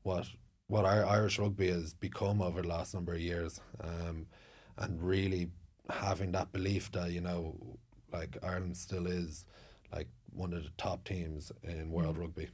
what 0.03 0.27
what 0.67 0.85
our 0.85 1.05
Irish 1.05 1.37
rugby 1.37 1.69
has 1.69 1.93
become 1.93 2.41
over 2.41 2.61
the 2.61 2.67
last 2.67 2.93
number 2.93 3.13
of 3.13 3.19
years, 3.19 3.59
um, 3.83 4.25
and 4.77 5.01
really 5.01 5.49
having 5.89 6.31
that 6.31 6.51
belief 6.51 6.91
that 6.93 7.11
you 7.11 7.21
know 7.21 7.55
like 8.11 8.37
Ireland 8.43 8.77
still 8.77 9.07
is 9.07 9.45
like 9.93 10.07
one 10.33 10.53
of 10.53 10.63
the 10.63 10.69
top 10.77 11.03
teams 11.03 11.51
in 11.63 11.91
world 11.91 12.17
rugby. 12.17 12.49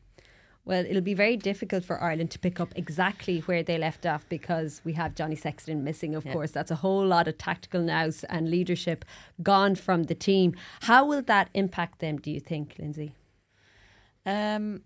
Well, 0.67 0.85
it'll 0.85 1.01
be 1.01 1.13
very 1.13 1.37
difficult 1.37 1.85
for 1.85 1.97
Ireland 2.03 2.29
to 2.31 2.39
pick 2.39 2.59
up 2.59 2.73
exactly 2.75 3.39
where 3.39 3.63
they 3.63 3.77
left 3.77 4.05
off 4.05 4.27
because 4.27 4.81
we 4.83 4.91
have 4.93 5.15
Johnny 5.15 5.37
Sexton 5.37 5.81
missing, 5.81 6.13
of 6.13 6.25
course. 6.25 6.51
That's 6.51 6.71
a 6.71 6.75
whole 6.75 7.07
lot 7.07 7.29
of 7.29 7.37
tactical 7.37 7.79
nous 7.81 8.25
and 8.25 8.51
leadership 8.51 9.05
gone 9.41 9.75
from 9.75 10.03
the 10.03 10.13
team. 10.13 10.55
How 10.81 11.05
will 11.05 11.21
that 11.21 11.49
impact 11.53 11.99
them, 11.99 12.17
do 12.17 12.29
you 12.29 12.41
think, 12.41 12.75
Lindsay? 12.79 13.13
Um, 14.25 14.81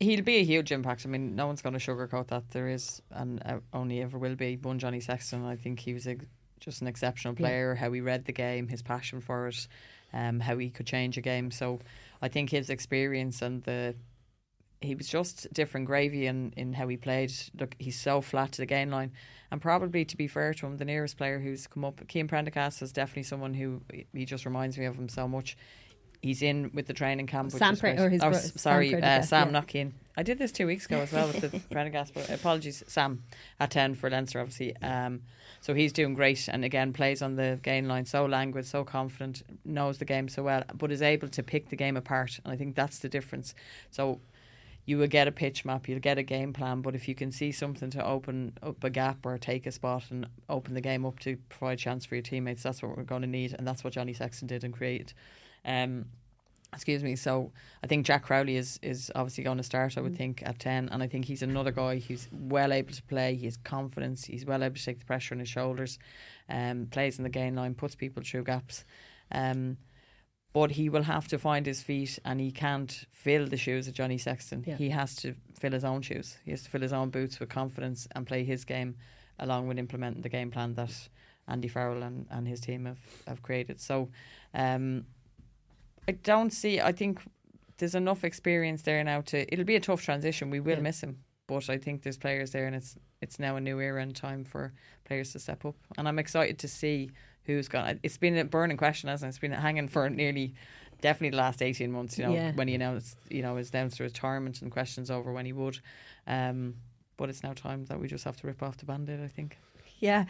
he'll 0.00 0.20
be 0.22 0.36
a 0.36 0.44
huge 0.44 0.70
impact. 0.70 1.06
I 1.06 1.08
mean, 1.08 1.34
no 1.34 1.46
one's 1.46 1.62
going 1.62 1.72
to 1.72 1.78
sugarcoat 1.78 2.26
that. 2.26 2.50
There 2.50 2.68
is, 2.68 3.00
and 3.10 3.40
uh, 3.46 3.60
only 3.72 4.02
ever 4.02 4.18
will 4.18 4.36
be, 4.36 4.56
one 4.56 4.78
Johnny 4.78 5.00
Sexton. 5.00 5.46
I 5.46 5.56
think 5.56 5.80
he 5.80 5.94
was 5.94 6.06
a, 6.06 6.16
just 6.60 6.82
an 6.82 6.88
exceptional 6.88 7.32
Yeah. 7.38 7.40
player. 7.46 7.74
How 7.76 7.90
he 7.90 8.02
read 8.02 8.26
the 8.26 8.32
game, 8.32 8.68
his 8.68 8.82
passion 8.82 9.22
for 9.22 9.48
it, 9.48 9.66
um, 10.12 10.40
how 10.40 10.58
he 10.58 10.68
could 10.68 10.86
change 10.86 11.16
a 11.16 11.22
game. 11.22 11.50
So 11.50 11.80
I 12.20 12.28
think 12.28 12.50
his 12.50 12.68
experience 12.68 13.40
and 13.40 13.62
the 13.62 13.94
he 14.84 14.94
was 14.94 15.08
just 15.08 15.52
different 15.52 15.86
gravy 15.86 16.26
in, 16.26 16.52
in 16.56 16.72
how 16.74 16.86
he 16.88 16.96
played. 16.96 17.32
Look, 17.58 17.74
he's 17.78 17.98
so 18.00 18.20
flat 18.20 18.52
to 18.52 18.62
the 18.62 18.66
gain 18.66 18.90
line. 18.90 19.12
And 19.50 19.60
probably, 19.60 20.04
to 20.04 20.16
be 20.16 20.26
fair 20.26 20.52
to 20.54 20.66
him, 20.66 20.78
the 20.78 20.84
nearest 20.84 21.16
player 21.16 21.38
who's 21.38 21.66
come 21.66 21.84
up, 21.84 22.00
Keane 22.08 22.26
Prendergast, 22.28 22.82
is 22.82 22.92
definitely 22.92 23.22
someone 23.24 23.54
who 23.54 23.82
he 24.12 24.24
just 24.24 24.44
reminds 24.44 24.76
me 24.78 24.84
of 24.86 24.96
him 24.96 25.08
so 25.08 25.28
much. 25.28 25.56
He's 26.22 26.40
in 26.42 26.70
with 26.72 26.86
the 26.86 26.94
training 26.94 27.26
camp. 27.26 27.52
Which 27.52 27.58
Sam 27.58 27.74
is 27.74 27.80
Pre- 27.80 27.92
great. 27.92 28.02
or 28.02 28.08
his 28.08 28.22
oh, 28.22 28.30
bro- 28.30 28.38
s- 28.38 28.52
Sam 28.52 28.58
sorry, 28.58 28.94
uh, 28.94 29.22
Sam, 29.22 29.48
yeah. 29.48 29.52
not 29.52 29.66
Keane. 29.68 29.94
I 30.16 30.22
did 30.22 30.38
this 30.38 30.52
two 30.52 30.66
weeks 30.66 30.86
ago 30.86 31.00
as 31.00 31.12
well 31.12 31.26
with 31.26 31.40
the 31.40 31.60
Prendergast, 31.70 32.14
but 32.14 32.30
apologies, 32.30 32.82
Sam, 32.86 33.22
at 33.60 33.70
10 33.70 33.94
for 33.96 34.08
Leinster, 34.08 34.40
obviously. 34.40 34.74
Um, 34.78 35.22
so 35.60 35.74
he's 35.74 35.92
doing 35.92 36.14
great 36.14 36.48
and 36.48 36.64
again 36.64 36.92
plays 36.92 37.20
on 37.20 37.36
the 37.36 37.58
gain 37.62 37.88
line 37.88 38.06
so 38.06 38.24
languid, 38.26 38.66
so 38.66 38.84
confident, 38.84 39.42
knows 39.64 39.98
the 39.98 40.04
game 40.04 40.28
so 40.28 40.42
well, 40.42 40.62
but 40.74 40.90
is 40.90 41.02
able 41.02 41.28
to 41.28 41.42
pick 41.42 41.68
the 41.68 41.76
game 41.76 41.96
apart. 41.96 42.40
And 42.44 42.52
I 42.52 42.56
think 42.56 42.74
that's 42.74 43.00
the 43.00 43.08
difference. 43.08 43.54
So 43.90 44.20
you 44.86 44.98
will 44.98 45.06
get 45.06 45.28
a 45.28 45.32
pitch 45.32 45.64
map, 45.64 45.88
you'll 45.88 45.98
get 46.00 46.18
a 46.18 46.22
game 46.22 46.52
plan, 46.52 46.82
but 46.82 46.94
if 46.94 47.08
you 47.08 47.14
can 47.14 47.32
see 47.32 47.52
something 47.52 47.90
to 47.90 48.04
open 48.04 48.56
up 48.62 48.82
a 48.84 48.90
gap 48.90 49.24
or 49.24 49.38
take 49.38 49.66
a 49.66 49.72
spot 49.72 50.04
and 50.10 50.26
open 50.48 50.74
the 50.74 50.80
game 50.80 51.06
up 51.06 51.18
to 51.20 51.36
provide 51.48 51.78
chance 51.78 52.04
for 52.04 52.14
your 52.14 52.22
teammates, 52.22 52.62
that's 52.62 52.82
what 52.82 52.96
we're 52.96 53.02
going 53.02 53.22
to 53.22 53.28
need, 53.28 53.54
and 53.56 53.66
that's 53.66 53.82
what 53.82 53.92
Johnny 53.92 54.12
Sexton 54.12 54.46
did 54.46 54.64
and 54.64 54.74
created. 54.74 55.12
Um, 55.64 56.06
excuse 56.74 57.02
me. 57.02 57.16
So 57.16 57.52
I 57.82 57.86
think 57.86 58.04
Jack 58.04 58.24
Crowley 58.24 58.56
is 58.56 58.78
is 58.82 59.10
obviously 59.14 59.44
going 59.44 59.56
to 59.56 59.62
start. 59.62 59.96
I 59.96 60.00
would 60.00 60.16
think 60.16 60.42
at 60.44 60.58
ten, 60.58 60.88
and 60.90 61.02
I 61.02 61.06
think 61.06 61.24
he's 61.24 61.42
another 61.42 61.70
guy 61.70 61.98
who's 61.98 62.28
well 62.32 62.72
able 62.72 62.92
to 62.92 63.02
play. 63.04 63.36
He 63.36 63.46
has 63.46 63.56
confidence. 63.56 64.24
He's 64.24 64.44
well 64.44 64.62
able 64.62 64.76
to 64.76 64.84
take 64.84 64.98
the 64.98 65.06
pressure 65.06 65.34
on 65.34 65.38
his 65.38 65.48
shoulders. 65.48 65.98
Um, 66.48 66.88
plays 66.90 67.18
in 67.18 67.24
the 67.24 67.30
game 67.30 67.54
line, 67.54 67.74
puts 67.74 67.94
people 67.94 68.22
through 68.22 68.44
gaps. 68.44 68.84
Um, 69.32 69.78
but 70.54 70.70
he 70.70 70.88
will 70.88 71.02
have 71.02 71.28
to 71.28 71.38
find 71.38 71.66
his 71.66 71.82
feet, 71.82 72.18
and 72.24 72.40
he 72.40 72.50
can't 72.50 73.04
fill 73.12 73.46
the 73.46 73.56
shoes 73.58 73.86
of 73.88 73.92
Johnny 73.94 74.16
Sexton. 74.16 74.64
Yeah. 74.66 74.76
He 74.76 74.88
has 74.90 75.14
to 75.16 75.34
fill 75.58 75.72
his 75.72 75.84
own 75.84 76.00
shoes. 76.00 76.38
He 76.44 76.52
has 76.52 76.62
to 76.62 76.70
fill 76.70 76.80
his 76.80 76.92
own 76.94 77.10
boots 77.10 77.38
with 77.40 77.48
confidence 77.50 78.08
and 78.14 78.26
play 78.26 78.44
his 78.44 78.64
game, 78.64 78.96
along 79.38 79.68
with 79.68 79.78
implementing 79.78 80.22
the 80.22 80.28
game 80.30 80.50
plan 80.50 80.74
that 80.74 81.08
Andy 81.48 81.68
Farrell 81.68 82.02
and, 82.02 82.26
and 82.30 82.48
his 82.48 82.60
team 82.60 82.86
have, 82.86 82.98
have 83.26 83.42
created. 83.42 83.80
So, 83.80 84.08
um, 84.54 85.04
I 86.08 86.12
don't 86.12 86.52
see. 86.52 86.80
I 86.80 86.92
think 86.92 87.20
there's 87.78 87.94
enough 87.96 88.24
experience 88.24 88.82
there 88.82 89.02
now 89.02 89.20
to. 89.22 89.52
It'll 89.52 89.64
be 89.64 89.76
a 89.76 89.80
tough 89.80 90.02
transition. 90.02 90.50
We 90.50 90.60
will 90.60 90.76
Yeah. 90.76 90.80
miss 90.82 91.02
him, 91.02 91.18
but 91.48 91.68
I 91.68 91.78
think 91.78 92.02
there's 92.02 92.16
players 92.18 92.52
there, 92.52 92.66
and 92.66 92.76
it's 92.76 92.96
it's 93.20 93.38
now 93.38 93.56
a 93.56 93.60
new 93.60 93.80
era 93.80 94.02
and 94.02 94.14
time 94.14 94.44
for 94.44 94.72
players 95.04 95.32
to 95.32 95.38
step 95.38 95.64
up. 95.64 95.74
And 95.96 96.06
I'm 96.06 96.18
excited 96.18 96.58
to 96.58 96.68
see 96.68 97.10
who's 97.44 97.68
gone. 97.68 98.00
It's 98.02 98.16
been 98.18 98.36
a 98.36 98.44
burning 98.44 98.76
question, 98.76 99.08
hasn't 99.08 99.28
it? 99.28 99.30
It's 99.30 99.38
been 99.38 99.52
hanging 99.52 99.88
for 99.88 100.08
nearly. 100.10 100.54
Definitely 101.00 101.30
the 101.30 101.36
last 101.36 101.60
eighteen 101.60 101.92
months, 101.92 102.16
you 102.16 102.24
know, 102.24 102.32
Yeah. 102.32 102.52
when 102.52 102.66
he 102.66 102.74
announced, 102.74 103.18
you 103.28 103.42
know, 103.42 103.56
his 103.56 103.70
announced 103.70 104.00
retirement 104.00 104.62
and 104.62 104.70
questions 104.70 105.10
over 105.10 105.32
when 105.32 105.44
he 105.44 105.52
would. 105.52 105.80
Um, 106.26 106.76
but 107.18 107.28
it's 107.28 107.42
now 107.42 107.52
time 107.52 107.84
that 107.86 108.00
we 108.00 108.08
just 108.08 108.24
have 108.24 108.36
to 108.38 108.46
rip 108.46 108.62
off 108.62 108.78
the 108.78 108.86
band-aid, 108.86 109.20
I 109.20 109.28
think. 109.28 109.58
Yeah. 109.98 110.24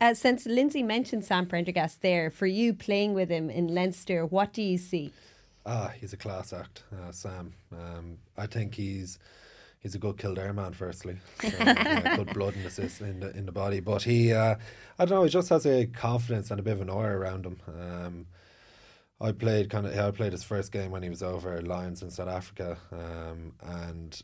Uh, 0.00 0.14
since 0.14 0.46
Lindsay 0.46 0.84
mentioned 0.84 1.24
Sam 1.24 1.46
Prendergast 1.46 2.02
there, 2.02 2.30
for 2.30 2.46
you 2.46 2.74
playing 2.74 3.14
with 3.14 3.28
him 3.28 3.50
in 3.50 3.74
Leinster, 3.74 4.24
what 4.24 4.52
do 4.52 4.62
you 4.62 4.78
see? 4.78 5.12
Ah, 5.66 5.92
he's 5.98 6.12
a 6.12 6.16
class 6.16 6.52
act, 6.52 6.84
uh, 6.92 7.10
Sam. 7.10 7.54
Um, 7.72 8.18
I 8.36 8.46
think 8.46 8.76
he's 8.76 9.18
he's 9.80 9.94
a 9.94 9.98
good 9.98 10.18
Kildare 10.18 10.52
man. 10.52 10.72
Firstly, 10.72 11.18
so, 11.40 11.48
yeah, 11.48 12.16
good 12.16 12.32
blood 12.34 12.54
in 12.54 12.64
the 12.64 12.96
in 13.00 13.20
the 13.20 13.36
in 13.36 13.46
the 13.46 13.52
body. 13.52 13.80
But 13.80 14.02
he, 14.02 14.32
uh, 14.32 14.56
I 14.98 15.04
don't 15.04 15.18
know, 15.18 15.24
he 15.24 15.30
just 15.30 15.48
has 15.50 15.66
a 15.66 15.86
confidence 15.86 16.50
and 16.50 16.60
a 16.60 16.62
bit 16.62 16.74
of 16.74 16.80
an 16.80 16.90
aura 16.90 17.16
around 17.16 17.46
him. 17.46 17.60
Um, 17.68 18.26
I 19.20 19.32
played 19.32 19.70
kind 19.70 19.86
of. 19.86 19.96
I 19.98 20.10
played 20.10 20.32
his 20.32 20.44
first 20.44 20.72
game 20.72 20.90
when 20.90 21.02
he 21.02 21.08
was 21.08 21.22
over 21.22 21.54
at 21.54 21.66
Lions 21.66 22.02
in 22.02 22.10
South 22.10 22.28
Africa, 22.28 22.78
um, 22.92 23.52
and 23.62 24.20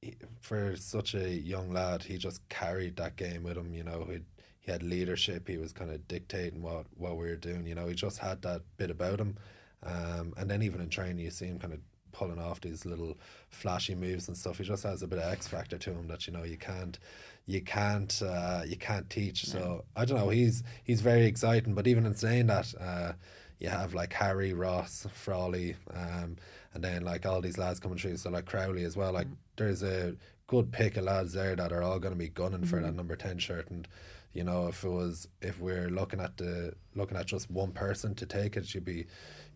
he, 0.00 0.16
for 0.40 0.76
such 0.76 1.14
a 1.14 1.30
young 1.30 1.72
lad, 1.72 2.02
he 2.02 2.18
just 2.18 2.46
carried 2.48 2.96
that 2.96 3.16
game 3.16 3.42
with 3.42 3.56
him. 3.56 3.72
You 3.72 3.84
know, 3.84 4.06
he 4.10 4.20
he 4.60 4.70
had 4.70 4.82
leadership. 4.82 5.48
He 5.48 5.56
was 5.56 5.72
kind 5.72 5.90
of 5.90 6.06
dictating 6.08 6.62
what 6.62 6.86
what 6.94 7.16
we 7.16 7.26
were 7.26 7.36
doing. 7.36 7.66
You 7.66 7.74
know, 7.74 7.88
he 7.88 7.94
just 7.94 8.18
had 8.18 8.42
that 8.42 8.62
bit 8.76 8.90
about 8.90 9.18
him. 9.18 9.38
Um, 9.84 10.34
and 10.36 10.48
then 10.48 10.62
even 10.62 10.80
in 10.80 10.90
training, 10.90 11.18
you 11.18 11.30
see 11.30 11.46
him 11.46 11.58
kind 11.58 11.72
of 11.72 11.80
pulling 12.12 12.38
off 12.38 12.60
these 12.60 12.86
little 12.86 13.18
flashy 13.48 13.94
moves 13.94 14.28
and 14.28 14.36
stuff. 14.36 14.58
He 14.58 14.64
just 14.64 14.84
has 14.84 15.02
a 15.02 15.06
bit 15.06 15.18
of 15.18 15.32
X 15.32 15.48
factor 15.48 15.78
to 15.78 15.90
him 15.90 16.08
that 16.08 16.26
you 16.26 16.32
know 16.32 16.44
you 16.44 16.56
can't 16.56 16.98
you 17.46 17.60
can't 17.60 18.22
uh, 18.22 18.62
you 18.66 18.76
can't 18.76 19.08
teach. 19.10 19.46
So 19.46 19.84
I 19.96 20.04
don't 20.04 20.18
know. 20.18 20.28
He's 20.28 20.62
he's 20.84 21.00
very 21.00 21.26
exciting. 21.26 21.74
But 21.74 21.86
even 21.86 22.06
in 22.06 22.14
saying 22.14 22.46
that, 22.46 22.72
uh, 22.80 23.12
you 23.58 23.68
have 23.68 23.94
like 23.94 24.12
Harry 24.12 24.52
Ross, 24.52 25.06
Frawley, 25.12 25.76
um, 25.94 26.36
and 26.74 26.82
then 26.82 27.02
like 27.02 27.26
all 27.26 27.40
these 27.40 27.58
lads 27.58 27.80
coming 27.80 27.98
through. 27.98 28.16
So 28.16 28.30
like 28.30 28.46
Crowley 28.46 28.84
as 28.84 28.96
well. 28.96 29.12
Like 29.12 29.28
mm. 29.28 29.36
there's 29.56 29.82
a 29.82 30.14
good 30.46 30.72
pick 30.72 30.96
of 30.96 31.04
lads 31.04 31.32
there 31.32 31.56
that 31.56 31.72
are 31.72 31.82
all 31.82 31.98
going 31.98 32.14
to 32.14 32.18
be 32.18 32.28
gunning 32.28 32.60
mm-hmm. 32.60 32.68
for 32.68 32.80
that 32.80 32.92
mm. 32.92 32.96
number 32.96 33.16
ten 33.16 33.38
shirt. 33.38 33.70
And 33.70 33.88
you 34.32 34.44
know, 34.44 34.68
if 34.68 34.84
it 34.84 34.88
was 34.88 35.28
if 35.40 35.60
we're 35.60 35.90
looking 35.90 36.20
at 36.20 36.36
the 36.36 36.74
looking 36.94 37.16
at 37.16 37.26
just 37.26 37.50
one 37.50 37.72
person 37.72 38.14
to 38.16 38.26
take 38.26 38.56
it, 38.56 38.74
you'd 38.74 38.84
be 38.84 39.06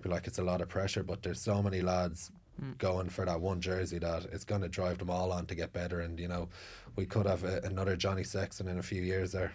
be 0.03 0.09
like 0.09 0.27
it's 0.27 0.39
a 0.39 0.45
lot 0.45 0.61
of 0.61 0.69
pressure. 0.69 1.03
But 1.03 1.23
there's 1.23 1.41
so 1.41 1.63
many 1.63 1.81
lads 1.81 2.31
mm. 2.63 2.77
going 2.79 3.09
for 3.09 3.25
that 3.25 3.41
one 3.41 3.61
jersey 3.61 3.99
that 3.99 4.27
it's 4.33 4.45
going 4.45 4.63
to 4.63 4.69
drive 4.69 4.99
them 4.99 5.11
all 5.11 5.33
on 5.33 5.47
to 5.47 5.55
get 5.55 5.73
better. 5.73 6.01
And 6.01 6.19
you 6.19 6.29
know, 6.29 6.49
we 6.97 7.07
could 7.07 7.27
have 7.27 7.45
a, 7.45 7.61
another 7.65 7.97
Johnny 7.97 8.25
Sexton 8.25 8.69
in 8.69 8.79
a 8.79 8.83
few 8.83 9.03
years 9.03 9.33
there. 9.33 9.53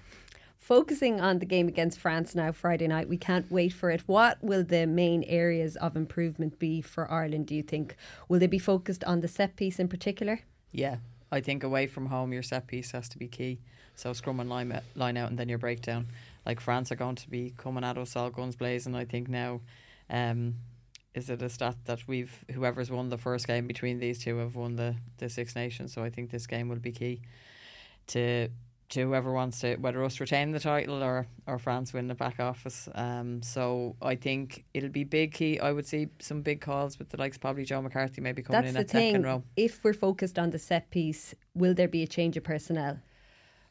Focusing 0.58 1.20
on 1.20 1.40
the 1.40 1.46
game 1.46 1.68
against 1.68 2.00
France 2.00 2.36
now 2.36 2.52
Friday 2.52 2.88
night, 2.88 3.10
we 3.10 3.18
can't 3.18 3.52
wait 3.52 3.74
for 3.74 3.90
it. 3.90 4.04
What 4.06 4.38
will 4.44 4.64
the 4.64 4.86
main 4.86 5.24
areas 5.24 5.76
of 5.78 5.96
improvement 5.96 6.60
be 6.60 6.82
for 6.82 7.12
Ireland? 7.12 7.48
Do 7.48 7.56
you 7.56 7.64
think 7.64 7.96
will 8.30 8.40
they 8.40 8.48
be 8.48 8.60
focused 8.60 9.04
on 9.06 9.22
the 9.22 9.28
set 9.28 9.56
piece 9.56 9.80
in 9.80 9.88
particular? 9.88 10.42
Yeah, 10.72 10.98
I 11.32 11.42
think 11.42 11.64
away 11.64 11.88
from 11.88 12.06
home, 12.06 12.32
your 12.32 12.44
set 12.44 12.68
piece 12.68 12.92
has 12.92 13.10
to 13.10 13.18
be 13.18 13.28
key. 13.28 13.60
So 13.96 14.14
scrum 14.14 14.40
and 14.40 14.50
line, 14.50 14.80
line 14.96 15.18
out, 15.18 15.30
and 15.30 15.38
then 15.38 15.50
your 15.50 15.58
breakdown. 15.58 16.08
Like 16.46 16.60
France 16.60 16.92
are 16.92 16.96
going 16.96 17.16
to 17.16 17.30
be 17.30 17.54
coming 17.58 17.84
at 17.84 17.98
us 17.98 18.16
all 18.16 18.30
guns 18.30 18.56
blazing. 18.56 18.96
I 18.96 19.06
think 19.06 19.30
now 19.30 19.62
um, 20.10 20.56
is 21.14 21.30
it 21.30 21.42
a 21.42 21.50
stat 21.50 21.76
that 21.86 22.08
we've 22.08 22.46
whoever's 22.52 22.90
won 22.90 23.10
the 23.10 23.18
first 23.18 23.48
game 23.48 23.68
between 23.68 24.00
these 24.00 24.20
two 24.20 24.38
have 24.38 24.56
won 24.56 24.76
the, 24.76 24.96
the 25.18 25.30
Six 25.30 25.56
Nations. 25.56 25.94
So 25.94 26.04
I 26.04 26.10
think 26.10 26.32
this 26.32 26.48
game 26.48 26.70
will 26.70 26.80
be 26.80 26.92
key 26.92 27.22
to 28.08 28.50
to 28.90 29.04
whoever 29.04 29.32
wants 29.32 29.62
to 29.62 29.78
whether 29.78 30.04
us 30.04 30.20
retain 30.20 30.52
the 30.52 30.60
title 30.60 31.02
or 31.04 31.26
or 31.48 31.58
France 31.58 31.94
win 31.94 32.08
the 32.08 32.16
back 32.16 32.40
office. 32.40 32.88
Um, 32.96 33.42
so 33.42 33.96
I 34.02 34.16
think 34.16 34.66
it'll 34.74 34.90
be 34.90 35.04
big 35.04 35.34
key. 35.34 35.60
I 35.60 35.72
would 35.72 35.88
see 35.88 36.08
some 36.20 36.42
big 36.42 36.62
calls 36.62 37.00
with 37.00 37.10
the 37.10 37.18
likes 37.18 37.38
probably 37.38 37.66
Joe 37.66 37.82
McCarthy 37.82 38.22
maybe 38.22 38.42
coming 38.42 38.62
That's 38.62 38.76
in 38.76 38.82
at 38.82 38.90
thing. 38.90 39.14
second 39.14 39.24
row. 39.26 39.44
If 39.56 39.84
we're 39.84 39.94
focused 39.94 40.38
on 40.38 40.52
the 40.52 40.60
set 40.60 40.90
piece, 40.92 41.34
will 41.56 41.74
there 41.74 41.88
be 41.88 42.04
a 42.04 42.08
change 42.08 42.38
of 42.38 42.44
personnel? 42.44 43.00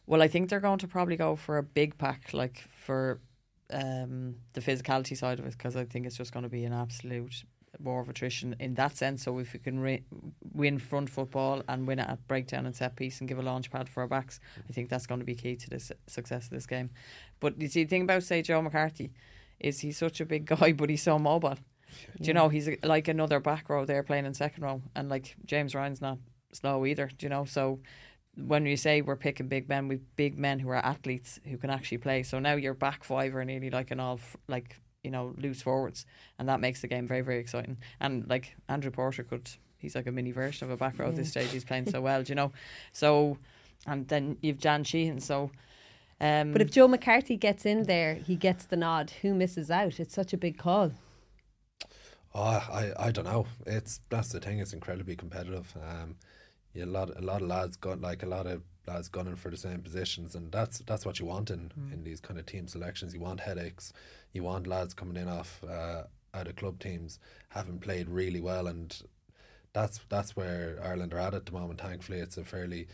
Well, 0.07 0.23
I 0.23 0.29
think 0.29 0.51
they're 0.51 0.61
going 0.61 0.79
to 0.79 0.89
probably 0.89 1.17
go 1.17 1.37
for 1.37 1.59
a 1.59 1.63
big 1.63 1.97
pack, 1.97 2.33
like 2.33 2.65
for 2.75 3.21
um, 3.73 4.37
the 4.53 4.61
physicality 4.61 5.17
side 5.17 5.39
of 5.39 5.47
it 5.47 5.53
because 5.53 5.77
I 5.77 5.85
think 5.85 6.07
it's 6.07 6.17
just 6.17 6.33
going 6.33 6.43
to 6.43 6.49
be 6.49 6.65
an 6.65 6.73
absolute 6.73 7.45
war 7.79 8.01
of 8.01 8.09
attrition 8.09 8.57
in 8.59 8.75
that 8.75 8.97
sense. 8.97 9.23
So 9.23 9.39
if 9.39 9.53
we 9.53 9.59
can 9.59 9.79
re- 9.79 10.05
win 10.53 10.79
front 10.79 11.09
football 11.09 11.63
and 11.69 11.87
win 11.87 11.99
it 11.99 12.09
at 12.09 12.27
breakdown 12.27 12.67
and 12.67 12.75
set 12.75 12.97
piece 12.97 13.21
and 13.21 13.29
give 13.29 13.39
a 13.39 13.43
launch 13.43 13.71
pad 13.71 13.89
for 13.89 14.01
our 14.01 14.09
backs, 14.09 14.41
I 14.69 14.73
think 14.73 14.89
that's 14.89 15.07
going 15.07 15.21
to 15.21 15.27
be 15.27 15.35
key 15.35 15.57
to 15.57 15.71
the 15.71 15.93
success 16.07 16.45
of 16.45 16.51
this 16.51 16.67
game. 16.67 16.91
But 17.39 17.61
you 17.61 17.69
see, 17.69 17.85
the 17.85 17.91
thing 17.91 18.03
about 18.03 18.23
say 18.23 18.43
Joe 18.43 18.63
McCarthy 18.63 19.13
is 19.59 19.81
he's 19.81 19.99
such 19.99 20.21
a 20.21 20.27
big 20.27 20.47
guy, 20.59 20.73
but 20.73 20.91
he's 20.91 21.03
so 21.03 21.19
mobile. 21.19 21.59
Do 22.21 22.29
you 22.29 22.35
know 22.35 22.49
he's 22.49 22.69
like 22.85 23.09
another 23.09 23.41
back 23.41 23.69
row 23.69 23.85
there 23.85 24.05
playing 24.05 24.25
in 24.25 24.33
second 24.35 24.63
row, 24.63 24.81
and 24.95 25.09
like 25.09 25.35
James 25.45 25.75
Ryan's 25.75 26.01
not 26.01 26.19
slow 26.53 26.87
either. 26.87 27.11
Do 27.19 27.27
you 27.27 27.31
know 27.31 27.45
so 27.45 27.81
when 28.37 28.67
you 28.67 28.77
say 28.77 29.03
we're 29.03 29.17
picking 29.17 29.49
big 29.49 29.69
men, 29.69 29.89
we've 29.89 30.05
big 30.17 30.39
men 30.39 30.59
who 30.59 30.69
are 30.71 30.77
athletes 30.77 31.41
who 31.45 31.57
can 31.57 31.71
actually 31.71 31.99
play. 31.99 32.23
So 32.23 32.39
now 32.39 32.55
your 32.55 32.75
back 32.75 33.05
five 33.05 33.35
are 33.35 33.45
nearly 33.45 33.71
like 33.71 33.91
an 33.91 34.01
all 34.01 34.21
like 34.49 34.81
you 35.03 35.11
know 35.11 35.35
loose 35.39 35.63
forwards, 35.63 36.07
and 36.39 36.49
that 36.49 36.61
makes 36.61 36.81
the 36.81 36.89
game 36.89 37.07
very 37.07 37.23
very 37.23 37.39
exciting. 37.39 37.79
And 38.01 38.29
like 38.29 38.57
Andrew 38.69 38.91
Porter 38.91 39.23
could, 39.23 39.51
he's 39.79 39.95
like 39.95 40.07
a 40.07 40.13
mini 40.13 40.33
version 40.33 40.67
of 40.67 40.71
a 40.71 40.77
back 40.77 40.99
row 40.99 41.09
at 41.09 41.17
this 41.17 41.31
stage. 41.31 41.51
He's 41.51 41.65
playing 41.65 41.91
so 41.91 42.01
well, 42.09 42.23
you 42.23 42.35
know. 42.35 42.53
So 42.93 43.39
and 43.87 44.07
then 44.09 44.37
you've 44.41 44.61
Dan 44.61 44.85
Sheehan. 44.85 45.21
So. 45.21 45.51
Um, 46.23 46.53
but 46.53 46.61
if 46.61 46.71
Joe 46.71 46.87
McCarthy 46.87 47.39
gets 47.39 47.65
in 47.65 47.85
there, 47.85 48.15
he 48.15 48.37
gets 48.37 48.67
the 48.67 48.77
nod. 48.77 49.11
Who 49.23 49.33
misses 49.33 49.71
out? 49.71 49.99
It's 49.99 50.15
such 50.15 50.35
a 50.35 50.37
big 50.37 50.59
call. 50.59 50.93
Oh, 52.35 52.43
I, 52.43 52.93
I 52.99 53.11
don't 53.11 53.25
know. 53.25 53.47
It's 53.67 54.01
that's 54.11 54.29
the 54.29 54.39
thing. 54.39 54.59
It's 54.59 54.75
incredibly 54.75 55.17
competitive. 55.17 55.75
Um, 55.83 56.17
yeah, 56.75 56.85
a 56.85 56.87
lot 56.87 57.17
a 57.17 57.21
lot 57.21 57.43
of 57.43 57.49
lads 57.49 57.77
got 57.77 58.01
like 58.01 58.23
a 58.23 58.27
lot 58.27 58.47
of 58.47 58.63
lads 58.87 59.09
gunning 59.09 59.37
for 59.37 59.51
the 59.51 59.57
same 59.57 59.81
positions, 59.81 60.35
and 60.35 60.51
that's 60.53 60.79
that's 60.81 61.05
what 61.05 61.19
you 61.19 61.27
want 61.27 61.51
in 61.51 61.71
mm. 61.79 61.93
in 61.93 62.05
these 62.05 62.21
kind 62.21 62.39
of 62.39 62.47
team 62.47 62.69
selections. 62.69 63.15
You 63.15 63.21
want 63.21 63.41
headaches. 63.41 63.93
You 64.33 64.43
want 64.45 64.67
lads 64.67 64.95
coming 64.95 65.17
in 65.17 65.29
off 65.29 65.63
uh, 65.65 66.05
out 66.33 66.47
of 66.47 66.57
club 66.57 66.79
teams 66.79 67.19
having 67.49 67.79
played 67.79 68.09
really 68.09 68.41
well, 68.41 68.67
and 68.67 68.97
that's 69.73 70.01
that's 70.09 70.37
where 70.37 70.79
Ireland 70.83 71.13
are 71.15 71.19
at 71.19 71.35
at 71.35 71.47
the 71.47 71.53
moment. 71.53 71.81
Thankfully, 71.81 72.19
it's 72.19 72.37
a 72.37 72.45
fairly 72.45 72.87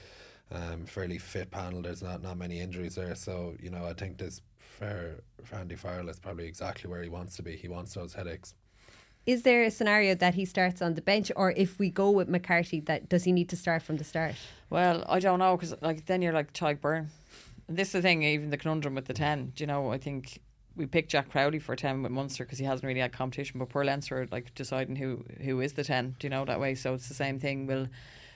um, 0.50 0.86
fairly 0.86 1.18
fit 1.18 1.50
panel. 1.50 1.82
There's 1.82 2.02
not 2.02 2.22
not 2.22 2.38
many 2.38 2.60
injuries 2.60 2.94
there, 2.94 3.14
so 3.14 3.54
you 3.60 3.70
know 3.70 3.84
I 3.84 3.92
think 3.92 4.18
this 4.18 4.40
for 4.58 5.22
Andy 5.52 5.76
Farrell 5.76 6.08
is 6.08 6.18
probably 6.18 6.46
exactly 6.46 6.90
where 6.90 7.02
he 7.02 7.08
wants 7.08 7.36
to 7.36 7.42
be. 7.42 7.56
He 7.56 7.68
wants 7.68 7.94
those 7.94 8.14
headaches 8.14 8.54
is 9.26 9.42
there 9.42 9.64
a 9.64 9.70
scenario 9.70 10.14
that 10.14 10.34
he 10.34 10.44
starts 10.44 10.80
on 10.80 10.94
the 10.94 11.02
bench, 11.02 11.32
or 11.34 11.50
if 11.56 11.78
we 11.78 11.90
go 11.90 12.10
with 12.10 12.28
McCarthy, 12.28 12.80
that 12.80 13.08
does 13.08 13.24
he 13.24 13.32
need 13.32 13.48
to 13.48 13.56
start 13.56 13.82
from 13.82 13.96
the 13.96 14.04
start? 14.04 14.36
Well, 14.70 15.04
I 15.08 15.18
don't 15.18 15.40
know 15.40 15.56
because 15.56 15.74
like 15.82 16.06
then 16.06 16.22
you're 16.22 16.32
like 16.32 16.52
Beirne. 16.52 17.08
And 17.68 17.76
this 17.76 17.88
is 17.88 17.92
the 17.92 18.02
thing, 18.02 18.22
even 18.22 18.50
the 18.50 18.56
conundrum 18.56 18.94
with 18.94 19.06
the 19.06 19.14
ten. 19.14 19.52
Do 19.56 19.64
you 19.64 19.66
know? 19.66 19.90
I 19.90 19.98
think 19.98 20.40
we 20.76 20.86
picked 20.86 21.10
Jack 21.10 21.30
Crowley 21.30 21.58
for 21.58 21.74
ten 21.74 22.02
with 22.04 22.12
Munster 22.12 22.44
because 22.44 22.60
he 22.60 22.64
hasn't 22.64 22.86
really 22.86 23.00
had 23.00 23.12
competition, 23.12 23.58
but 23.58 23.68
poor 23.68 23.84
Leinster 23.84 24.28
like 24.30 24.54
deciding 24.54 24.96
who 24.96 25.24
who 25.42 25.60
is 25.60 25.72
the 25.72 25.84
ten. 25.84 26.14
Do 26.20 26.26
you 26.26 26.30
know 26.30 26.44
that 26.44 26.60
way? 26.60 26.76
So 26.76 26.94
it's 26.94 27.08
the 27.08 27.14
same 27.14 27.40
thing. 27.40 27.66
Will 27.66 27.88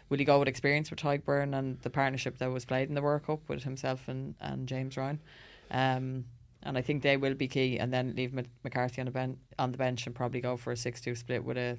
will 0.09 0.19
he 0.19 0.25
go 0.25 0.41
with 0.41 0.49
experience 0.49 0.91
with 0.91 0.99
Tadhg 0.99 1.23
Beirne 1.23 1.57
and 1.57 1.81
the 1.83 1.91
partnership 1.91 2.39
that 2.39 2.51
was 2.51 2.65
played 2.65 2.89
in 2.89 2.97
the 2.97 3.03
World 3.03 3.25
Cup 3.27 3.49
with 3.49 3.63
himself 3.63 4.09
and 4.09 4.35
and 4.41 4.67
James 4.67 4.97
Ryan? 4.97 5.21
Um, 5.71 6.25
and 6.63 6.77
I 6.77 6.83
think 6.83 7.03
they 7.03 7.17
will 7.17 7.35
be 7.35 7.49
key. 7.49 7.79
And 7.79 7.93
then 7.93 8.15
leave 8.17 8.33
McCarthy 8.63 9.01
on 9.01 9.07
the 9.07 9.13
bench 9.13 9.39
on 9.59 9.73
the 9.73 9.79
bench 9.79 10.07
and 10.07 10.15
probably 10.15 10.41
go 10.41 10.57
for 10.57 10.73
a 10.73 10.77
six-two 10.77 11.15
split 11.15 11.45
with 11.45 11.57
a 11.57 11.79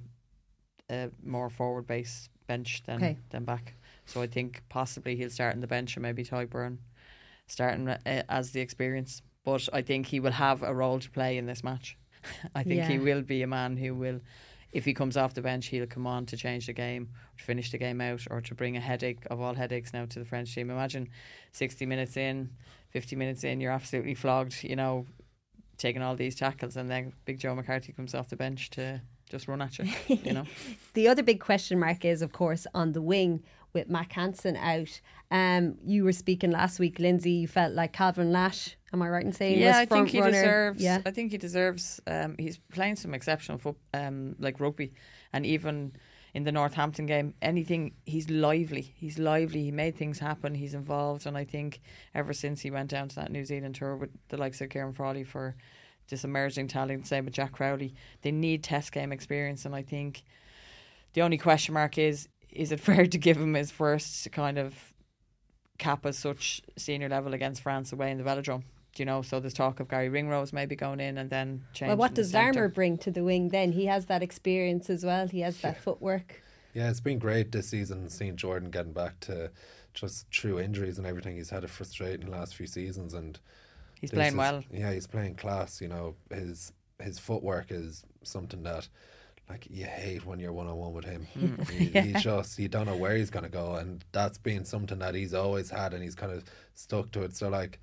a 0.90 1.10
more 1.24 1.50
forward 1.50 1.88
base 1.88 2.30
bench 2.48 2.84
than 2.86 2.98
okay. 2.98 3.18
than 3.30 3.46
back. 3.46 3.76
So 4.06 4.22
I 4.22 4.28
think 4.28 4.64
possibly 4.70 5.16
he'll 5.16 5.30
start 5.30 5.54
in 5.56 5.62
the 5.62 5.68
bench 5.68 5.96
or 5.96 6.02
maybe 6.02 6.24
Beirne 6.24 6.78
starting 7.48 7.88
uh, 7.88 8.24
as 8.30 8.52
the 8.52 8.62
experience. 8.62 9.22
But 9.44 9.68
I 9.74 9.82
think 9.82 10.08
he 10.08 10.20
will 10.20 10.32
have 10.32 10.62
a 10.64 10.74
role 10.74 11.00
to 11.00 11.10
play 11.10 11.38
in 11.38 11.46
this 11.46 11.64
match. 11.64 11.98
I 12.56 12.64
think 12.64 12.78
yeah. 12.78 12.88
he 12.88 13.00
will 13.00 13.22
be 13.22 13.42
a 13.42 13.48
man 13.48 13.78
who 13.78 13.96
will, 13.96 14.20
if 14.72 14.86
he 14.86 14.94
comes 14.94 15.18
off 15.18 15.34
the 15.34 15.42
bench, 15.42 15.68
he'll 15.68 15.86
come 15.86 16.08
on 16.08 16.26
to 16.28 16.38
change 16.38 16.68
the 16.68 16.74
game, 16.74 17.10
to 17.38 17.44
finish 17.44 17.72
the 17.72 17.78
game 17.78 18.02
out, 18.02 18.22
or 18.30 18.42
to 18.42 18.56
bring 18.56 18.78
a 18.78 18.80
headache 18.80 19.26
of 19.30 19.42
all 19.42 19.54
headaches 19.54 19.94
now 19.94 20.06
to 20.06 20.20
the 20.20 20.26
French 20.26 20.54
team. 20.54 20.70
Imagine 20.70 21.10
60 21.52 21.86
minutes 21.86 22.18
in, 22.18 22.50
50 22.90 23.16
minutes 23.16 23.44
in, 23.44 23.60
you're 23.60 23.72
absolutely 23.72 24.14
flogged, 24.14 24.64
you 24.64 24.76
know, 24.76 25.06
taking 25.78 26.02
all 26.02 26.16
these 26.16 26.36
tackles, 26.36 26.78
and 26.78 26.90
then 26.90 27.14
Big 27.26 27.40
Joe 27.40 27.56
McCarthy 27.56 27.92
comes 27.92 28.16
off 28.16 28.30
the 28.30 28.36
bench 28.36 28.70
to 28.72 29.02
just 29.30 29.48
run 29.48 29.62
at 29.62 29.80
you, 29.80 29.86
you 30.08 30.34
know. 30.34 30.46
the 30.94 31.08
other 31.08 31.24
big 31.24 31.40
question 31.40 31.80
mark 31.80 32.06
is, 32.06 32.22
of 32.22 32.32
course, 32.32 32.68
on 32.74 32.92
the 32.92 33.02
wing 33.02 33.44
with 33.74 33.90
Mack 33.90 34.12
Hansen 34.14 34.58
out. 34.58 35.02
Um, 35.32 35.78
you 35.84 36.04
were 36.04 36.12
speaking 36.12 36.52
last 36.52 36.80
week, 36.80 37.00
Lindsay. 37.00 37.32
You 37.32 37.48
felt 37.48 37.74
like 37.74 37.94
Calvin 37.94 38.32
Nash. 38.32 38.76
Am 38.94 39.02
I 39.02 39.10
right 39.10 39.24
in 39.24 39.32
saying? 39.32 39.60
Yeah, 39.60 39.78
I 39.78 39.86
think 39.86 40.10
he 40.10 40.20
runner. 40.20 40.32
deserves. 40.32 40.82
Yeah. 40.82 41.02
I 41.06 41.12
think 41.12 41.32
he 41.32 41.38
deserves. 41.38 42.02
Um, 42.08 42.36
he's 42.38 42.58
playing 42.74 42.98
some 42.98 43.14
exceptional 43.14 43.58
foot, 43.58 43.78
um, 43.94 44.36
like 44.40 44.60
rugby, 44.60 44.94
and 45.32 45.46
even 45.46 45.94
in 46.34 46.44
the 46.44 46.52
Northampton 46.52 47.06
game, 47.06 47.34
anything 47.42 47.94
he's 48.06 48.30
lively. 48.30 48.94
He's 48.96 49.18
lively. 49.18 49.64
He 49.64 49.72
made 49.72 49.96
things 49.96 50.20
happen. 50.20 50.56
He's 50.56 50.74
involved, 50.74 51.26
and 51.26 51.38
I 51.38 51.46
think 51.46 51.82
ever 52.14 52.34
since 52.34 52.62
he 52.62 52.72
went 52.72 52.90
down 52.90 53.08
to 53.10 53.16
that 53.16 53.32
New 53.32 53.46
Zealand 53.46 53.76
tour 53.76 53.96
with 53.96 54.12
the 54.30 54.38
likes 54.38 54.62
of 54.62 54.70
Ciarán 54.70 54.96
Frawley 54.96 55.24
for 55.24 55.56
this 56.10 56.24
emerging 56.24 56.68
talent, 56.68 57.08
same 57.08 57.26
with 57.26 57.34
Jack 57.34 57.54
Crowley, 57.54 57.94
they 58.22 58.32
need 58.32 58.64
test 58.64 58.92
game 58.92 59.12
experience, 59.14 59.66
and 59.66 59.74
I 59.76 59.84
think 59.84 60.24
the 61.14 61.22
only 61.22 61.38
question 61.38 61.74
mark 61.74 61.98
is 61.98 62.28
is 62.50 62.72
it 62.74 62.80
fair 62.82 63.08
to 63.08 63.18
give 63.18 63.38
him 63.38 63.54
his 63.54 63.72
first 63.72 64.30
kind 64.32 64.58
of 64.58 64.94
cap 65.78 66.06
as 66.06 66.18
such 66.18 66.62
senior 66.78 67.10
level 67.10 67.34
against 67.34 67.62
France 67.62 67.92
away 67.92 68.12
in 68.12 68.18
the 68.18 68.24
Velodrome? 68.24 68.64
You 68.98 69.06
know, 69.06 69.22
so 69.22 69.40
there's 69.40 69.54
talk 69.54 69.80
of 69.80 69.88
Garry 69.88 70.10
Ringrose 70.10 70.52
maybe 70.52 70.76
going 70.76 71.00
in 71.00 71.18
and 71.18 71.30
then 71.30 71.64
changing. 71.74 71.90
Well, 71.90 71.98
what 71.98 72.14
does 72.14 72.34
Larmour 72.34 72.68
bring 72.68 72.98
to 73.00 73.12
the 73.12 73.24
wing 73.24 73.50
then? 73.50 73.72
He 73.72 73.86
has 73.86 74.08
that 74.08 74.22
experience 74.22 74.90
as 74.90 75.06
well. 75.06 75.28
He 75.28 75.40
has 75.42 75.62
that 75.62 75.76
yeah. 75.76 75.82
footwork. 75.82 76.42
Yeah, 76.74 76.90
it's 76.90 77.00
been 77.00 77.20
great 77.20 77.52
this 77.52 77.70
season 77.70 78.10
seeing 78.10 78.36
Jordan 78.36 78.70
getting 78.70 78.94
back 78.94 79.20
to 79.22 79.52
just 79.94 80.30
true 80.32 80.60
injuries 80.60 80.98
and 80.98 81.08
everything. 81.08 81.36
He's 81.36 81.50
had 81.50 81.64
a 81.64 81.68
frustrating 81.68 82.30
the 82.30 82.32
last 82.32 82.56
few 82.56 82.68
seasons 82.68 83.14
and 83.14 83.40
he's 84.00 84.12
playing 84.12 84.34
is, 84.34 84.38
well. 84.38 84.64
Yeah, 84.72 84.94
he's 84.94 85.08
playing 85.08 85.36
class. 85.36 85.82
You 85.82 85.88
know, 85.88 86.16
his 86.30 86.74
his 87.02 87.20
footwork 87.20 87.72
is 87.72 88.06
something 88.24 88.64
that 88.64 88.88
like 89.50 89.68
you 89.70 89.86
hate 89.86 90.26
when 90.26 90.40
you're 90.40 90.54
one 90.54 90.68
on 90.68 90.78
one 90.78 90.94
with 90.94 91.06
him. 91.06 91.28
Hmm. 91.34 91.62
He, 91.64 91.86
he 92.02 92.14
just 92.14 92.58
you 92.58 92.68
don't 92.68 92.86
know 92.86 92.96
where 92.96 93.16
he's 93.16 93.30
gonna 93.30 93.50
go, 93.50 93.76
and 93.76 94.04
that's 94.12 94.38
been 94.38 94.66
something 94.66 95.00
that 95.00 95.16
he's 95.16 95.34
always 95.34 95.70
had, 95.70 95.94
and 95.94 96.04
he's 96.04 96.16
kind 96.16 96.32
of 96.32 96.44
stuck 96.74 97.12
to 97.12 97.24
it. 97.24 97.36
So 97.36 97.50
like, 97.50 97.80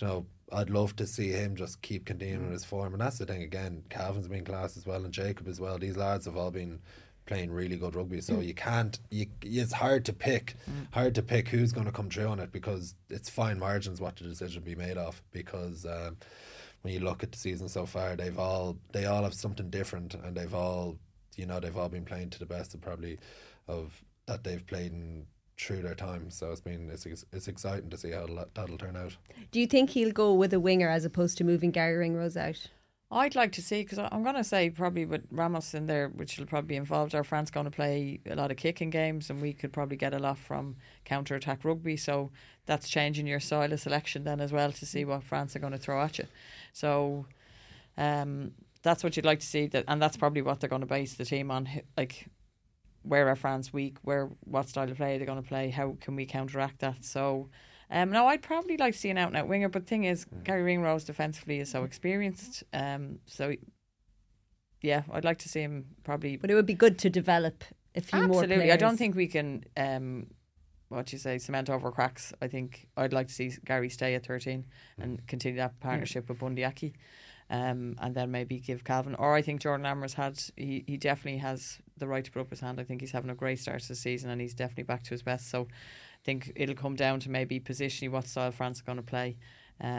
you 0.00 0.06
know, 0.06 0.26
I'd 0.52 0.70
love 0.70 0.94
to 0.96 1.06
see 1.06 1.30
him 1.30 1.56
just 1.56 1.82
keep 1.82 2.04
continuing 2.04 2.52
his 2.52 2.64
form, 2.64 2.92
and 2.92 3.00
that's 3.00 3.18
the 3.18 3.26
thing. 3.26 3.42
Again, 3.42 3.82
Calvin's 3.88 4.28
been 4.28 4.44
class 4.44 4.76
as 4.76 4.86
well, 4.86 5.04
and 5.04 5.12
Jacob 5.12 5.48
as 5.48 5.60
well. 5.60 5.78
These 5.78 5.96
lads 5.96 6.26
have 6.26 6.36
all 6.36 6.50
been 6.50 6.80
playing 7.26 7.50
really 7.50 7.76
good 7.76 7.94
rugby, 7.94 8.20
so 8.20 8.40
you 8.40 8.54
can't. 8.54 8.98
You, 9.10 9.26
it's 9.42 9.72
hard 9.72 10.04
to 10.06 10.12
pick, 10.12 10.56
hard 10.92 11.14
to 11.14 11.22
pick 11.22 11.48
who's 11.48 11.72
going 11.72 11.86
to 11.86 11.92
come 11.92 12.10
through 12.10 12.26
on 12.26 12.40
it 12.40 12.52
because 12.52 12.94
it's 13.08 13.30
fine 13.30 13.58
margins 13.58 14.00
what 14.00 14.16
the 14.16 14.24
decision 14.24 14.62
be 14.62 14.74
made 14.74 14.98
of. 14.98 15.22
Because 15.32 15.86
um, 15.86 16.16
when 16.82 16.92
you 16.92 17.00
look 17.00 17.22
at 17.22 17.32
the 17.32 17.38
season 17.38 17.68
so 17.68 17.86
far, 17.86 18.14
they've 18.14 18.38
all 18.38 18.76
they 18.92 19.06
all 19.06 19.22
have 19.22 19.34
something 19.34 19.70
different, 19.70 20.14
and 20.14 20.36
they've 20.36 20.54
all 20.54 20.96
you 21.36 21.46
know 21.46 21.58
they've 21.60 21.76
all 21.76 21.88
been 21.88 22.04
playing 22.04 22.30
to 22.30 22.38
the 22.38 22.46
best 22.46 22.74
of 22.74 22.80
probably 22.82 23.18
of 23.66 24.02
that 24.26 24.44
they've 24.44 24.66
played 24.66 24.92
in, 24.92 25.26
through 25.58 25.82
their 25.82 25.94
time. 25.94 26.30
So 26.30 26.50
it's 26.50 26.60
been 26.60 26.90
it's 26.90 27.06
it's 27.06 27.48
exciting 27.48 27.90
to 27.90 27.96
see 27.96 28.10
how 28.10 28.20
that'll, 28.20 28.44
that'll 28.54 28.78
turn 28.78 28.96
out. 28.96 29.16
Do 29.50 29.60
you 29.60 29.66
think 29.66 29.90
he'll 29.90 30.12
go 30.12 30.34
with 30.34 30.52
a 30.52 30.60
winger 30.60 30.88
as 30.88 31.04
opposed 31.04 31.38
to 31.38 31.44
moving 31.44 31.70
Garry 31.70 31.96
Ringrose 31.96 32.36
out? 32.36 32.66
I'd 33.10 33.36
like 33.36 33.52
to 33.52 33.62
see 33.62 33.82
because 33.82 33.98
I'm 33.98 34.24
going 34.24 34.34
to 34.34 34.42
say 34.42 34.70
probably 34.70 35.04
with 35.04 35.22
Ramos 35.30 35.72
in 35.72 35.86
there, 35.86 36.08
which 36.08 36.36
will 36.36 36.46
probably 36.46 36.68
be 36.68 36.76
involved. 36.76 37.14
Our 37.14 37.22
France 37.22 37.48
going 37.50 37.66
to 37.66 37.70
play 37.70 38.18
a 38.28 38.34
lot 38.34 38.50
of 38.50 38.56
kicking 38.56 38.90
games, 38.90 39.30
and 39.30 39.40
we 39.40 39.52
could 39.52 39.72
probably 39.72 39.96
get 39.96 40.14
a 40.14 40.18
lot 40.18 40.36
from 40.36 40.76
counter 41.04 41.36
attack 41.36 41.64
rugby. 41.64 41.96
So 41.96 42.30
that's 42.66 42.88
changing 42.88 43.28
your 43.28 43.38
style 43.38 43.72
of 43.72 43.78
selection 43.78 44.24
then 44.24 44.40
as 44.40 44.52
well 44.52 44.72
to 44.72 44.86
see 44.86 45.04
what 45.04 45.22
France 45.22 45.54
are 45.54 45.60
going 45.60 45.74
to 45.74 45.78
throw 45.78 46.00
at 46.00 46.18
you. 46.18 46.26
So 46.72 47.26
um, 47.96 48.52
that's 48.82 49.04
what 49.04 49.16
you'd 49.16 49.26
like 49.26 49.40
to 49.40 49.46
see, 49.46 49.66
that, 49.68 49.84
and 49.86 50.02
that's 50.02 50.16
probably 50.16 50.42
what 50.42 50.58
they're 50.58 50.70
going 50.70 50.80
to 50.80 50.86
base 50.86 51.14
the 51.14 51.24
team 51.24 51.52
on. 51.52 51.68
Like 51.96 52.26
where 53.04 53.28
are 53.28 53.36
France 53.36 53.72
weak? 53.72 53.98
Where 54.02 54.30
what 54.40 54.68
style 54.68 54.90
of 54.90 54.96
play 54.96 55.14
are 55.14 55.18
they're 55.18 55.26
going 55.26 55.42
to 55.42 55.48
play? 55.48 55.70
How 55.70 55.96
can 56.00 56.16
we 56.16 56.26
counteract 56.26 56.80
that? 56.80 57.04
So. 57.04 57.48
Um, 57.90 58.10
no, 58.10 58.26
I'd 58.26 58.42
probably 58.42 58.78
like 58.78 58.94
to 58.94 58.98
see 58.98 59.10
an 59.10 59.18
out 59.18 59.28
and 59.28 59.36
out 59.36 59.46
winger, 59.46 59.68
but 59.68 59.82
the 59.82 59.88
thing 59.88 60.04
is, 60.04 60.24
Garry 60.42 60.62
Ringrose 60.62 61.04
defensively 61.04 61.60
is 61.60 61.70
so 61.70 61.84
experienced. 61.84 62.64
Um, 62.72 63.18
so 63.26 63.54
yeah, 64.84 65.02
I'd 65.12 65.24
like 65.24 65.38
to 65.38 65.48
see 65.48 65.60
him 65.60 65.86
probably. 66.02 66.36
But 66.36 66.50
it 66.50 66.54
would 66.54 66.66
be 66.66 66.74
good 66.74 66.98
to 67.00 67.10
develop 67.10 67.64
a 67.94 68.00
few 68.00 68.26
more 68.26 68.42
Absolutely. 68.42 68.72
I 68.72 68.76
don't 68.76 68.96
think 68.96 69.14
we 69.14 69.26
can. 69.26 69.64
Um, 69.76 70.28
what 70.88 71.12
you 71.12 71.18
say, 71.18 71.38
cement 71.38 71.70
over 71.70 71.90
cracks. 71.90 72.32
I 72.40 72.48
think 72.48 72.88
I'd 72.96 73.12
like 73.12 73.28
to 73.28 73.34
see 73.34 73.52
Garry 73.64 73.88
stay 73.88 74.14
at 74.14 74.26
thirteen 74.26 74.66
and 74.98 75.26
continue 75.26 75.58
that 75.58 75.80
partnership 75.80 76.28
with 76.28 76.38
Bundee 76.38 76.64
Aki, 76.64 76.94
um, 77.50 77.96
and 78.00 78.14
then 78.14 78.30
maybe 78.30 78.60
give 78.60 78.84
Calvin. 78.84 79.14
Or 79.14 79.34
I 79.34 79.42
think 79.42 79.60
Jordan 79.60 79.86
Amers 79.86 80.14
had. 80.14 80.40
He, 80.56 80.84
he 80.86 80.96
definitely 80.96 81.40
has 81.40 81.78
the 81.98 82.06
right 82.06 82.24
to 82.24 82.30
put 82.30 82.40
up 82.40 82.50
his 82.50 82.60
hand. 82.60 82.80
I 82.80 82.84
think 82.84 83.00
he's 83.00 83.12
having 83.12 83.30
a 83.30 83.34
great 83.34 83.58
start 83.60 83.80
to 83.82 83.88
the 83.88 83.94
season, 83.94 84.30
and 84.30 84.40
he's 84.40 84.54
definitely 84.54 84.84
back 84.84 85.02
to 85.04 85.10
his 85.10 85.22
best. 85.22 85.48
So 85.50 85.62
I 85.62 86.24
think 86.24 86.52
it'll 86.56 86.74
come 86.74 86.96
down 86.96 87.20
to 87.20 87.30
maybe 87.30 87.60
positioning 87.60 88.12
what 88.12 88.26
style 88.26 88.50
France 88.50 88.80
are 88.80 88.84
going 88.84 88.96
to 88.96 89.02
play. 89.02 89.36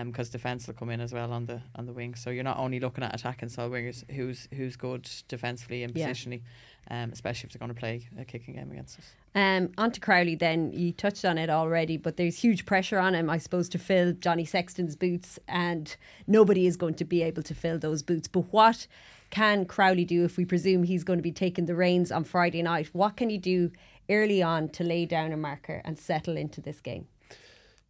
Because 0.06 0.30
defence 0.30 0.68
will 0.68 0.74
come 0.74 0.90
in 0.90 1.02
as 1.02 1.12
well 1.12 1.34
on 1.34 1.48
the 1.48 1.62
on 1.76 1.86
the 1.86 1.92
wing, 1.92 2.16
so 2.16 2.30
you're 2.30 2.46
not 2.46 2.58
only 2.58 2.80
looking 2.80 3.04
at 3.04 3.14
attacking 3.14 3.50
style 3.50 3.70
wingers, 3.70 4.10
who's 4.10 4.48
who's 4.54 4.78
good 4.78 5.10
defensively 5.28 5.84
and 5.84 5.94
Yeah. 5.94 6.10
positionally, 6.10 6.44
um, 6.90 7.12
especially 7.12 7.48
if 7.48 7.52
they're 7.54 7.60
going 7.60 7.76
to 7.76 7.80
play 7.80 8.08
a 8.18 8.24
kicking 8.24 8.54
game 8.56 8.72
against 8.72 8.98
us. 9.00 9.12
Um, 9.36 9.74
on 9.78 9.92
to 9.92 10.00
Crowley 10.00 10.36
then. 10.36 10.72
You 10.72 10.94
touched 10.94 11.26
on 11.26 11.38
it 11.38 11.50
already, 11.50 11.98
but 11.98 12.16
there's 12.16 12.40
huge 12.40 12.66
pressure 12.66 13.00
on 13.00 13.16
him, 13.16 13.30
I 13.30 13.38
suppose, 13.38 13.68
to 13.68 13.78
fill 13.78 14.14
Johnny 14.14 14.46
Sexton's 14.46 14.96
boots, 14.96 15.40
and 15.46 15.94
nobody 16.26 16.68
is 16.68 16.78
going 16.78 16.94
to 16.94 17.04
be 17.04 17.22
able 17.22 17.44
to 17.44 17.54
fill 17.54 17.78
those 17.78 18.02
boots. 18.02 18.30
But 18.30 18.46
what 18.54 18.88
can 19.36 19.66
Crowley 19.66 20.06
do 20.06 20.24
if 20.24 20.38
we 20.38 20.46
presume 20.46 20.84
he's 20.84 21.04
going 21.04 21.20
to 21.20 21.24
be 21.32 21.32
taking 21.32 21.66
the 21.66 21.76
reins 21.76 22.10
on 22.10 22.24
Friday 22.24 22.62
night? 22.64 22.88
What 22.94 23.18
can 23.18 23.30
he 23.30 23.38
do 23.38 23.70
early 24.10 24.42
on 24.42 24.70
to 24.70 24.84
lay 24.84 25.06
down 25.06 25.34
a 25.34 25.38
marker 25.38 25.82
and 25.84 26.00
settle 26.00 26.38
into 26.38 26.62
this 26.62 26.80
game? 26.80 27.08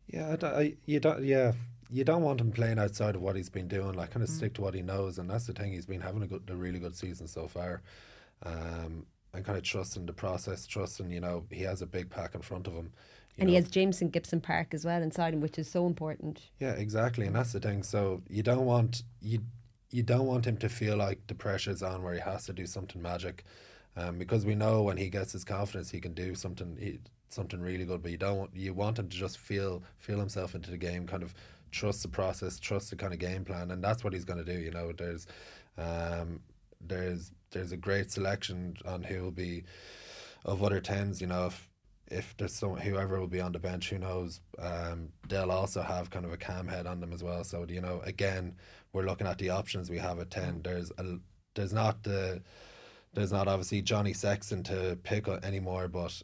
Yeah, 0.08 0.36
I, 0.42 0.46
I, 0.48 0.74
you 0.88 1.00
don't. 1.00 1.24
Yeah, 1.24 1.52
you 1.92 2.04
don't 2.04 2.24
want 2.24 2.42
him 2.42 2.52
playing 2.52 2.80
outside 2.80 3.14
of 3.16 3.22
what 3.22 3.36
he's 3.36 3.50
been 3.50 3.68
doing. 3.68 3.94
Like, 3.94 4.10
kind 4.12 4.26
Mm. 4.26 4.30
of 4.30 4.36
stick 4.36 4.54
to 4.56 4.62
what 4.62 4.74
he 4.74 4.82
knows, 4.82 5.20
and 5.20 5.30
that's 5.30 5.46
the 5.46 5.54
thing. 5.54 5.72
He's 5.74 5.86
been 5.86 6.02
having 6.02 6.24
a 6.24 6.28
good, 6.28 6.50
a 6.50 6.56
really 6.56 6.80
good 6.80 6.96
season 6.96 7.28
so 7.28 7.48
far, 7.48 7.84
um, 8.44 9.06
and 9.34 9.46
kind 9.46 9.58
of 9.58 9.64
trusting 9.64 10.06
the 10.08 10.14
process, 10.14 10.66
trusting 10.66 11.12
you 11.12 11.20
know 11.20 11.46
he 11.52 11.62
has 11.64 11.82
a 11.84 11.86
big 11.88 12.10
pack 12.10 12.34
in 12.34 12.42
front 12.42 12.66
of 12.68 12.74
him. 12.74 12.92
and 13.38 13.50
he 13.50 13.56
know. 13.56 13.62
has 13.62 13.70
Jamison 13.70 14.10
Gibson 14.10 14.42
Park 14.42 14.74
as 14.74 14.84
well 14.84 15.02
inside 15.04 15.34
him, 15.36 15.42
which 15.42 15.60
is 15.60 15.70
so 15.70 15.86
important. 15.86 16.42
Yeah, 16.60 16.72
exactly, 16.74 17.28
and 17.28 17.36
that's 17.36 17.52
the 17.54 17.60
thing. 17.60 17.84
So 17.84 18.24
you 18.30 18.42
don't 18.42 18.66
want 18.66 19.04
you 19.22 19.40
you 19.92 20.04
don't 20.04 20.26
want 20.26 20.46
him 20.46 20.58
to 20.58 20.70
feel 20.70 20.98
like 20.98 21.28
the 21.28 21.36
pressure's 21.36 21.84
on 21.84 22.04
where 22.04 22.14
he 22.14 22.20
has 22.20 22.46
to 22.46 22.54
do 22.54 22.66
something 22.66 23.02
magic, 23.02 23.44
um, 23.96 24.18
because 24.18 24.46
we 24.46 24.56
know 24.56 24.84
when 24.84 24.98
he 24.98 25.10
gets 25.10 25.32
his 25.32 25.44
confidence, 25.44 25.92
he 25.92 26.00
can 26.00 26.14
do 26.14 26.36
something 26.36 26.78
he, 26.80 27.00
something 27.30 27.62
really 27.62 27.86
good. 27.86 28.02
But 28.02 28.12
you 28.12 28.18
don't 28.18 28.50
you 28.56 28.74
want 28.74 29.00
him 29.00 29.10
to 29.10 29.18
just 29.18 29.38
feel 29.38 29.84
feel 29.98 30.20
himself 30.20 30.56
into 30.56 30.72
the 30.72 30.78
game, 30.78 31.08
kind 31.08 31.24
of 31.24 31.34
trust 31.72 32.02
the 32.02 32.08
process, 32.08 32.60
trust 32.60 32.90
the 32.90 32.96
kind 32.96 33.14
of 33.14 33.20
game 33.20 33.46
plan, 33.46 33.72
and 33.72 33.84
that's 33.84 34.04
what 34.04 34.14
he's 34.14 34.26
going 34.26 34.44
to 34.44 34.54
do. 34.54 34.60
You 34.60 34.72
know, 34.72 34.92
there's 34.92 35.28
um, 35.78 36.40
there's 36.82 37.32
there's 37.52 37.72
a 37.72 37.78
great 37.78 38.12
selection 38.12 38.76
on 38.86 39.04
who 39.04 39.24
will 39.24 39.32
be 39.32 39.64
of 40.44 40.64
other 40.64 40.80
tens. 40.80 41.22
You 41.22 41.28
know, 41.28 41.48
if 41.48 41.70
if 42.08 42.36
there's 42.38 42.54
some 42.54 42.76
whoever 42.76 43.20
will 43.20 43.28
be 43.28 43.42
on 43.42 43.52
the 43.52 43.60
bench, 43.60 43.90
who 43.90 43.98
knows? 43.98 44.42
Um, 44.60 45.10
they'll 45.28 45.52
also 45.52 45.82
have 45.82 46.10
kind 46.10 46.26
of 46.26 46.34
a 46.34 46.38
cam 46.38 46.68
head 46.68 46.86
on 46.86 47.00
them 47.00 47.14
as 47.14 47.24
well. 47.24 47.44
So 47.44 47.66
you 47.68 47.82
know, 47.82 48.02
again, 48.04 48.56
we're 48.94 49.06
looking 49.06 49.28
at 49.28 49.38
the 49.38 49.50
options 49.50 49.90
we 49.90 49.98
have 49.98 50.20
at 50.20 50.30
ten. 50.30 50.62
There's 50.64 50.92
a 50.98 51.18
there's 51.56 51.74
not 51.74 52.04
the 52.04 52.42
there's 53.14 53.32
not 53.32 53.48
obviously 53.48 53.82
Johnny 53.82 54.14
Sexton 54.14 54.64
to 54.64 54.98
pick 55.04 55.28
anymore, 55.28 55.88
but 55.88 56.22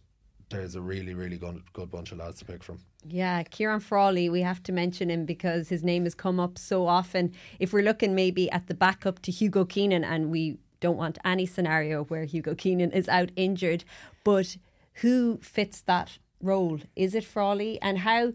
there's 0.50 0.76
a 0.76 0.82
really 0.82 1.14
really 1.14 1.38
good 1.38 1.64
good 1.74 1.90
bunch 1.90 2.12
of 2.12 2.20
lads 2.20 2.40
to 2.40 2.46
pick 2.46 2.64
from. 2.64 2.80
Yeah, 3.08 3.42
Ciarán 3.44 3.82
Frawley, 3.82 4.30
we 4.30 4.42
have 4.42 4.62
to 4.64 4.72
mention 4.72 5.10
him 5.10 5.26
because 5.26 5.70
his 5.70 5.84
name 5.84 6.04
has 6.04 6.14
come 6.14 6.40
up 6.40 6.60
so 6.60 6.86
often. 6.86 7.34
If 7.60 7.74
we're 7.74 7.84
looking 7.84 8.14
maybe 8.14 8.52
at 8.52 8.68
the 8.68 8.76
backup 8.76 9.22
to 9.24 9.32
Hugo 9.32 9.66
Keenan, 9.66 10.04
and 10.04 10.30
we 10.30 10.60
don't 10.80 10.98
want 10.98 11.18
any 11.26 11.48
scenario 11.48 12.04
where 12.06 12.26
Hugo 12.26 12.54
Keenan 12.54 12.92
is 12.92 13.10
out 13.10 13.32
injured, 13.36 13.84
but 14.24 14.58
who 14.96 15.40
fits 15.42 15.82
that 15.82 16.18
role? 16.42 16.80
Is 16.96 17.16
it 17.16 17.24
Frawley? 17.24 17.82
And 17.82 18.00
how, 18.00 18.34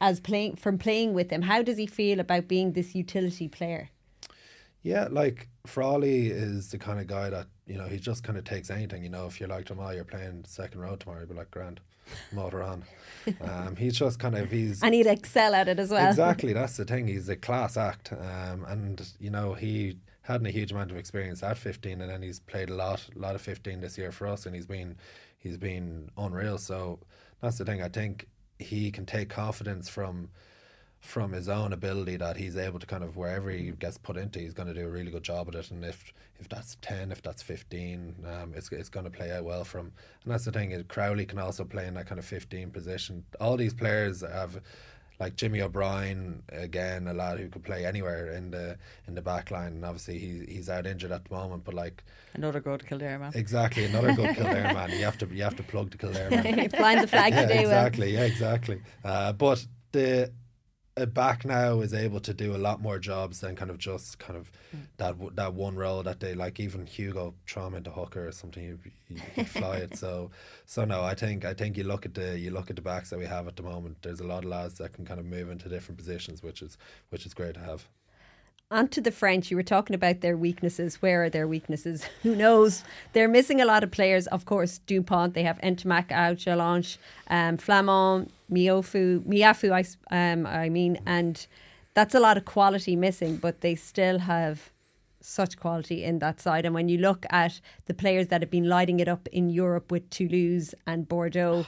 as 0.00 0.20
playing 0.20 0.56
from 0.56 0.78
playing 0.78 1.14
with 1.14 1.30
him, 1.30 1.42
how 1.42 1.62
does 1.62 1.78
he 1.78 1.86
feel 1.86 2.20
about 2.20 2.48
being 2.48 2.72
this 2.72 2.94
utility 2.94 3.48
player? 3.48 3.90
Yeah, 4.82 5.08
like 5.10 5.48
Frawley 5.66 6.28
is 6.28 6.70
the 6.70 6.78
kind 6.78 7.00
of 7.00 7.06
guy 7.06 7.30
that 7.30 7.46
you 7.66 7.76
know 7.76 7.86
he 7.86 7.98
just 7.98 8.22
kind 8.22 8.38
of 8.38 8.44
takes 8.44 8.70
anything. 8.70 9.02
You 9.02 9.10
know, 9.10 9.26
if 9.26 9.40
you're 9.40 9.48
like 9.48 9.66
tomorrow, 9.66 9.90
you're 9.90 10.04
playing 10.04 10.44
second 10.46 10.80
row 10.80 10.96
tomorrow, 10.96 11.20
you'd 11.20 11.28
be 11.28 11.34
like, 11.34 11.50
grand, 11.50 11.80
motor 12.32 12.62
on. 12.62 12.84
Um, 13.42 13.76
he's 13.76 13.98
just 13.98 14.18
kind 14.18 14.34
of 14.34 14.50
he's 14.50 14.82
And 14.82 14.94
he'd 14.94 15.06
excel 15.06 15.54
at 15.54 15.68
it 15.68 15.78
as 15.78 15.90
well. 15.90 16.08
Exactly, 16.08 16.54
that's 16.54 16.78
the 16.78 16.86
thing. 16.86 17.08
He's 17.08 17.28
a 17.28 17.36
class 17.36 17.76
act, 17.76 18.10
um, 18.10 18.64
and 18.66 19.06
you 19.20 19.28
know 19.28 19.52
he 19.52 19.98
hadn't 20.28 20.46
a 20.46 20.50
huge 20.50 20.72
amount 20.72 20.90
of 20.90 20.98
experience 20.98 21.42
at 21.42 21.56
15, 21.56 22.02
and 22.02 22.10
then 22.10 22.20
he's 22.20 22.38
played 22.38 22.68
a 22.68 22.74
lot, 22.74 23.02
a 23.16 23.18
lot 23.18 23.34
of 23.34 23.40
15 23.40 23.80
this 23.80 23.96
year 23.96 24.12
for 24.12 24.26
us, 24.26 24.44
and 24.44 24.54
he's 24.54 24.66
been 24.66 24.94
he's 25.38 25.56
been 25.56 26.10
unreal. 26.18 26.58
So 26.58 26.98
that's 27.40 27.56
the 27.56 27.64
thing. 27.64 27.82
I 27.82 27.88
think 27.88 28.28
he 28.58 28.90
can 28.90 29.06
take 29.06 29.30
confidence 29.30 29.88
from 29.88 30.28
from 31.00 31.32
his 31.32 31.48
own 31.48 31.72
ability 31.72 32.16
that 32.16 32.36
he's 32.36 32.56
able 32.56 32.78
to 32.78 32.86
kind 32.86 33.04
of 33.04 33.16
wherever 33.16 33.50
he 33.50 33.70
gets 33.70 33.96
put 33.96 34.16
into, 34.16 34.40
he's 34.40 34.52
going 34.52 34.66
to 34.66 34.74
do 34.74 34.84
a 34.84 34.90
really 34.90 35.12
good 35.12 35.22
job 35.22 35.48
at 35.48 35.54
it. 35.54 35.70
And 35.70 35.82
if 35.82 36.12
if 36.38 36.48
that's 36.48 36.76
10, 36.82 37.10
if 37.10 37.22
that's 37.22 37.42
15, 37.42 38.14
um, 38.26 38.52
it's 38.54 38.70
it's 38.70 38.90
going 38.90 39.04
to 39.04 39.10
play 39.10 39.32
out 39.32 39.44
well 39.44 39.64
from. 39.64 39.92
And 40.24 40.32
that's 40.32 40.44
the 40.44 40.52
thing. 40.52 40.72
is 40.72 40.82
Crowley 40.88 41.24
can 41.24 41.38
also 41.38 41.64
play 41.64 41.86
in 41.86 41.94
that 41.94 42.06
kind 42.06 42.18
of 42.18 42.26
15 42.26 42.70
position. 42.70 43.24
All 43.40 43.56
these 43.56 43.72
players 43.72 44.20
have 44.20 44.60
like 45.20 45.36
Jimmy 45.36 45.60
O'Brien 45.62 46.42
again, 46.50 47.08
a 47.08 47.14
lad 47.14 47.38
who 47.38 47.48
could 47.48 47.64
play 47.64 47.84
anywhere 47.84 48.32
in 48.32 48.50
the 48.50 48.78
in 49.06 49.14
the 49.14 49.22
back 49.22 49.50
line. 49.50 49.72
And 49.72 49.84
obviously 49.84 50.18
he 50.18 50.44
he's 50.48 50.68
out 50.68 50.86
injured 50.86 51.12
at 51.12 51.24
the 51.24 51.34
moment, 51.34 51.64
but 51.64 51.74
like 51.74 52.04
Another 52.34 52.60
good 52.60 52.86
Kildare 52.86 53.18
man. 53.18 53.32
exactly 53.34 53.84
another 53.84 54.14
good 54.14 54.34
Kildare 54.36 54.72
man. 54.72 54.90
You 54.90 55.04
have 55.04 55.18
to 55.18 55.26
you 55.26 55.42
have 55.42 55.56
to 55.56 55.62
plug 55.62 55.90
the 55.90 55.98
Kildare 55.98 56.30
man. 56.30 56.70
Flying 56.70 57.00
the 57.00 57.08
flag 57.08 57.32
yeah, 57.32 57.42
today, 57.42 57.60
exactly. 57.60 58.14
Yeah, 58.14 58.22
exactly. 58.24 58.80
Uh, 59.04 59.32
but 59.32 59.64
the 59.92 60.32
Uh, 60.98 61.06
back 61.06 61.44
now 61.44 61.80
is 61.80 61.94
able 61.94 62.20
to 62.20 62.34
do 62.34 62.54
a 62.54 62.58
lot 62.58 62.80
more 62.80 62.98
jobs 62.98 63.40
than 63.40 63.54
kind 63.54 63.70
of 63.70 63.78
just 63.78 64.18
kind 64.18 64.36
of 64.36 64.50
mm. 64.74 64.80
that 64.96 65.12
w- 65.12 65.30
that 65.34 65.54
one 65.54 65.76
role 65.76 66.02
that 66.02 66.20
they 66.20 66.34
like. 66.34 66.58
Even 66.58 66.86
Hugo 66.86 67.34
throw 67.46 67.66
him 67.66 67.74
into 67.74 67.90
hooker 67.90 68.26
or 68.26 68.32
something, 68.32 68.64
you, 68.64 68.78
you, 69.08 69.20
you 69.36 69.44
fly 69.44 69.76
it. 69.76 69.96
So 69.98 70.30
so 70.66 70.84
no, 70.84 71.02
I 71.02 71.14
think 71.14 71.44
I 71.44 71.54
think 71.54 71.76
you 71.76 71.84
look 71.84 72.04
at 72.06 72.14
the 72.14 72.38
you 72.38 72.50
look 72.50 72.70
at 72.70 72.76
the 72.76 72.82
backs 72.82 73.10
that 73.10 73.18
we 73.18 73.26
have 73.26 73.46
at 73.46 73.56
the 73.56 73.62
moment. 73.62 73.98
There's 74.02 74.20
a 74.20 74.26
lot 74.26 74.44
of 74.44 74.50
lads 74.50 74.78
that 74.78 74.92
can 74.92 75.04
kind 75.04 75.20
of 75.20 75.26
move 75.26 75.50
into 75.50 75.68
different 75.68 75.98
positions, 75.98 76.42
which 76.42 76.62
is 76.62 76.78
which 77.10 77.26
is 77.26 77.34
great 77.34 77.54
to 77.54 77.60
have. 77.60 77.88
Onto 78.70 79.00
the 79.00 79.10
French, 79.10 79.50
you 79.50 79.56
were 79.56 79.62
talking 79.62 79.94
about 79.94 80.20
their 80.20 80.36
weaknesses. 80.36 81.00
Where 81.00 81.24
are 81.24 81.30
their 81.30 81.48
weaknesses? 81.48 82.04
Who 82.22 82.36
knows? 82.36 82.84
They're 83.14 83.26
missing 83.26 83.62
a 83.62 83.64
lot 83.64 83.82
of 83.82 83.90
players. 83.90 84.26
Of 84.26 84.44
course, 84.44 84.76
Dupont. 84.86 85.32
They 85.32 85.42
have 85.42 85.58
Ntamack 85.62 86.12
out, 86.12 86.36
Jelonch, 86.36 86.98
um, 87.28 87.56
Flament, 87.56 88.30
Miofu, 88.52 89.20
Meafou. 89.20 89.72
I, 89.72 90.32
um, 90.32 90.44
I 90.44 90.68
mean, 90.68 91.00
and 91.06 91.46
that's 91.94 92.14
a 92.14 92.20
lot 92.20 92.36
of 92.36 92.44
quality 92.44 92.94
missing. 92.94 93.38
But 93.38 93.62
they 93.62 93.74
still 93.74 94.18
have 94.18 94.70
such 95.22 95.58
quality 95.58 96.04
in 96.04 96.18
that 96.18 96.38
side. 96.38 96.66
And 96.66 96.74
when 96.74 96.90
you 96.90 96.98
look 96.98 97.24
at 97.30 97.62
the 97.86 97.94
players 97.94 98.28
that 98.28 98.42
have 98.42 98.50
been 98.50 98.68
lighting 98.68 99.00
it 99.00 99.08
up 99.08 99.28
in 99.28 99.48
Europe 99.48 99.90
with 99.90 100.10
Toulouse 100.10 100.74
and 100.86 101.08
Bordeaux, 101.08 101.64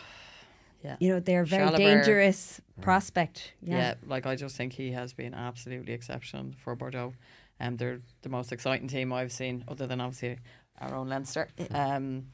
Yeah. 0.82 0.96
you 0.98 1.10
know, 1.12 1.20
they're 1.20 1.42
a 1.42 1.46
very 1.46 1.70
dangerous 1.76 2.60
prospect. 2.80 3.52
Yeah. 3.62 3.76
Yeah. 3.76 3.94
like 4.06 4.26
I 4.26 4.36
just 4.36 4.56
think 4.56 4.72
he 4.72 4.92
has 4.92 5.12
been 5.12 5.34
absolutely 5.34 5.92
exceptional 5.92 6.52
for 6.62 6.74
Bordeaux. 6.74 7.12
Um, 7.60 7.76
they're 7.76 8.00
the 8.22 8.30
most 8.30 8.52
exciting 8.52 8.88
team 8.88 9.12
I've 9.12 9.32
seen, 9.32 9.64
other 9.68 9.86
than 9.86 10.00
obviously 10.00 10.38
our 10.80 10.94
own 10.94 11.08
Leinster. 11.08 11.48
Um, 11.72 12.28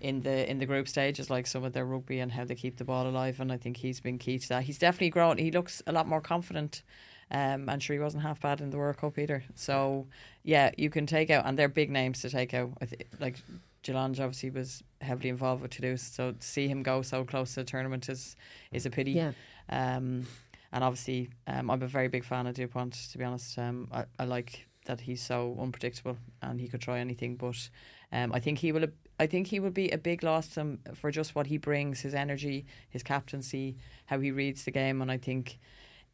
in 0.00 0.22
the 0.22 0.50
in 0.50 0.58
the 0.58 0.66
group 0.66 0.88
stages, 0.88 1.28
like 1.30 1.46
some 1.46 1.64
of 1.64 1.72
their 1.74 1.84
rugby 1.84 2.18
and 2.20 2.32
how 2.32 2.44
they 2.44 2.54
keep 2.54 2.78
the 2.78 2.84
ball 2.84 3.06
alive, 3.06 3.38
and 3.40 3.52
I 3.52 3.58
think 3.58 3.76
he's 3.76 4.00
been 4.00 4.18
key 4.18 4.38
to 4.38 4.48
that. 4.48 4.62
He's 4.64 4.78
definitely 4.78 5.10
grown. 5.10 5.38
He 5.38 5.50
looks 5.50 5.82
a 5.86 5.92
lot 5.92 6.08
more 6.08 6.20
confident. 6.20 6.82
Um, 7.30 7.68
and 7.68 7.82
sure, 7.82 7.94
he 7.94 8.00
wasn't 8.00 8.22
half 8.24 8.40
bad 8.40 8.60
in 8.60 8.70
the 8.70 8.76
World 8.76 8.98
Cup 8.98 9.18
either. 9.18 9.42
So, 9.54 10.06
yeah, 10.42 10.70
you 10.76 10.90
can 10.90 11.06
take 11.06 11.30
out, 11.30 11.46
and 11.46 11.58
they're 11.58 11.68
big 11.68 11.90
names 11.90 12.20
to 12.22 12.30
take 12.30 12.52
out. 12.52 12.72
I 12.80 12.86
th- 12.86 13.06
like 13.20 13.38
Jelonch 13.82 14.20
obviously 14.20 14.50
was 14.50 14.82
heavily 15.00 15.28
involved 15.28 15.62
with 15.62 15.72
Toulouse, 15.72 16.02
so 16.02 16.32
to 16.32 16.46
see 16.46 16.68
him 16.68 16.82
go 16.82 17.02
so 17.02 17.24
close 17.24 17.54
to 17.54 17.60
the 17.60 17.64
tournament 17.64 18.08
is 18.08 18.36
is 18.72 18.86
a 18.86 18.90
pity. 18.90 19.12
Yeah. 19.12 19.32
Um, 19.68 20.26
and 20.72 20.82
obviously, 20.82 21.30
um, 21.46 21.70
I'm 21.70 21.82
a 21.82 21.86
very 21.86 22.08
big 22.08 22.24
fan 22.24 22.46
of 22.46 22.54
Dupont. 22.54 22.94
To 23.10 23.18
be 23.18 23.24
honest, 23.24 23.58
um, 23.58 23.88
I, 23.92 24.04
I 24.18 24.24
like 24.24 24.66
that 24.86 25.00
he's 25.00 25.22
so 25.22 25.56
unpredictable 25.60 26.16
and 26.40 26.60
he 26.60 26.68
could 26.68 26.80
try 26.80 26.98
anything. 26.98 27.36
But 27.36 27.68
um, 28.12 28.32
I 28.32 28.40
think 28.40 28.58
he 28.58 28.72
will. 28.72 28.86
I 29.18 29.26
think 29.26 29.48
he 29.48 29.60
will 29.60 29.70
be 29.70 29.90
a 29.90 29.98
big 29.98 30.22
loss 30.22 30.48
to 30.48 30.54
them 30.56 30.80
for 30.94 31.10
just 31.10 31.34
what 31.34 31.46
he 31.46 31.58
brings, 31.58 32.00
his 32.00 32.14
energy, 32.14 32.66
his 32.88 33.02
captaincy, 33.02 33.76
how 34.06 34.18
he 34.20 34.30
reads 34.30 34.64
the 34.64 34.70
game, 34.70 35.02
and 35.02 35.10
I 35.10 35.18
think 35.18 35.58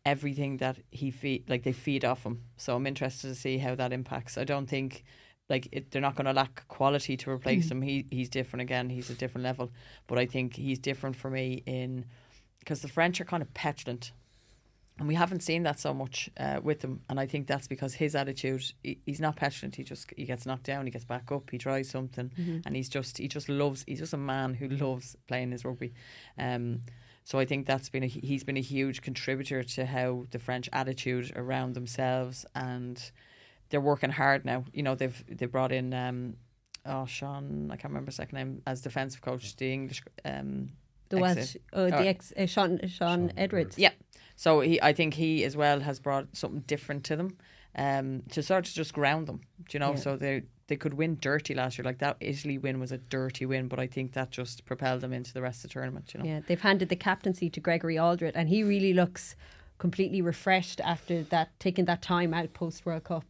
everything 0.04 0.56
that 0.56 0.78
he 0.90 1.10
feed 1.10 1.48
like 1.48 1.62
they 1.62 1.72
feed 1.72 2.04
off 2.04 2.24
him. 2.24 2.42
So 2.56 2.74
I'm 2.74 2.86
interested 2.86 3.28
to 3.28 3.34
see 3.34 3.58
how 3.58 3.74
that 3.74 3.92
impacts. 3.92 4.38
I 4.38 4.44
don't 4.44 4.66
think 4.66 5.04
like 5.48 5.68
it, 5.72 5.90
they're 5.90 6.02
not 6.02 6.14
going 6.14 6.26
to 6.26 6.32
lack 6.32 6.66
quality 6.68 7.16
to 7.16 7.30
replace 7.30 7.70
him. 7.70 7.82
He 7.82 8.06
he's 8.10 8.28
different 8.28 8.62
again. 8.62 8.90
He's 8.90 9.10
a 9.10 9.14
different 9.14 9.44
level, 9.44 9.70
but 10.06 10.18
I 10.18 10.26
think 10.26 10.56
he's 10.56 10.78
different 10.78 11.16
for 11.16 11.30
me 11.30 11.62
in 11.66 12.04
because 12.58 12.82
the 12.82 12.88
French 12.88 13.20
are 13.20 13.24
kind 13.24 13.42
of 13.42 13.52
petulant. 13.54 14.12
And 14.98 15.06
we 15.06 15.14
haven't 15.14 15.44
seen 15.44 15.62
that 15.62 15.78
so 15.78 15.94
much 15.94 16.28
uh, 16.40 16.58
with 16.60 16.82
him, 16.82 17.02
and 17.08 17.20
I 17.20 17.26
think 17.26 17.46
that's 17.46 17.68
because 17.68 17.94
his 17.94 18.16
attitude. 18.16 18.64
He, 18.82 18.98
he's 19.06 19.20
not 19.20 19.36
petulant. 19.36 19.76
He 19.76 19.84
just 19.84 20.12
he 20.16 20.24
gets 20.24 20.44
knocked 20.44 20.64
down, 20.64 20.86
he 20.86 20.90
gets 20.90 21.04
back 21.04 21.30
up, 21.30 21.50
he 21.50 21.56
tries 21.58 21.88
something, 21.88 22.32
and 22.66 22.74
he's 22.74 22.88
just 22.88 23.16
he 23.16 23.28
just 23.28 23.48
loves. 23.48 23.84
He's 23.86 24.00
just 24.00 24.12
a 24.12 24.18
man 24.18 24.54
who 24.54 24.68
loves 24.68 25.16
playing 25.28 25.52
his 25.52 25.64
rugby. 25.64 25.92
Um, 26.36 26.80
so 27.22 27.38
I 27.38 27.44
think 27.44 27.66
that's 27.66 27.90
been 27.90 28.02
a, 28.02 28.06
he's 28.06 28.42
been 28.42 28.56
a 28.56 28.62
huge 28.62 29.02
contributor 29.02 29.62
to 29.62 29.84
how 29.84 30.26
the 30.30 30.38
French 30.38 30.68
attitude 30.72 31.30
around 31.36 31.74
themselves 31.74 32.46
and 32.54 32.98
they're 33.70 33.80
working 33.80 34.10
hard 34.10 34.44
now. 34.44 34.64
You 34.72 34.82
know 34.82 34.94
they've 34.94 35.24
they 35.28 35.46
brought 35.46 35.72
in 35.72 35.92
um, 35.94 36.34
oh 36.86 37.06
Sean 37.06 37.70
I 37.70 37.76
can't 37.76 37.92
remember 37.92 38.08
his 38.10 38.16
second 38.16 38.36
name 38.36 38.62
as 38.66 38.80
defensive 38.80 39.20
coach 39.20 39.56
the 39.56 39.72
English 39.72 40.02
um, 40.24 40.70
The 41.08 41.18
ex- 41.18 41.36
Welsh, 41.36 41.56
uh, 41.72 41.98
the 41.98 42.08
ex, 42.08 42.32
uh, 42.36 42.46
Sean, 42.46 42.80
Shaun 42.88 43.32
Edwards. 43.36 43.78
yeah. 43.78 43.90
So 44.36 44.60
he, 44.60 44.80
I 44.80 44.92
think 44.92 45.14
he 45.14 45.42
as 45.44 45.56
well 45.56 45.80
has 45.80 45.98
brought 45.98 46.28
something 46.36 46.60
different 46.60 47.02
to 47.06 47.16
them, 47.16 47.36
um, 47.74 48.22
to 48.30 48.42
sort 48.42 48.68
of 48.68 48.72
just 48.72 48.92
ground 48.92 49.26
them. 49.26 49.40
Do 49.68 49.76
you 49.76 49.80
know? 49.80 49.90
Yeah. 49.90 49.96
So 49.96 50.16
they 50.16 50.42
they 50.68 50.76
could 50.76 50.94
win 50.94 51.18
dirty 51.20 51.54
last 51.54 51.76
year. 51.76 51.84
Like 51.84 51.98
that 51.98 52.18
Italy 52.20 52.56
win 52.58 52.78
was 52.78 52.92
a 52.92 52.98
dirty 52.98 53.46
win, 53.46 53.66
but 53.68 53.80
I 53.80 53.86
think 53.88 54.12
that 54.12 54.30
just 54.30 54.64
propelled 54.64 55.00
them 55.00 55.12
into 55.12 55.32
the 55.34 55.42
rest 55.42 55.64
of 55.64 55.70
the 55.70 55.74
tournament. 55.74 56.14
You 56.14 56.20
know? 56.20 56.26
Yeah, 56.26 56.40
they've 56.46 56.60
handed 56.60 56.88
the 56.88 56.96
captaincy 56.96 57.50
to 57.50 57.58
Gregory 57.60 57.96
Alldritt, 57.96 58.32
and 58.36 58.48
he 58.48 58.62
really 58.62 58.92
looks 58.92 59.34
completely 59.78 60.20
refreshed 60.22 60.80
after 60.82 61.22
that, 61.24 61.48
taking 61.58 61.86
that 61.86 62.02
time 62.02 62.32
out 62.32 62.52
post 62.52 62.84
World 62.86 63.04
Cup. 63.04 63.24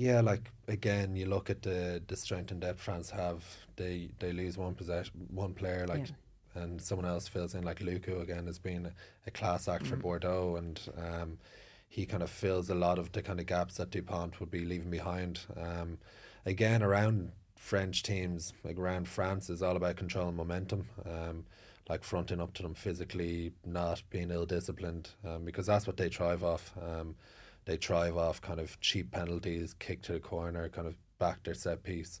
Yeah, 0.00 0.22
like 0.22 0.50
again, 0.66 1.14
you 1.14 1.26
look 1.26 1.50
at 1.50 1.60
the 1.62 2.02
the 2.06 2.16
strength 2.16 2.50
and 2.52 2.60
depth 2.60 2.80
France 2.80 3.10
have. 3.10 3.44
They 3.76 4.08
they 4.18 4.32
lose 4.32 4.56
one 4.56 4.74
possession, 4.74 5.28
one 5.30 5.52
player, 5.52 5.86
like, 5.86 6.12
and 6.54 6.80
someone 6.80 7.06
else 7.06 7.28
fills 7.28 7.54
in. 7.54 7.64
Like 7.64 7.80
Lucu 7.80 8.22
again 8.22 8.46
has 8.46 8.58
been 8.58 8.86
a, 8.86 8.92
a 9.26 9.30
class 9.30 9.68
act 9.68 9.86
for 9.86 9.96
Bordeaux, 9.96 10.56
and 10.56 10.80
um, 10.96 11.38
he 11.86 12.06
kind 12.06 12.22
of 12.22 12.30
fills 12.30 12.70
a 12.70 12.74
lot 12.74 12.98
of 12.98 13.12
the 13.12 13.20
kind 13.22 13.40
of 13.40 13.46
gaps 13.46 13.76
that 13.76 13.90
Dupont 13.90 14.40
would 14.40 14.50
be 14.50 14.64
leaving 14.64 14.90
behind. 14.90 15.40
Um, 15.54 15.98
again, 16.46 16.82
around 16.82 17.32
French 17.56 18.02
teams, 18.02 18.54
like 18.64 18.78
around 18.78 19.06
France, 19.06 19.50
is 19.50 19.62
all 19.62 19.76
about 19.76 19.96
controlling 19.96 20.36
momentum. 20.36 20.86
Um, 21.04 21.44
like 21.90 22.04
fronting 22.04 22.40
up 22.40 22.54
to 22.54 22.62
them 22.62 22.74
physically, 22.74 23.52
not 23.66 24.02
being 24.10 24.30
ill 24.30 24.46
disciplined, 24.46 25.10
um, 25.26 25.44
because 25.44 25.66
that's 25.66 25.86
what 25.86 25.96
they 25.98 26.08
thrive 26.08 26.42
off. 26.44 26.72
Um, 26.80 27.16
they 27.64 27.76
thrive 27.76 28.16
off 28.16 28.40
kind 28.40 28.60
of 28.60 28.80
cheap 28.80 29.10
penalties, 29.12 29.74
kick 29.78 30.02
to 30.02 30.12
the 30.14 30.20
corner, 30.20 30.68
kind 30.68 30.86
of 30.88 30.94
back 31.18 31.42
their 31.44 31.54
set 31.54 31.82
piece, 31.82 32.20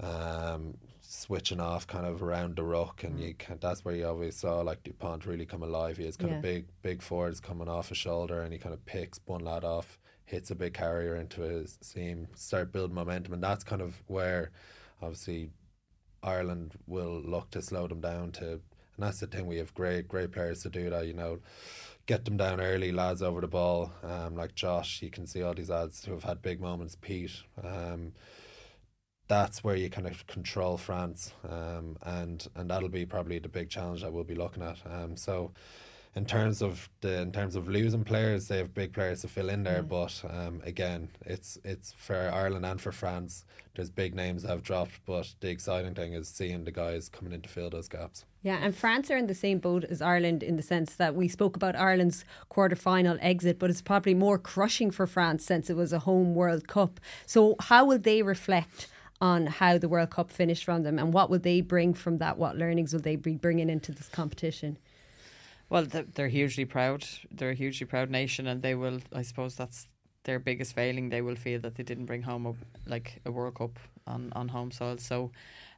um, 0.00 0.74
switching 1.00 1.60
off 1.60 1.86
kind 1.86 2.06
of 2.06 2.22
around 2.22 2.56
the 2.56 2.62
ruck, 2.62 3.02
and 3.02 3.18
you 3.18 3.34
can, 3.34 3.58
that's 3.60 3.84
where 3.84 3.94
you 3.94 4.06
always 4.06 4.36
saw 4.36 4.60
like 4.60 4.82
Dupont 4.84 5.26
really 5.26 5.46
come 5.46 5.62
alive. 5.62 5.96
He 5.96 6.04
has 6.04 6.16
kind 6.16 6.30
Yeah. 6.32 6.36
of 6.36 6.42
big 6.42 6.66
big 6.82 7.02
forwards 7.02 7.40
coming 7.40 7.68
off 7.68 7.88
his 7.88 7.98
shoulder, 7.98 8.40
and 8.42 8.52
he 8.52 8.58
kind 8.58 8.74
of 8.74 8.84
picks 8.86 9.20
one 9.26 9.40
lad 9.44 9.64
off, 9.64 9.98
hits 10.24 10.50
a 10.50 10.54
big 10.54 10.74
carrier 10.74 11.16
into 11.16 11.40
his 11.42 11.78
seam, 11.82 12.28
start 12.34 12.72
building 12.72 12.94
momentum, 12.94 13.32
and 13.34 13.42
that's 13.42 13.64
kind 13.64 13.82
of 13.82 14.02
where 14.06 14.50
obviously 15.02 15.50
Ireland 16.22 16.78
will 16.86 17.20
look 17.20 17.50
to 17.52 17.62
slow 17.62 17.86
them 17.88 18.00
down 18.00 18.32
to, 18.32 18.52
and 18.52 18.60
that's 18.98 19.20
the 19.20 19.26
thing. 19.26 19.46
We 19.46 19.56
have 19.58 19.74
great, 19.74 20.06
great 20.08 20.32
players 20.32 20.62
to 20.62 20.70
do 20.70 20.90
that. 20.90 21.06
You 21.06 21.14
know, 21.14 21.40
get 22.08 22.24
them 22.24 22.36
down 22.38 22.60
early, 22.60 22.90
lads 22.90 23.22
over 23.22 23.40
the 23.40 23.46
ball. 23.46 23.92
Um, 24.02 24.34
like 24.34 24.56
Josh, 24.56 25.02
you 25.02 25.10
can 25.10 25.26
see 25.26 25.42
all 25.42 25.54
these 25.54 25.70
lads 25.70 26.04
who 26.04 26.12
have 26.12 26.24
had 26.24 26.42
big 26.42 26.60
moments. 26.60 26.96
Pete, 27.00 27.42
um, 27.62 28.14
that's 29.28 29.62
where 29.62 29.76
you 29.76 29.90
kind 29.90 30.08
of 30.08 30.26
control 30.26 30.78
France, 30.78 31.34
um, 31.48 31.98
and 32.02 32.48
and 32.56 32.70
that'll 32.70 32.88
be 32.88 33.06
probably 33.06 33.38
the 33.38 33.48
big 33.48 33.68
challenge 33.68 34.02
that 34.02 34.12
we'll 34.12 34.24
be 34.24 34.34
looking 34.34 34.64
at. 34.64 34.78
Um, 34.90 35.16
so. 35.16 35.52
In 36.14 36.24
terms 36.24 36.62
of 36.62 36.88
the 37.00 37.20
in 37.20 37.32
terms 37.32 37.54
of 37.54 37.68
losing 37.68 38.04
players, 38.04 38.48
they 38.48 38.58
have 38.58 38.74
big 38.74 38.92
players 38.92 39.20
to 39.22 39.28
fill 39.28 39.48
in 39.50 39.62
there. 39.62 39.82
But 39.82 40.22
um, 40.28 40.60
again, 40.64 41.10
it's 41.24 41.58
it's 41.64 41.92
for 41.92 42.30
Ireland 42.32 42.66
and 42.66 42.80
for 42.80 42.92
France. 42.92 43.44
There's 43.74 43.90
big 43.90 44.14
names 44.14 44.42
that 44.42 44.48
have 44.48 44.64
dropped, 44.64 45.00
but 45.06 45.32
the 45.38 45.50
exciting 45.50 45.94
thing 45.94 46.12
is 46.12 46.28
seeing 46.28 46.64
the 46.64 46.72
guys 46.72 47.08
coming 47.08 47.32
in 47.32 47.42
to 47.42 47.48
fill 47.48 47.70
those 47.70 47.88
gaps. 47.88 48.24
Yeah, 48.42 48.58
and 48.60 48.74
France 48.74 49.10
are 49.10 49.16
in 49.16 49.28
the 49.28 49.34
same 49.34 49.58
boat 49.58 49.84
as 49.84 50.02
Ireland 50.02 50.42
in 50.42 50.56
the 50.56 50.62
sense 50.62 50.94
that 50.96 51.14
we 51.14 51.28
spoke 51.28 51.54
about 51.54 51.76
Ireland's 51.76 52.24
quarter 52.48 52.74
final 52.76 53.18
exit, 53.20 53.58
but 53.58 53.70
it's 53.70 53.82
probably 53.82 54.14
more 54.14 54.38
crushing 54.38 54.90
for 54.90 55.06
France 55.06 55.44
since 55.44 55.70
it 55.70 55.76
was 55.76 55.92
a 55.92 56.00
home 56.00 56.34
World 56.34 56.66
Cup. 56.66 56.98
So, 57.26 57.54
how 57.60 57.84
will 57.84 57.98
they 57.98 58.22
reflect 58.22 58.88
on 59.20 59.46
how 59.46 59.78
the 59.78 59.88
World 59.88 60.10
Cup 60.10 60.30
finished 60.30 60.64
from 60.64 60.82
them 60.82 60.98
and 60.98 61.12
what 61.12 61.30
will 61.30 61.38
they 61.38 61.60
bring 61.60 61.94
from 61.94 62.18
that? 62.18 62.38
What 62.38 62.56
learnings 62.56 62.92
will 62.92 63.00
they 63.00 63.16
be 63.16 63.36
bringing 63.36 63.68
into 63.68 63.92
this 63.92 64.08
competition? 64.08 64.78
Well, 65.70 65.84
they're, 65.84 66.28
hugely 66.28 66.64
proud. 66.64 67.04
They're 67.30 67.50
a 67.50 67.54
hugely 67.54 67.86
proud 67.86 68.10
nation, 68.10 68.46
and 68.46 68.62
they 68.62 68.74
will. 68.74 69.00
I 69.12 69.22
suppose 69.22 69.54
that's 69.54 69.86
their 70.24 70.38
biggest 70.38 70.74
failing. 70.74 71.10
They 71.10 71.22
will 71.22 71.36
feel 71.36 71.60
that 71.60 71.74
they 71.74 71.82
didn't 71.82 72.06
bring 72.06 72.22
home 72.22 72.46
a, 72.46 72.54
like 72.88 73.20
a 73.24 73.30
World 73.30 73.56
Cup 73.56 73.78
on, 74.06 74.32
on 74.34 74.48
home 74.48 74.70
soil. 74.70 74.96
So, 74.98 75.30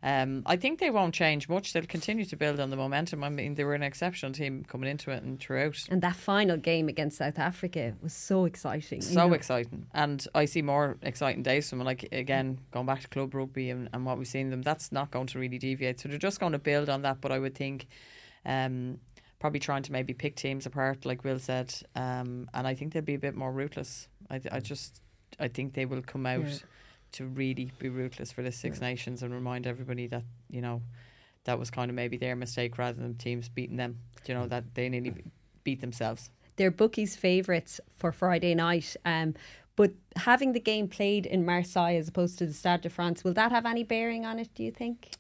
um, 0.03 0.43
I 0.47 0.57
think 0.57 0.79
they 0.79 0.91
won't 0.91 1.15
change 1.15 1.49
much. 1.49 1.73
They'll 1.73 1.85
continue 1.85 2.25
to 2.25 2.37
build 2.37 2.61
on 2.61 2.71
the 2.71 2.77
momentum. 2.77 3.23
I 3.23 3.29
mean, 3.29 3.55
they 3.55 3.65
were 3.65 3.75
an 3.75 3.83
exceptional 3.83 4.33
team 4.33 4.65
coming 4.65 4.89
into 4.89 5.11
it 5.11 5.23
and 5.23 5.39
throughout. 5.41 5.79
And 5.91 6.01
that 6.03 6.17
final 6.17 6.57
game 6.57 6.89
against 6.89 7.19
South 7.19 7.39
Africa 7.39 7.95
was 8.01 8.13
so 8.13 8.45
exciting. 8.45 9.03
you 9.03 9.09
So 9.09 9.29
know. 9.29 9.35
exciting, 9.35 9.87
and 9.93 10.25
I 10.35 10.45
see 10.45 10.63
more 10.63 10.97
exciting 11.03 11.43
days 11.43 11.69
from. 11.69 11.81
Like 11.81 12.09
again, 12.13 12.59
going 12.71 12.87
back 12.87 13.01
to 13.03 13.09
club 13.09 13.35
rugby 13.35 13.71
and, 13.71 13.89
and 13.93 14.07
what 14.07 14.19
we've 14.19 14.27
seen 14.29 14.51
them, 14.51 14.63
that's 14.63 14.93
not 14.93 15.11
going 15.11 15.27
to 15.29 15.39
really 15.39 15.59
deviate. 15.59 15.99
So 16.01 16.09
they're 16.09 16.19
just 16.19 16.39
going 16.39 16.53
to 16.53 16.59
build 16.59 16.89
on 16.89 17.03
that. 17.03 17.21
But 17.21 17.33
I 17.33 17.39
would 17.39 17.55
think, 17.55 17.87
um, 18.47 18.99
probably 19.41 19.59
trying 19.59 19.83
to 19.83 19.91
maybe 19.93 20.13
pick 20.15 20.37
teams 20.37 20.67
apart, 20.67 21.05
like 21.05 21.25
Will 21.25 21.39
said, 21.41 21.75
um, 21.97 22.49
and 22.55 22.67
I 22.67 22.75
think 22.75 22.93
they'll 22.93 23.03
be 23.03 23.15
a 23.15 23.19
bit 23.19 23.35
more 23.35 23.51
ruthless. 23.53 24.07
I, 24.31 24.41
I 24.53 24.61
just, 24.61 25.01
I 25.41 25.49
think 25.49 25.75
they 25.75 25.87
will 25.87 26.03
come 26.03 26.27
out 26.27 26.47
Yeah. 26.47 26.59
to 27.13 27.27
really 27.27 27.73
be 27.79 27.89
ruthless 27.89 28.31
for 28.31 28.43
the 28.43 28.53
Six 28.53 28.81
Nations 28.81 29.23
and 29.23 29.35
remind 29.35 29.67
everybody 29.67 30.07
that 30.09 30.23
you 30.49 30.61
know 30.61 30.83
that 31.45 31.59
was 31.59 31.71
kind 31.71 31.91
of 31.91 31.95
maybe 31.97 32.17
their 32.19 32.37
mistake 32.37 32.77
rather 32.79 33.01
than 33.01 33.15
teams 33.17 33.49
beating 33.49 33.77
them. 33.77 33.99
You 34.27 34.35
know 34.35 34.47
that 34.47 34.75
they 34.75 34.89
nearly 34.89 35.15
beat 35.65 35.81
themselves. 35.81 36.31
they're 36.57 36.71
bookies' 36.71 37.17
favourites 37.17 37.81
for 37.97 38.13
Friday 38.13 38.55
night. 38.55 38.95
Um, 39.07 39.35
but 39.77 39.93
having 40.17 40.53
the 40.53 40.61
game 40.61 40.89
played 40.89 41.25
in 41.25 41.47
Marseille 41.47 41.97
as 41.97 42.07
opposed 42.09 42.37
to 42.39 42.45
the 42.47 42.53
Stade 42.53 42.83
de 42.83 42.91
France, 42.91 43.25
will 43.25 43.33
that 43.33 43.51
have 43.51 43.65
any 43.65 43.83
bearing 43.83 44.27
on 44.27 44.39
it, 44.39 44.51
do 44.55 44.63
you 44.63 44.71
think? 44.71 45.13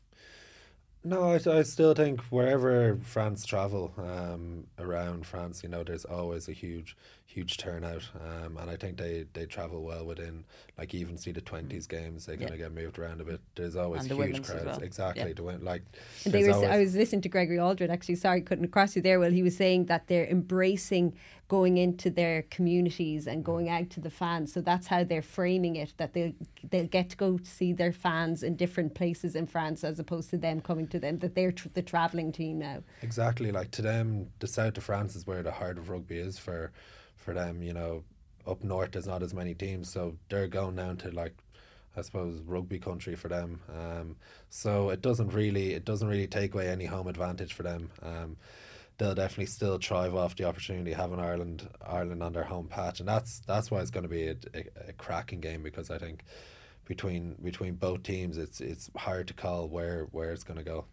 No, 1.03 1.33
I, 1.33 1.41
I 1.59 1.63
still 1.63 1.95
think 1.95 2.21
wherever 2.25 2.97
France 3.03 3.47
travel 3.47 3.93
um, 3.97 4.67
around 4.79 5.27
France, 5.27 5.63
you 5.63 5.69
know, 5.69 5.83
there's 5.83 6.05
always 6.05 6.49
a 6.49 6.53
huge, 6.53 6.97
huge 7.33 7.59
turnout, 7.59 8.03
um, 8.21 8.57
and 8.57 8.69
I 8.69 8.75
think 8.77 8.97
they, 8.99 9.25
they 9.35 9.47
travel 9.47 9.83
well 9.85 10.05
within 10.05 10.45
like 10.77 10.93
even 10.95 11.17
see 11.17 11.31
the 11.31 11.41
twenties 11.41 11.87
games. 11.87 12.27
They 12.27 12.37
kind 12.37 12.51
of 12.51 12.59
Yeah. 12.59 12.65
get 12.67 12.73
moved 12.75 12.99
around 12.99 13.21
a 13.21 13.25
bit. 13.25 13.41
There's 13.55 13.77
always 13.77 14.09
the 14.09 14.17
huge 14.17 14.43
crowds. 14.45 14.65
well. 14.65 14.83
Exactly 14.83 15.29
Yeah. 15.29 15.35
to 15.35 15.43
win 15.45 15.65
like. 15.65 15.83
And 16.25 16.35
they 16.35 16.43
were, 16.43 16.67
I 16.67 16.79
was 16.81 16.97
listening 16.97 17.21
to 17.23 17.29
Gregory 17.29 17.59
Alldritt 17.59 17.89
actually. 17.91 18.17
Sorry, 18.17 18.41
couldn't 18.41 18.69
cross 18.69 18.97
you 18.97 19.03
there. 19.03 19.21
Well, 19.21 19.31
he 19.31 19.43
was 19.45 19.57
saying 19.57 19.87
that 19.87 20.09
they're 20.09 20.27
embracing 20.27 21.15
going 21.47 21.79
into 21.79 22.11
their 22.11 22.43
communities 22.43 23.27
and 23.27 23.45
going 23.45 23.69
out 23.69 23.91
to 23.91 24.01
the 24.01 24.11
fans. 24.11 24.53
So 24.53 24.61
that's 24.61 24.87
how 24.89 25.03
they're 25.05 25.23
framing 25.23 25.77
it. 25.77 25.95
That 25.99 26.13
they'll 26.15 26.33
they'll 26.69 26.87
get 26.87 27.11
to 27.11 27.17
go 27.17 27.39
to 27.39 27.47
see 27.47 27.73
their 27.73 27.93
fans 27.93 28.43
in 28.43 28.57
different 28.57 28.95
places 28.95 29.37
in 29.37 29.47
France 29.47 29.85
as 29.85 29.99
opposed 30.01 30.31
to 30.31 30.37
them 30.39 30.61
coming 30.61 30.89
to 30.89 30.99
them. 30.99 31.19
That 31.21 31.35
they're 31.37 31.53
tr- 31.53 31.69
the 31.75 31.83
travelling 31.83 32.33
team 32.33 32.59
now. 32.59 32.83
Exactly, 33.03 33.53
like 33.53 33.71
to 33.73 33.83
them, 33.83 34.31
the 34.41 34.49
south 34.49 34.77
of 34.79 34.85
France 34.85 35.15
is 35.15 35.27
where 35.29 35.43
the 35.45 35.53
heart 35.53 35.79
of 35.79 35.89
rugby 35.91 36.17
is. 36.19 36.39
For 36.39 36.73
for 37.21 37.35
them, 37.35 37.63
you 37.63 37.73
know, 37.73 38.03
up 38.47 38.65
north 38.65 38.93
there's 38.93 39.07
not 39.07 39.23
as 39.23 39.35
many 39.35 39.55
teams, 39.55 39.91
so 39.91 40.17
they're 40.29 40.49
going 40.49 40.77
down 40.77 40.97
to 40.99 41.11
like, 41.11 41.35
I 41.97 42.03
suppose, 42.03 42.41
rugby 42.41 42.79
country 42.79 43.15
for 43.15 43.29
them. 43.29 43.61
Um, 43.69 44.17
so 44.49 44.91
it 44.91 45.03
doesn't 45.03 45.33
really 45.33 45.75
it 45.75 45.85
doesn't 45.85 46.09
really 46.09 46.27
take 46.27 46.55
away 46.55 46.69
any 46.69 46.87
home 46.87 47.07
advantage 47.07 47.53
for 47.53 47.63
them. 47.63 47.91
Um, 48.03 48.37
they'll 48.99 49.15
definitely 49.15 49.47
still 49.47 49.79
thrive 49.79 50.15
off 50.15 50.37
the 50.37 50.45
opportunity 50.45 50.93
having 50.93 51.21
Ireland 51.21 51.69
Ireland 51.87 52.23
on 52.23 52.33
their 52.33 52.45
home 52.45 52.69
patch, 52.69 53.01
and 53.01 53.09
that's 53.09 53.41
that's 53.41 53.71
why 53.71 53.81
it's 53.81 53.91
going 53.91 54.05
to 54.05 54.09
be 54.09 54.29
a, 54.29 54.37
a, 54.55 54.89
a 54.89 54.93
cracking 54.95 55.41
game 55.41 55.63
because 55.63 55.91
I 55.91 55.99
think 55.99 56.25
between 56.87 57.37
between 57.43 57.75
both 57.75 58.03
teams, 58.03 58.37
it's 58.37 58.61
it's 58.61 58.91
hard 58.97 59.29
to 59.29 59.35
call 59.35 59.69
where 59.69 60.09
where 60.11 60.33
it's 60.33 60.45
going 60.45 60.59
to 60.59 60.65
go. 60.65 60.87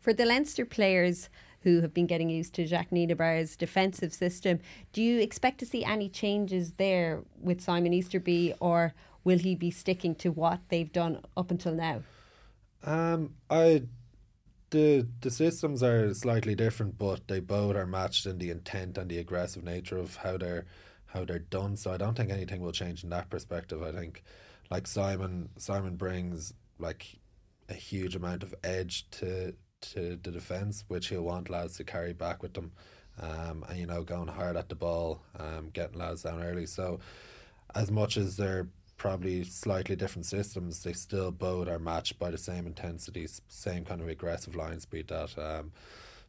For 0.00 0.12
the 0.12 0.24
Leinster 0.24 0.64
players 0.64 1.28
who 1.62 1.80
have 1.80 1.94
been 1.94 2.06
getting 2.06 2.28
used 2.28 2.54
to 2.54 2.66
Jacques 2.66 2.90
Nienaber's 2.90 3.56
defensive 3.56 4.12
system, 4.12 4.60
do 4.92 5.02
you 5.02 5.20
expect 5.20 5.58
to 5.58 5.66
see 5.66 5.84
any 5.84 6.08
changes 6.08 6.72
there 6.72 7.22
with 7.40 7.60
Simon 7.60 7.92
Easterby, 7.92 8.54
or 8.60 8.94
will 9.24 9.38
he 9.38 9.54
be 9.54 9.70
sticking 9.70 10.14
to 10.16 10.30
what 10.30 10.60
they've 10.68 10.92
done 10.92 11.20
up 11.36 11.50
until 11.50 11.74
now? 11.74 12.02
Um, 12.84 13.34
I 13.48 13.82
the 14.70 15.06
the 15.20 15.30
systems 15.30 15.82
are 15.82 16.12
slightly 16.14 16.54
different, 16.54 16.98
but 16.98 17.28
they 17.28 17.40
both 17.40 17.76
are 17.76 17.86
matched 17.86 18.26
in 18.26 18.38
the 18.38 18.50
intent 18.50 18.98
and 18.98 19.08
the 19.08 19.18
aggressive 19.18 19.62
nature 19.62 19.98
of 19.98 20.16
how 20.16 20.36
they're 20.36 20.66
how 21.06 21.24
they're 21.24 21.38
done. 21.38 21.76
So 21.76 21.92
I 21.92 21.96
don't 21.96 22.16
think 22.16 22.30
anything 22.30 22.60
will 22.60 22.72
change 22.72 23.04
in 23.04 23.10
that 23.10 23.30
perspective. 23.30 23.82
I 23.82 23.92
think 23.92 24.24
like 24.70 24.86
Simon 24.86 25.50
Simon 25.58 25.96
brings 25.96 26.54
like 26.78 27.20
a 27.68 27.74
huge 27.74 28.16
amount 28.16 28.42
of 28.42 28.54
edge 28.64 29.08
to 29.12 29.54
to 29.82 30.18
the 30.22 30.30
defence, 30.30 30.84
which 30.88 31.08
he'll 31.08 31.22
want 31.22 31.50
lads 31.50 31.76
to 31.76 31.84
carry 31.84 32.12
back 32.12 32.42
with 32.42 32.54
them. 32.54 32.72
Um, 33.20 33.64
and 33.68 33.78
you 33.78 33.86
know, 33.86 34.02
going 34.02 34.28
hard 34.28 34.56
at 34.56 34.68
the 34.68 34.74
ball, 34.74 35.20
um, 35.38 35.70
getting 35.72 35.98
lads 35.98 36.22
down 36.22 36.42
early. 36.42 36.66
So 36.66 37.00
as 37.74 37.90
much 37.90 38.16
as 38.16 38.36
they're 38.36 38.68
probably 38.96 39.44
slightly 39.44 39.96
different 39.96 40.26
systems, 40.26 40.82
they 40.82 40.92
still 40.92 41.30
both 41.30 41.68
are 41.68 41.78
matched 41.78 42.18
by 42.18 42.30
the 42.30 42.38
same 42.38 42.66
intensity, 42.66 43.26
same 43.48 43.84
kind 43.84 44.00
of 44.00 44.08
aggressive 44.08 44.54
line 44.54 44.80
speed 44.80 45.08
that 45.08 45.36
um, 45.38 45.72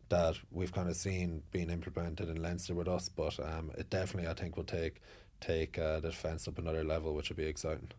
that 0.10 0.36
we've 0.52 0.74
kind 0.74 0.90
of 0.90 0.96
seen 0.96 1.42
being 1.52 1.70
implemented 1.70 2.30
in 2.30 2.42
Leinster 2.42 2.74
with 2.74 2.88
us. 2.88 3.10
But 3.10 3.40
um, 3.40 3.72
it 3.78 3.90
definitely, 3.90 4.30
I 4.30 4.34
think, 4.34 4.58
will 4.58 4.64
take 4.64 5.02
take 5.44 5.78
uh, 5.78 6.00
the 6.00 6.10
defence 6.10 6.48
up 6.48 6.58
another 6.58 6.84
level, 6.84 7.14
which 7.14 7.30
would 7.30 7.38
be 7.38 7.46
exciting. 7.46 7.90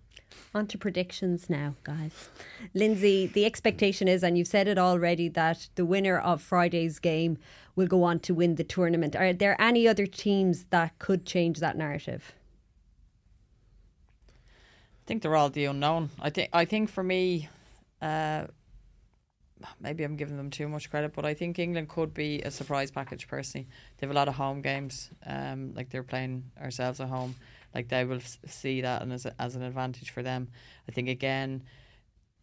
On 0.54 0.66
to 0.66 0.78
predictions 0.78 1.48
now, 1.48 1.74
guys. 1.84 2.28
Lindsay, 2.74 3.26
the 3.26 3.44
expectation 3.44 4.08
is, 4.08 4.24
and 4.24 4.36
you've 4.36 4.48
said 4.48 4.66
it 4.66 4.78
already, 4.78 5.28
that 5.28 5.68
the 5.74 5.84
winner 5.84 6.18
of 6.18 6.42
Friday's 6.42 6.98
game 6.98 7.38
will 7.76 7.86
go 7.86 8.02
on 8.02 8.20
to 8.20 8.34
win 8.34 8.54
the 8.54 8.64
tournament. 8.64 9.14
Are 9.14 9.32
there 9.32 9.60
any 9.60 9.86
other 9.86 10.06
teams 10.06 10.64
that 10.70 10.98
could 10.98 11.26
change 11.26 11.60
that 11.60 11.76
narrative? 11.76 12.32
I 14.28 15.06
think 15.06 15.22
they're 15.22 15.36
all 15.36 15.50
the 15.50 15.66
unknown. 15.66 16.10
I 16.20 16.30
think 16.30 16.48
I 16.52 16.64
think 16.64 16.88
for 16.88 17.02
me, 17.02 17.48
uh, 18.00 18.46
maybe 19.80 20.04
I'm 20.04 20.16
giving 20.16 20.36
them 20.36 20.50
too 20.50 20.68
much 20.68 20.90
credit, 20.90 21.12
but 21.14 21.24
I 21.24 21.34
think 21.34 21.58
England 21.58 21.88
could 21.88 22.12
be 22.12 22.40
a 22.42 22.50
surprise 22.50 22.90
package. 22.90 23.28
Personally, 23.28 23.68
they 23.96 24.06
have 24.06 24.14
a 24.14 24.18
lot 24.18 24.28
of 24.28 24.34
home 24.34 24.62
games. 24.62 25.10
Um, 25.24 25.74
like 25.74 25.90
they're 25.90 26.02
playing 26.02 26.50
ourselves 26.60 27.00
at 27.00 27.08
home. 27.08 27.34
Like 27.74 27.88
they 27.88 28.04
will 28.04 28.20
see 28.46 28.80
that 28.82 29.02
and 29.02 29.12
as 29.12 29.26
a, 29.26 29.34
as 29.40 29.56
an 29.56 29.62
advantage 29.62 30.10
for 30.10 30.22
them. 30.22 30.48
I 30.88 30.92
think 30.92 31.08
again, 31.08 31.62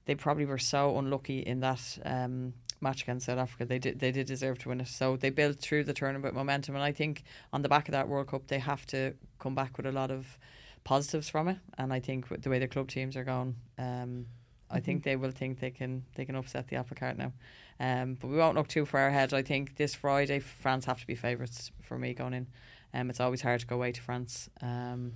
they 0.06 0.16
probably 0.16 0.46
were 0.46 0.58
so 0.58 0.98
unlucky 0.98 1.40
in 1.40 1.60
that 1.62 2.00
um, 2.04 2.54
match 2.82 3.04
against 3.04 3.28
South 3.28 3.38
Africa. 3.38 3.66
They 3.66 3.80
did 3.80 4.00
they 4.00 4.12
did 4.12 4.28
deserve 4.28 4.60
to 4.60 4.70
win 4.70 4.82
it. 4.82 4.88
So 4.88 5.16
they 5.16 5.30
built 5.30 5.60
through 5.60 5.86
the 5.86 5.94
tournament 5.94 6.36
momentum, 6.36 6.76
and 6.76 6.84
I 6.84 6.92
think 6.92 7.24
on 7.54 7.62
the 7.62 7.70
back 7.70 7.88
of 7.88 7.94
that 7.94 8.10
World 8.10 8.28
Cup, 8.28 8.48
they 8.48 8.60
have 8.60 8.86
to 8.88 9.14
come 9.40 9.56
back 9.56 9.78
with 9.78 9.86
a 9.86 9.92
lot 9.92 10.12
of 10.12 10.38
positives 10.84 11.30
from 11.30 11.48
it. 11.48 11.58
And 11.78 11.94
I 11.94 12.00
think 12.00 12.30
with 12.30 12.42
the 12.42 12.50
way 12.50 12.60
the 12.60 12.68
club 12.68 12.90
teams 12.90 13.16
are 13.16 13.24
going, 13.24 13.56
um, 13.78 14.26
I 14.72 14.80
think 14.80 15.04
they 15.04 15.16
will 15.16 15.32
think 15.32 15.60
they 15.60 15.72
can 15.72 16.04
they 16.16 16.26
can 16.26 16.36
upset 16.36 16.68
the 16.68 16.76
apple 16.78 16.96
cart 16.96 17.18
now. 17.18 17.34
Um, 17.80 18.16
but 18.20 18.28
we 18.28 18.38
won't 18.38 18.56
look 18.56 18.68
too 18.68 18.86
far 18.86 19.08
ahead. 19.08 19.34
I 19.34 19.42
think 19.42 19.76
this 19.76 19.96
Friday 19.96 20.40
France 20.40 20.86
have 20.86 21.00
to 21.00 21.08
be 21.08 21.16
favourites 21.16 21.72
for 21.82 21.98
me 21.98 22.14
going 22.14 22.34
in. 22.34 22.48
Um, 22.94 23.10
it's 23.10 23.20
always 23.20 23.42
hard 23.42 23.62
to 23.62 23.68
go 23.68 23.76
away 23.76 23.92
to 23.92 24.02
France. 24.02 24.50
Um, 24.62 25.14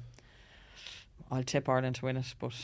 I'll 1.31 1.43
tip 1.43 1.69
Ireland 1.69 1.95
to 1.97 2.05
win 2.05 2.17
it, 2.17 2.33
but 2.39 2.55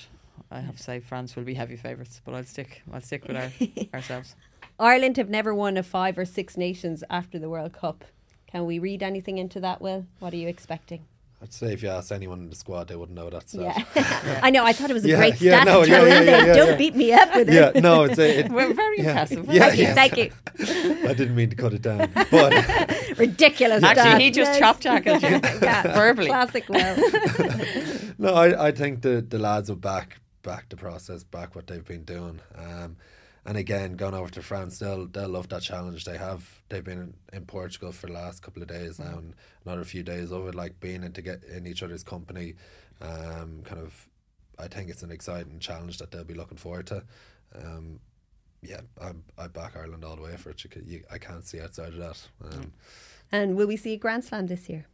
I 0.50 0.60
have 0.60 0.78
to 0.78 0.84
say 0.84 1.00
France 1.00 1.36
will 1.36 1.44
be 1.44 1.54
heavy 1.54 1.76
favourites. 1.76 2.22
But 2.24 2.36
I'll 2.36 2.44
stick 2.44 2.82
I'll 2.92 3.02
stick 3.02 3.28
with 3.28 3.38
our, 3.38 3.52
ourselves. 3.94 4.36
Ireland 4.80 5.18
have 5.18 5.30
never 5.30 5.54
won 5.54 5.78
a 5.78 5.84
five 5.84 6.18
or 6.18 6.26
six 6.26 6.58
nations 6.58 7.04
after 7.10 7.38
the 7.38 7.50
World 7.50 7.74
Cup. 7.74 8.06
Can 8.48 8.66
we 8.66 8.80
read 8.80 9.04
anything 9.04 9.38
into 9.38 9.60
that, 9.62 9.82
Will? 9.82 10.08
What 10.20 10.34
are 10.34 10.38
you 10.38 10.48
expecting? 10.48 11.06
I'd 11.44 11.52
say 11.52 11.74
if 11.74 11.82
you 11.82 11.90
ask 11.90 12.12
anyone 12.12 12.40
in 12.42 12.50
the 12.52 12.56
squad, 12.56 12.88
they 12.88 12.96
wouldn't 12.96 13.18
know 13.18 13.30
that 13.32 13.50
stat. 13.50 13.88
Yeah. 13.96 14.40
I 14.44 14.52
know, 14.52 14.64
I 14.64 14.74
thought 14.74 14.92
it 14.92 14.94
was 14.94 15.04
a 15.06 15.10
Yeah, 15.10 15.18
great 15.18 15.42
yeah, 15.42 15.62
stat 15.62 15.66
no, 15.66 15.84
yeah, 15.84 16.04
yeah, 16.04 16.22
yeah, 16.22 16.46
yeah, 16.46 16.54
Don't 16.54 16.68
yeah. 16.70 16.76
beat 16.76 16.96
me 16.96 17.12
up 17.14 17.36
with 17.36 17.50
it. 17.50 17.54
Yeah, 17.76 17.82
no, 17.82 18.04
it's 18.04 18.20
a, 18.20 18.40
it, 18.40 18.52
We're 18.52 18.72
very 18.74 18.98
Yeah. 19.00 19.10
impressive. 19.10 19.46
Yeah, 19.50 19.70
Thank 19.70 19.80
you, 19.80 19.88
thank 19.88 20.18
you. 21.02 21.10
I 21.10 21.14
didn't 21.14 21.36
mean 21.36 21.50
to 21.50 21.56
cut 21.56 21.74
it 21.74 21.82
down, 21.82 22.12
but 22.30 22.54
Ridiculous. 23.18 23.84
Actually, 23.84 24.02
stat. 24.12 24.22
he 24.22 24.30
just 24.32 24.52
Yes. 24.52 24.60
chop 24.60 24.80
tackled 24.82 25.24
you 25.24 25.30
Yeah, 25.62 25.82
verbally. 25.96 26.28
Classic 26.28 26.68
Will. 26.70 26.96
no, 28.20 28.34
I, 28.36 28.68
I 28.68 28.72
think 28.72 29.02
the, 29.02 29.22
the 29.28 29.40
lads 29.40 29.70
will 29.70 29.78
back 29.78 30.20
back 30.44 30.70
the 30.70 30.76
process, 30.76 31.24
back 31.24 31.56
what 31.56 31.68
they've 31.68 31.86
been 31.86 32.04
doing. 32.04 32.40
Um, 32.56 32.98
and 33.46 33.58
again, 33.58 33.96
going 33.96 34.14
over 34.14 34.30
to 34.30 34.42
France, 34.42 34.80
they'll 34.80 35.08
they'll 35.08 35.30
love 35.30 35.50
that 35.50 35.62
challenge. 35.62 36.06
They 36.06 36.18
have 36.18 36.62
they've 36.70 36.84
been 36.84 37.00
in, 37.00 37.14
in 37.34 37.46
Portugal 37.46 37.92
for 37.92 38.08
the 38.08 38.14
last 38.14 38.42
couple 38.42 38.62
of 38.62 38.68
days 38.68 39.00
now, 39.00 39.18
and 39.18 39.34
another 39.66 39.84
few 39.84 40.04
days 40.04 40.32
of 40.32 40.48
it, 40.48 40.56
like 40.56 40.80
being 40.80 41.04
in 41.04 41.14
to 41.14 41.22
get 41.22 41.44
in 41.44 41.66
each 41.66 41.84
other's 41.84 42.04
company. 42.04 42.56
Um, 43.02 43.64
kind 43.64 43.82
of, 43.82 44.08
I 44.60 44.68
think 44.68 44.90
it's 44.90 45.02
an 45.02 45.12
exciting 45.12 45.60
challenge 45.60 45.98
that 45.98 46.12
they'll 46.12 46.24
be 46.24 46.36
looking 46.36 46.58
forward 46.58 46.88
to. 46.88 47.04
Um, 47.56 48.00
yeah, 48.62 48.82
I'm, 49.02 49.24
I 49.40 49.48
back 49.48 49.76
Ireland 49.76 50.04
all 50.06 50.16
the 50.16 50.22
way 50.22 50.38
for 50.38 50.52
it. 50.52 50.64
You, 50.64 50.70
you, 50.86 51.04
I 51.12 51.18
can't 51.18 51.44
see 51.44 51.60
outside 51.60 51.94
of 51.94 51.98
that. 51.98 52.28
Um, 52.44 52.74
And 53.32 53.56
will 53.56 53.66
we 53.66 53.78
see 53.78 53.94
a 53.94 53.98
Grand 53.98 54.24
Slam 54.24 54.48
this 54.48 54.70
year? 54.70 54.86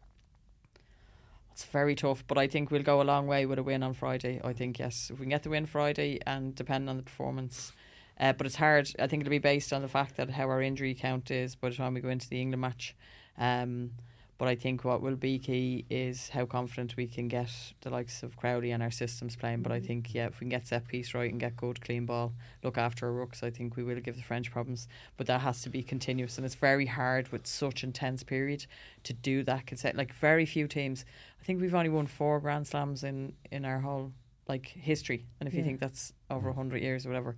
It's 1.51 1.65
very 1.65 1.95
tough, 1.95 2.23
but 2.27 2.37
I 2.37 2.47
think 2.47 2.71
we'll 2.71 2.83
go 2.83 3.01
a 3.01 3.03
long 3.03 3.27
way 3.27 3.45
with 3.45 3.59
a 3.59 3.63
win 3.63 3.83
on 3.83 3.93
Friday. 3.93 4.39
I 4.43 4.53
think 4.53 4.79
yes, 4.79 5.09
if 5.11 5.19
we 5.19 5.25
can 5.25 5.31
get 5.31 5.43
the 5.43 5.49
win 5.49 5.65
Friday, 5.65 6.19
and 6.25 6.53
depending 6.53 6.87
on 6.87 6.97
the 6.97 7.03
performance, 7.03 7.73
uh, 8.19 8.33
but 8.33 8.45
it's 8.45 8.55
hard. 8.55 8.89
I 8.99 9.07
think 9.07 9.21
it'll 9.21 9.31
be 9.31 9.39
based 9.39 9.73
on 9.73 9.81
the 9.81 9.87
fact 9.87 10.17
that 10.17 10.29
how 10.29 10.49
our 10.49 10.61
injury 10.61 10.95
count 10.95 11.31
is 11.31 11.55
by 11.55 11.69
the 11.69 11.75
time 11.75 11.93
we 11.93 12.01
go 12.01 12.09
into 12.09 12.29
the 12.29 12.41
England 12.41 12.61
match. 12.61 12.95
Um, 13.37 13.91
but 14.37 14.47
I 14.47 14.55
think 14.55 14.85
what 14.85 15.01
will 15.01 15.15
be 15.15 15.39
key 15.39 15.85
is 15.89 16.29
how 16.29 16.45
confident 16.45 16.95
we 16.95 17.07
can 17.07 17.27
get 17.27 17.49
the 17.81 17.89
likes 17.89 18.21
of 18.21 18.37
Crowley 18.37 18.69
and 18.69 18.83
our 18.83 18.91
systems 18.91 19.35
playing. 19.35 19.63
But 19.63 19.71
I 19.71 19.79
think 19.79 20.13
yeah, 20.13 20.27
if 20.27 20.39
we 20.39 20.45
can 20.45 20.49
get 20.49 20.67
set 20.67 20.87
piece 20.87 21.15
right 21.15 21.31
and 21.31 21.39
get 21.39 21.57
good 21.57 21.81
clean 21.81 22.05
ball, 22.05 22.33
look 22.63 22.77
after 22.77 23.07
our 23.07 23.13
rooks, 23.13 23.41
I 23.41 23.49
think 23.49 23.75
we 23.75 23.83
will 23.83 23.99
give 23.99 24.15
the 24.15 24.21
French 24.21 24.51
problems. 24.51 24.87
But 25.17 25.25
that 25.25 25.41
has 25.41 25.61
to 25.63 25.69
be 25.69 25.81
continuous, 25.81 26.37
and 26.37 26.45
it's 26.45 26.55
very 26.55 26.85
hard 26.85 27.29
with 27.29 27.47
such 27.47 27.83
intense 27.83 28.21
period 28.21 28.67
to 29.03 29.13
do 29.13 29.43
that. 29.43 29.63
Like 29.95 30.13
very 30.13 30.45
few 30.45 30.67
teams. 30.67 31.03
I 31.41 31.43
think 31.43 31.59
we've 31.59 31.75
only 31.75 31.89
won 31.89 32.05
four 32.05 32.39
Grand 32.39 32.67
Slams 32.67 33.03
in 33.03 33.33
in 33.51 33.65
our 33.65 33.79
whole 33.79 34.11
like 34.47 34.67
history, 34.67 35.25
and 35.39 35.49
if 35.49 35.55
you 35.55 35.63
think 35.63 35.79
that's 35.79 36.13
over 36.29 36.51
hundred 36.53 36.83
years 36.83 37.07
or 37.07 37.09
whatever. 37.09 37.35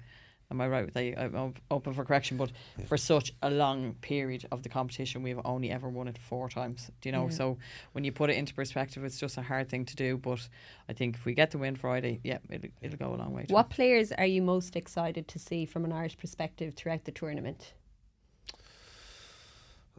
Am 0.51 0.59
I 0.61 0.67
right 0.67 0.83
with 0.83 0.95
that? 0.95 1.19
I'm 1.19 1.53
open 1.69 1.93
for 1.93 2.03
correction, 2.03 2.35
but 2.35 2.51
for 2.87 2.97
such 2.97 3.33
a 3.43 3.51
long 3.51 3.93
period 4.01 4.47
of 4.51 4.63
the 4.63 4.69
competition, 4.69 5.21
we've 5.21 5.39
only 5.45 5.69
ever 5.69 5.87
won 5.89 6.07
it 6.07 6.17
four 6.17 6.49
times. 6.49 6.89
Do 7.01 7.09
you 7.09 7.13
know? 7.13 7.25
Yeah. 7.25 7.35
So 7.35 7.57
when 7.91 8.03
you 8.03 8.11
put 8.11 8.31
it 8.31 8.35
into 8.35 8.55
perspective, 8.55 9.03
it's 9.03 9.19
just 9.19 9.37
a 9.37 9.43
hard 9.43 9.69
thing 9.69 9.85
to 9.85 9.95
do. 9.95 10.17
But 10.17 10.47
I 10.89 10.93
think 10.93 11.15
if 11.15 11.25
we 11.25 11.35
get 11.35 11.51
the 11.51 11.59
win 11.59 11.75
Friday, 11.75 12.19
yeah, 12.23 12.39
it'll, 12.49 12.69
it'll 12.81 12.97
go 12.97 13.13
a 13.13 13.17
long 13.17 13.31
way. 13.33 13.45
too. 13.45 13.53
What 13.53 13.69
players 13.69 14.11
are 14.11 14.25
you 14.25 14.41
most 14.41 14.75
excited 14.75 15.27
to 15.27 15.37
see 15.37 15.65
from 15.65 15.85
an 15.85 15.91
Irish 15.91 16.17
perspective 16.17 16.73
throughout 16.73 17.05
the 17.05 17.11
tournament? 17.11 17.73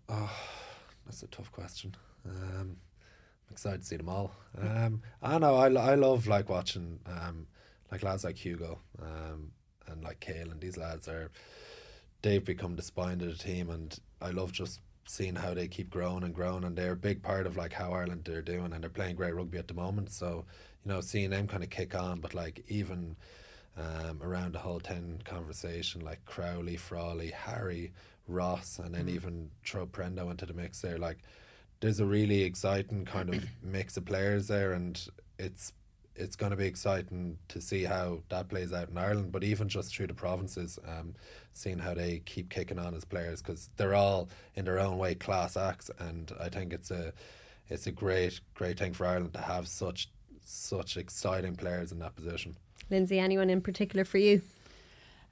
That's 0.08 1.22
a 1.22 1.28
tough 1.28 1.50
question. 1.52 1.94
Um, 2.26 2.76
I'm 3.48 3.52
excited 3.52 3.80
to 3.82 3.86
see 3.86 3.96
them 3.96 4.08
all. 4.08 4.32
Um, 4.60 5.02
I 5.22 5.38
know 5.38 5.56
I, 5.56 5.66
I 5.66 5.94
love 5.94 6.26
like 6.26 6.48
watching 6.48 7.00
um, 7.06 7.46
like 7.90 8.02
lads 8.02 8.24
like 8.24 8.36
Hugo 8.36 8.78
um, 9.00 9.52
and 9.90 10.02
like 10.02 10.20
Kale 10.20 10.50
and 10.50 10.60
these 10.60 10.76
lads 10.76 11.08
are 11.08 11.30
they've 12.22 12.44
become 12.44 12.76
the 12.76 12.82
spine 12.82 13.20
of 13.20 13.28
the 13.28 13.42
team 13.42 13.70
and 13.70 13.98
I 14.20 14.30
love 14.30 14.52
just 14.52 14.80
seeing 15.10 15.34
how 15.34 15.54
they 15.54 15.66
keep 15.66 15.90
growing 15.90 16.22
and 16.22 16.32
growing, 16.34 16.62
and 16.64 16.76
they're 16.76 16.92
a 16.92 16.96
big 16.96 17.22
part 17.22 17.46
of 17.46 17.56
like 17.56 17.72
how 17.72 17.92
Ireland 17.92 18.22
they're 18.24 18.42
doing, 18.42 18.72
and 18.72 18.82
they're 18.82 18.90
playing 18.90 19.16
great 19.16 19.34
rugby 19.34 19.58
at 19.58 19.68
the 19.68 19.74
moment. 19.74 20.10
So 20.10 20.44
you 20.84 20.92
know, 20.92 21.00
seeing 21.00 21.30
them 21.30 21.48
kind 21.48 21.64
of 21.64 21.70
kick 21.70 21.94
on, 21.94 22.20
but 22.20 22.32
like 22.32 22.64
even 22.68 23.16
um, 23.76 24.20
around 24.22 24.52
the 24.54 24.60
whole 24.60 24.80
ten 24.80 25.20
conversation, 25.24 26.02
like 26.02 26.24
Crowley, 26.26 26.76
Frawley, 26.76 27.30
Harry, 27.30 27.92
Ross, 28.28 28.78
and 28.78 28.94
then 28.94 29.06
mm. 29.06 29.10
even 29.10 29.50
throw 29.64 29.86
Prendo 29.86 30.30
into 30.30 30.46
the 30.46 30.54
mix 30.54 30.80
there, 30.80 30.98
like. 30.98 31.18
There's 31.80 31.98
a 31.98 32.04
really 32.04 32.42
exciting 32.42 33.06
kind 33.06 33.34
of 33.34 33.46
mix 33.62 33.96
of 33.96 34.04
players 34.04 34.48
there, 34.48 34.74
and 34.74 35.02
it's 35.38 35.72
it's 36.20 36.36
going 36.36 36.50
to 36.50 36.56
be 36.56 36.66
exciting 36.66 37.38
to 37.48 37.60
see 37.60 37.84
how 37.84 38.20
that 38.28 38.48
plays 38.48 38.72
out 38.72 38.90
in 38.90 38.98
Ireland, 38.98 39.32
but 39.32 39.42
even 39.42 39.68
just 39.68 39.94
through 39.94 40.08
the 40.08 40.14
provinces, 40.14 40.78
um, 40.86 41.14
seeing 41.54 41.78
how 41.78 41.94
they 41.94 42.20
keep 42.26 42.50
kicking 42.50 42.78
on 42.78 42.94
as 42.94 43.04
players 43.04 43.40
because 43.40 43.70
they're 43.76 43.94
all 43.94 44.28
in 44.54 44.66
their 44.66 44.78
own 44.78 44.98
way 44.98 45.14
class 45.14 45.56
acts, 45.56 45.90
and 45.98 46.30
I 46.38 46.50
think 46.50 46.72
it's 46.72 46.90
a 46.90 47.12
it's 47.68 47.86
a 47.86 47.92
great 47.92 48.40
great 48.54 48.78
thing 48.78 48.92
for 48.92 49.06
Ireland 49.06 49.32
to 49.34 49.40
have 49.40 49.66
such 49.66 50.10
such 50.44 50.96
exciting 50.96 51.56
players 51.56 51.90
in 51.90 51.98
that 52.00 52.14
position. 52.14 52.56
Lindsay, 52.90 53.18
anyone 53.18 53.50
in 53.50 53.60
particular 53.60 54.04
for 54.04 54.18
you? 54.18 54.42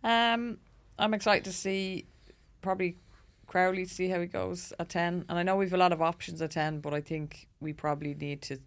Um, 0.02 0.58
I'm 0.98 1.12
excited 1.12 1.44
to 1.44 1.52
see 1.52 2.06
probably 2.62 2.96
Crowley 3.46 3.84
to 3.84 3.92
see 3.92 4.08
how 4.08 4.20
he 4.20 4.26
goes 4.26 4.72
at 4.78 4.88
ten, 4.88 5.26
and 5.28 5.38
I 5.38 5.42
know 5.42 5.56
we've 5.56 5.74
a 5.74 5.76
lot 5.76 5.92
of 5.92 6.00
options 6.00 6.40
at 6.40 6.52
ten, 6.52 6.80
but 6.80 6.94
I 6.94 7.02
think 7.02 7.46
we 7.60 7.72
probably 7.74 8.14
need 8.14 8.40
to 8.42 8.58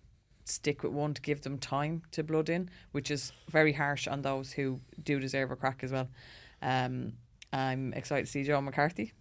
stick 0.52 0.84
with 0.84 0.92
one 0.92 1.14
to 1.14 1.22
give 1.22 1.42
them 1.42 1.58
time 1.58 2.04
to 2.12 2.24
blood 2.24 2.50
in, 2.50 2.70
which 2.92 3.10
is 3.12 3.32
very 3.50 3.74
harsh 3.74 4.08
on 4.08 4.22
those 4.22 4.52
who 4.52 4.80
do 5.04 5.20
deserve 5.20 5.52
a 5.52 5.56
crack 5.56 5.84
as 5.84 5.92
well. 5.92 6.10
Um, 6.62 7.14
I'm 7.54 7.94
excited 7.94 8.26
to 8.26 8.32
see 8.32 8.44
Joe 8.44 8.62
McCarthy. 8.62 9.14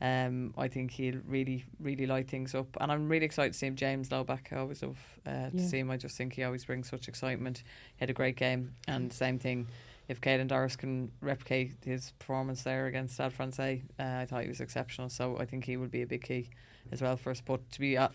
Um, 0.00 0.52
I 0.58 0.66
think 0.66 0.90
he'll 0.90 1.20
really, 1.26 1.64
really 1.78 2.06
light 2.06 2.28
things 2.28 2.56
up, 2.56 2.76
and 2.80 2.90
I'm 2.90 3.08
really 3.08 3.24
excited 3.24 3.52
to 3.52 3.58
see 3.58 3.66
him. 3.66 3.76
James 3.76 4.08
Lowback, 4.08 4.52
I 4.52 4.56
always 4.56 4.82
love 4.82 4.98
uh, 5.24 5.50
to 5.50 5.52
yeah. 5.54 5.66
see 5.66 5.78
him. 5.78 5.92
I 5.92 5.96
just 5.96 6.16
think 6.16 6.34
he 6.34 6.42
always 6.42 6.64
brings 6.64 6.90
such 6.90 7.06
excitement. 7.06 7.58
He 7.58 8.00
had 8.00 8.10
a 8.10 8.12
great 8.12 8.36
game, 8.36 8.74
and 8.88 9.12
same 9.12 9.38
thing. 9.38 9.68
If 10.08 10.20
Caelan 10.20 10.48
Doris 10.48 10.74
can 10.74 11.12
replicate 11.20 11.76
his 11.84 12.10
performance 12.18 12.64
there 12.64 12.86
against 12.86 13.14
Stade 13.14 13.32
Francais, 13.32 13.84
uh, 14.00 14.02
I 14.02 14.26
thought 14.26 14.42
he 14.42 14.48
was 14.48 14.60
exceptional. 14.60 15.08
So 15.08 15.38
I 15.38 15.46
think 15.46 15.64
he 15.64 15.76
will 15.76 15.86
be 15.86 16.02
a 16.02 16.06
big 16.06 16.24
key 16.24 16.50
as 16.90 17.02
well 17.02 17.16
for 17.16 17.30
us. 17.30 17.40
But 17.40 17.70
to 17.72 17.80
be 17.80 17.96
uh, 17.96 18.08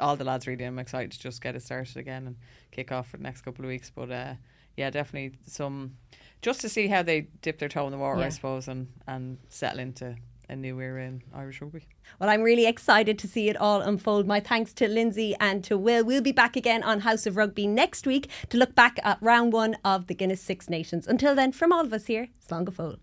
all 0.00 0.16
the 0.16 0.24
lads 0.24 0.46
really, 0.46 0.64
I'm 0.64 0.78
excited 0.78 1.12
to 1.12 1.20
just 1.20 1.42
get 1.42 1.54
it 1.54 1.62
started 1.62 1.96
again 1.96 2.26
and 2.26 2.36
kick 2.70 2.92
off 2.92 3.08
for 3.08 3.16
the 3.16 3.22
next 3.22 3.42
couple 3.42 3.64
of 3.64 3.68
weeks. 3.68 3.90
But 3.94 4.10
uh, 4.10 4.34
yeah, 4.76 4.90
definitely 4.90 5.38
some 5.46 5.96
just 6.42 6.60
to 6.60 6.68
see 6.68 6.88
how 6.88 7.02
they 7.02 7.22
dip 7.42 7.58
their 7.58 7.68
toe 7.68 7.86
in 7.86 7.92
the 7.92 7.98
water, 7.98 8.20
yeah. 8.20 8.26
I 8.26 8.30
suppose, 8.30 8.68
and 8.68 8.88
and 9.06 9.38
settle 9.48 9.80
into 9.80 10.16
a 10.48 10.56
new 10.56 10.78
era 10.80 11.04
in 11.04 11.22
Irish 11.34 11.60
rugby. 11.60 11.86
Well, 12.20 12.28
I'm 12.28 12.42
really 12.42 12.66
excited 12.66 13.18
to 13.20 13.28
see 13.28 13.48
it 13.48 13.56
all 13.56 13.80
unfold. 13.80 14.26
My 14.26 14.40
thanks 14.40 14.72
to 14.74 14.88
Lindsay 14.88 15.34
and 15.40 15.64
to 15.64 15.76
Will. 15.78 16.04
We'll 16.04 16.22
be 16.22 16.32
back 16.32 16.56
again 16.56 16.82
on 16.82 17.00
House 17.00 17.26
of 17.26 17.36
Rugby 17.36 17.66
next 17.66 18.06
week 18.06 18.28
to 18.50 18.58
look 18.58 18.74
back 18.74 18.98
at 19.02 19.18
round 19.20 19.52
one 19.52 19.76
of 19.84 20.06
the 20.06 20.14
Guinness 20.14 20.40
Six 20.40 20.68
Nations. 20.68 21.06
Until 21.06 21.34
then, 21.34 21.52
from 21.52 21.72
all 21.72 21.84
of 21.84 21.92
us 21.92 22.06
here, 22.06 22.28
Slán 22.46 22.64
go 22.64 22.96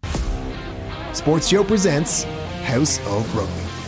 Sports 1.13 1.47
Show 1.47 1.63
presents 1.63 2.23
House 2.63 2.99
of 3.07 3.35
Rugby. 3.35 3.80